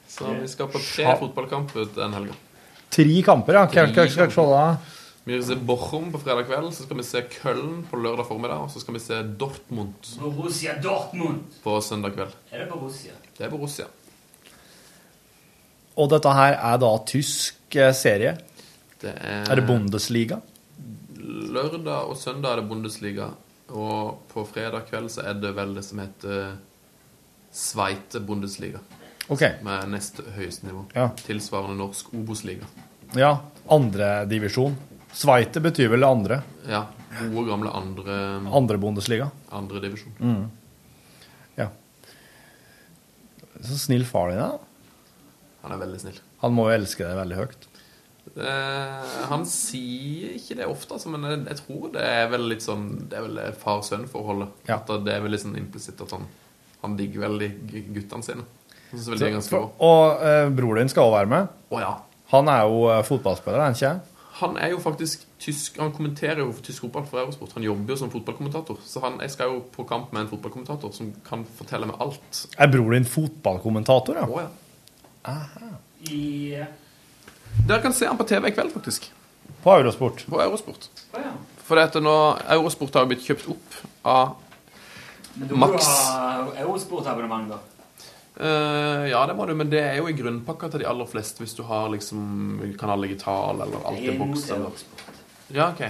Så 0.08 0.32
vi 0.38 0.48
skal 0.48 0.70
på 0.72 0.80
tre 0.80 1.16
fotballkamper 1.18 1.90
den 1.96 2.14
helga. 2.16 2.36
Tre 2.94 3.22
kamper, 3.26 3.58
ja. 3.58 3.66
Hva 3.68 3.84
hva 3.90 4.06
skal 4.08 4.24
dere 4.24 4.32
se 4.32 4.46
da? 4.48 4.62
Vi 5.28 5.36
skal 5.42 5.58
se 5.58 5.64
Bochum 5.68 6.06
på 6.12 6.18
fredag 6.22 6.46
kveld, 6.48 6.70
så 6.72 6.86
skal 6.86 6.96
vi 6.96 7.04
se 7.04 7.20
Køln 7.28 7.82
på 7.90 7.98
lørdag 8.00 8.24
formiddag, 8.30 8.62
og 8.64 8.70
så 8.72 8.80
skal 8.80 8.96
vi 8.96 9.00
se 9.04 9.18
Dortmund 9.40 10.06
Borussia 10.22 10.72
Dortmund. 10.80 11.42
på 11.64 11.74
søndag 11.84 12.14
kveld. 12.16 12.32
Er 12.50 12.62
det 12.64 12.68
Borussia? 12.70 13.12
Det 13.36 13.44
er 13.44 13.50
Borussia. 13.52 13.84
Og 15.98 16.08
dette 16.14 16.32
her 16.32 16.56
er 16.56 16.80
da 16.80 16.90
tysk 17.10 17.76
eh, 17.76 17.92
serie? 17.92 18.38
Det 19.02 19.12
er, 19.12 19.44
Er 19.50 19.60
det 19.60 19.66
Bundesliga? 19.68 20.40
Lørdag 21.18 22.08
og 22.08 22.16
søndag 22.16 22.54
er 22.56 22.62
det 22.62 22.68
Bundesliga, 22.72 23.28
og 23.68 24.22
på 24.32 24.46
fredag 24.48 24.88
kveld 24.88 25.10
så 25.12 25.26
er 25.28 25.36
det 25.42 25.52
vel 25.60 25.76
det 25.76 25.84
som 25.84 26.00
heter 26.00 26.54
Sveite 27.52 28.20
Bundesliga. 28.24 28.80
Ok. 29.28 29.44
Med 29.60 29.90
nest 29.92 30.22
høyeste 30.38 30.70
nivå. 30.70 30.86
Ja. 30.96 31.10
Tilsvarende 31.20 31.76
norsk 31.76 32.14
Obos-liga. 32.16 32.64
Ja. 33.12 33.34
Andredivisjon. 33.68 34.78
Sveite 35.12 35.60
betyr 35.64 35.88
vel 35.94 36.04
andre. 36.06 36.42
Ja. 36.68 36.84
Gode, 37.18 37.48
gamle 37.48 37.70
andre, 37.74 38.14
Andre 38.54 38.78
Bundesliga. 38.78 39.30
andre 39.50 39.80
divisjon. 39.82 40.12
Mm. 40.20 40.42
Ja. 41.56 41.68
Så 43.64 43.78
snill 43.88 44.04
far 44.06 44.30
din 44.30 44.42
er. 44.44 44.58
Han 45.64 45.72
er 45.74 45.80
veldig 45.80 46.00
snill. 46.02 46.20
Han 46.44 46.54
må 46.54 46.68
jo 46.68 46.76
elske 46.76 47.02
deg 47.06 47.16
veldig 47.18 47.38
høyt. 47.40 47.64
Eh, 48.38 49.06
han 49.30 49.46
sier 49.48 50.36
ikke 50.36 50.58
det 50.60 50.66
ofte, 50.68 50.92
altså, 50.94 51.10
men 51.10 51.24
jeg, 51.26 51.40
jeg 51.48 51.60
tror 51.62 51.88
det 51.96 52.04
er 52.04 52.28
vel 52.30 52.44
litt 52.50 52.60
sånn 52.62 52.84
Det 53.08 53.16
er 53.18 53.24
vel 53.24 53.40
far-sønn-forholdet. 53.58 54.52
Ja. 54.68 54.76
Det 54.86 55.14
er 55.16 55.24
vel 55.24 55.32
litt 55.34 55.42
sånn 55.42 55.56
implisitt 55.58 56.04
at 56.04 56.12
han, 56.14 56.28
han 56.84 56.94
digger 57.00 57.24
veldig 57.24 57.48
guttene 57.96 58.22
sine. 58.26 58.44
Bra. 58.92 59.64
Og 59.84 60.22
eh, 60.24 60.46
bror 60.54 60.78
din 60.78 60.88
skal 60.92 61.08
også 61.08 61.16
være 61.18 61.32
med. 61.32 61.50
Å 61.74 61.80
ja. 61.82 61.90
Han 62.36 62.52
er 62.52 62.62
jo 62.68 62.84
eh, 62.92 63.02
fotballspiller, 63.08 63.58
er 63.58 63.66
han 63.72 63.76
ikke? 63.80 63.96
Han 64.38 64.56
er 64.56 64.70
jo 64.70 64.78
faktisk 64.78 65.24
tysk 65.42 65.78
Han 65.82 65.90
kommenterer 65.94 66.44
jo 66.44 66.52
for 66.52 66.62
tysk 66.62 66.84
fotball 66.84 67.06
for 67.10 67.22
Eurosport. 67.22 67.56
Han 67.56 67.66
jobber 67.66 67.94
jo 67.94 67.98
som 67.98 68.10
fotballkommentator. 68.12 68.78
Så 68.86 69.02
han, 69.02 69.18
jeg 69.24 69.34
skal 69.34 69.52
jo 69.52 69.60
på 69.74 69.86
kamp 69.88 70.12
med 70.14 70.24
en 70.24 70.30
fotballkommentator 70.30 70.92
som 70.94 71.10
kan 71.26 71.44
fortelle 71.58 71.88
meg 71.90 71.98
alt. 72.02 72.42
Er 72.58 72.70
bror 72.70 72.94
din 72.94 73.08
fotballkommentator, 73.08 74.20
ja? 74.20 74.26
Å 74.28 74.44
ja. 74.44 74.50
Yeah. 76.08 76.68
Dere 77.66 77.82
kan 77.82 77.92
se 77.92 78.06
han 78.06 78.18
på 78.18 78.26
TV 78.28 78.48
i 78.48 78.54
kveld, 78.54 78.72
faktisk. 78.72 79.10
På 79.62 79.74
Eurosport. 79.74 80.26
På 80.30 80.42
Eurosport. 80.42 80.90
Oh, 81.12 81.20
ja. 81.20 81.32
For 81.66 81.76
det 81.76 81.88
at 81.90 81.98
nå, 82.00 82.14
Eurosport 82.54 82.94
har 82.94 83.04
jo 83.04 83.10
blitt 83.10 83.26
kjøpt 83.26 83.50
opp 83.52 83.80
av 84.08 84.36
Max. 84.38 85.34
Men 85.38 85.50
du 85.50 85.56
må 85.58 85.68
jo 85.74 85.82
ha 85.82 86.62
Eurosport-abonnement, 86.62 87.50
da. 87.50 87.77
Eh, 88.38 89.08
ja, 89.10 89.20
det 89.26 89.34
må 89.34 89.46
du, 89.48 89.54
men 89.58 89.70
det 89.72 89.80
er 89.82 89.96
jo 89.98 90.06
i 90.06 90.14
grunnpakka 90.14 90.68
til 90.70 90.84
de 90.84 90.86
aller 90.86 91.08
fleste 91.10 91.42
hvis 91.42 91.56
du 91.58 91.64
har 91.66 91.88
liksom 91.90 92.60
Kanal 92.78 93.02
Digital 93.08 93.64
eller 93.64 93.80
alt 93.82 93.98
i 93.98 94.12
Alltid 94.12 94.20
Boks. 94.20 94.84
Ja, 95.54 95.72
OK. 95.72 95.82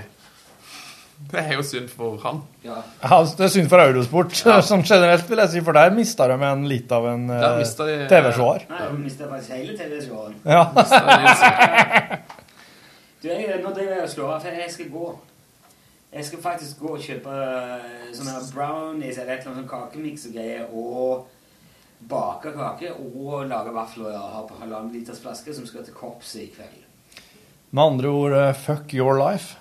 Det 1.29 1.41
er 1.43 1.57
jo 1.59 1.65
synd 1.67 1.89
for 1.91 2.15
han. 2.23 2.39
Ja. 2.63 2.77
Ja, 3.03 3.17
det 3.27 3.45
er 3.49 3.51
synd 3.51 3.69
for 3.69 3.83
Eurosport, 3.83 4.37
som 4.65 4.85
generelt 4.93 5.27
vil 5.29 5.43
jeg 5.43 5.51
si, 5.57 5.63
for 5.67 5.75
der 5.77 5.91
mista 5.93 6.29
de 6.31 6.37
en 6.47 6.63
litt 6.71 6.93
av 6.95 7.09
en 7.11 7.25
eh, 7.35 7.47
mistet 7.59 7.91
de- 7.91 8.07
TV-seer. 8.13 8.65
Nei, 8.71 8.85
de 8.93 9.01
mista 9.03 9.29
faktisk 9.29 9.57
hele 9.59 9.75
TV-seeren. 9.77 10.39
Ja. 10.47 12.23
Du, 13.19 13.27
jeg, 13.27 13.49
nå 13.65 13.73
driver 13.75 13.97
jeg 13.97 14.03
og 14.05 14.11
slår 14.13 14.29
av, 14.31 14.45
for 14.45 14.55
jeg 14.63 14.71
skal 14.71 14.91
gå. 14.93 15.07
Jeg 16.15 16.25
skal 16.29 16.43
faktisk 16.45 16.79
gå 16.85 16.93
og 16.95 17.01
kjøpe 17.03 17.33
eh, 17.35 18.05
sånne 18.15 18.37
brownies 18.55 19.19
eller 19.19 19.33
et 19.35 19.41
eller 19.43 19.51
annet 19.57 19.59
sånn 19.65 19.73
kakemiks 19.73 20.29
og 20.29 20.37
greier, 20.37 20.69
og 20.71 21.27
bake 22.09 22.53
kake 22.55 22.93
og 22.95 23.47
lage 23.51 23.73
vafler 23.75 24.13
og 24.15 24.35
ha 24.35 24.43
på 24.47 24.59
halvannen 24.61 24.93
liters 24.95 25.21
flaske 25.23 25.55
som 25.55 25.67
skal 25.67 25.85
til 25.87 25.97
korpset 25.97 26.43
i 26.45 26.51
kveld. 26.55 26.85
Med 27.71 27.83
andre 27.83 28.09
ord 28.09 28.37
eh, 28.39 28.53
fuck 28.57 28.95
your 28.95 29.19
life. 29.19 29.59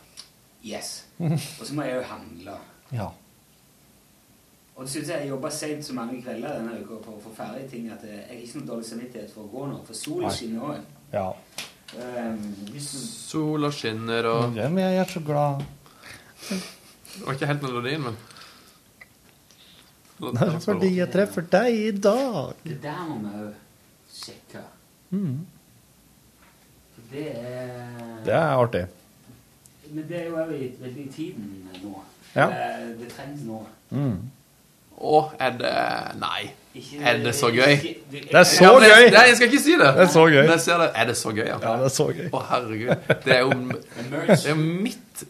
Yes. 0.64 1.06
Og 1.20 1.66
så 1.66 1.74
må 1.74 1.88
jeg 1.88 1.96
jo 1.98 2.04
handle. 2.12 2.58
Ja. 2.94 3.08
Og 4.78 4.86
dessuten 4.86 5.10
har 5.10 5.24
jeg 5.24 5.32
jobba 5.32 5.50
seint 5.50 5.86
så 5.86 5.96
mange 5.98 6.20
kvelder 6.22 6.60
denne 6.60 6.78
uka 6.84 7.00
på 7.02 7.16
å 7.16 7.22
få 7.24 7.32
ferdig 7.34 7.66
ting 7.72 7.88
at 7.90 8.04
jeg 8.06 8.20
har 8.28 8.38
ikke 8.38 8.60
noe 8.60 8.68
dårlig 8.68 8.86
samvittighet 8.92 9.34
for 9.34 9.48
å 9.48 9.52
gå 9.52 9.66
nå, 9.72 9.80
for 9.88 9.98
solen 9.98 10.34
skinner 10.34 10.70
òg. 10.70 10.94
ja. 11.16 11.32
Um, 11.88 12.42
hvis 12.74 12.90
Sola 13.30 13.70
skinner 13.72 14.26
og 14.28 14.58
Men 14.58 14.76
jeg 14.82 14.98
er 15.00 15.08
så 15.08 15.22
glad. 15.24 15.62
Det 16.50 17.22
var 17.24 17.38
ikke 17.38 17.48
helt 17.48 17.64
melodien, 17.64 18.04
men 18.04 18.18
Det 20.18 20.42
er 20.48 20.60
fordi 20.64 20.90
jeg 20.98 21.12
treffer 21.14 21.46
deg 21.52 21.76
i 21.78 21.92
dag. 21.92 22.54
Det 22.64 22.78
der 22.82 23.02
må 23.10 23.18
vi 23.22 23.44
òg 23.46 23.54
sjekke. 24.18 24.64
Mm. 25.12 25.36
Det 27.12 27.28
er 27.38 28.24
Det 28.26 28.34
er 28.34 28.56
artig. 28.58 28.86
Men 29.92 30.08
det 30.10 30.18
er 30.22 30.26
jo 30.28 30.40
òg 30.42 30.50
veldig 30.82 31.04
i 31.06 31.12
tiden 31.14 31.52
nå. 31.84 31.94
Ja. 32.36 32.48
Det, 32.52 32.98
det 33.00 33.12
trengs 33.14 33.44
nå. 33.48 33.62
Mm. 33.96 34.18
Å, 34.98 35.20
er 35.40 35.52
det 35.62 35.76
Nei. 36.20 36.48
Ikke- 36.78 37.00
Er 37.06 37.18
det 37.24 37.36
så 37.36 37.48
gøy? 37.54 37.72
ikke- 37.78 37.96
Det 38.12 38.34
er 38.36 38.44
så 38.44 38.64
Ja, 38.64 38.80
gøy! 38.80 39.10
Nei, 39.14 39.24
jeg 39.28 39.36
skal 39.36 39.48
ikke 39.48 39.62
si 39.64 39.72
det. 39.78 39.88
Det 39.98 40.04
er 40.04 40.12
så 40.14 40.24
gøy. 40.30 40.42
Men 40.42 40.50
jeg 40.52 40.60
ser 40.62 40.78
det. 40.78 40.90
Er 40.96 41.06
det 41.06 41.18
så 41.18 41.30
gøy, 41.32 41.46
ja? 41.48 41.58
Ja, 41.62 41.78
det 41.78 41.86
er 41.86 41.96
så 41.96 42.08
gøy. 42.14 42.30
Å, 42.34 42.42
herregud. 42.50 42.96
Det 43.26 43.34
er 43.34 43.40
jo, 43.40 43.50
det 44.28 44.46
er 44.46 44.50
jo 44.50 44.56
midt 44.56 45.24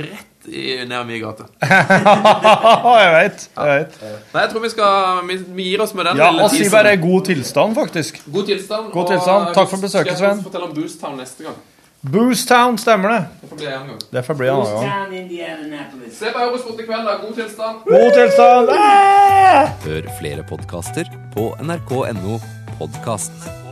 rett 0.00 0.35
i 0.48 0.84
ned 0.86 1.06
min 1.08 1.20
gate. 1.22 1.46
jeg 3.02 3.12
veit. 3.14 3.46
Jeg 3.56 3.78
vet. 3.80 3.96
Nei, 4.02 4.42
jeg 4.42 4.50
tror 4.52 4.62
vi 4.64 4.70
skal 4.72 5.22
Vi, 5.28 5.38
vi 5.56 5.70
gir 5.70 5.82
oss 5.84 5.94
med 5.96 6.10
den 6.10 6.20
Ja, 6.22 6.30
og 6.32 6.50
si 6.54 6.68
bare 6.72 6.96
god 7.00 7.30
tilstand, 7.30 7.74
faktisk. 7.78 8.20
God 8.26 8.50
tilstand. 8.50 8.92
God 8.94 9.14
og. 9.16 9.54
Takk 9.56 9.72
for 9.72 9.82
besøket, 9.82 10.18
Svein. 10.18 10.18
skal 10.18 10.36
jeg 10.36 10.44
fortelle 10.50 10.70
om 10.70 10.76
Boostown 10.76 11.18
neste 11.20 11.48
gang. 11.48 11.58
Boostown, 12.06 12.78
stemmer 12.78 13.08
det. 13.08 13.22
Det 13.40 13.48
får 13.48 13.56
bli 13.56 13.66
en 13.66 13.86
gang. 13.90 14.00
Det 14.10 14.22
får 14.26 14.34
bli 14.34 14.48
en 14.48 14.54
annen 14.54 15.70
gang. 15.72 16.10
Se 16.12 16.30
på 16.30 16.38
Eurosport 16.38 16.80
i 16.80 16.86
kveld, 16.86 17.06
da. 17.08 17.18
God 17.24 17.34
tilstand. 17.40 17.82
God 17.90 18.08
tilstand! 18.20 18.74
Ah! 18.78 19.74
Hør 19.86 20.10
flere 20.20 20.46
podkaster 20.46 21.10
på 21.34 21.50
nrk.no 21.66 22.40
podkast. 22.78 23.65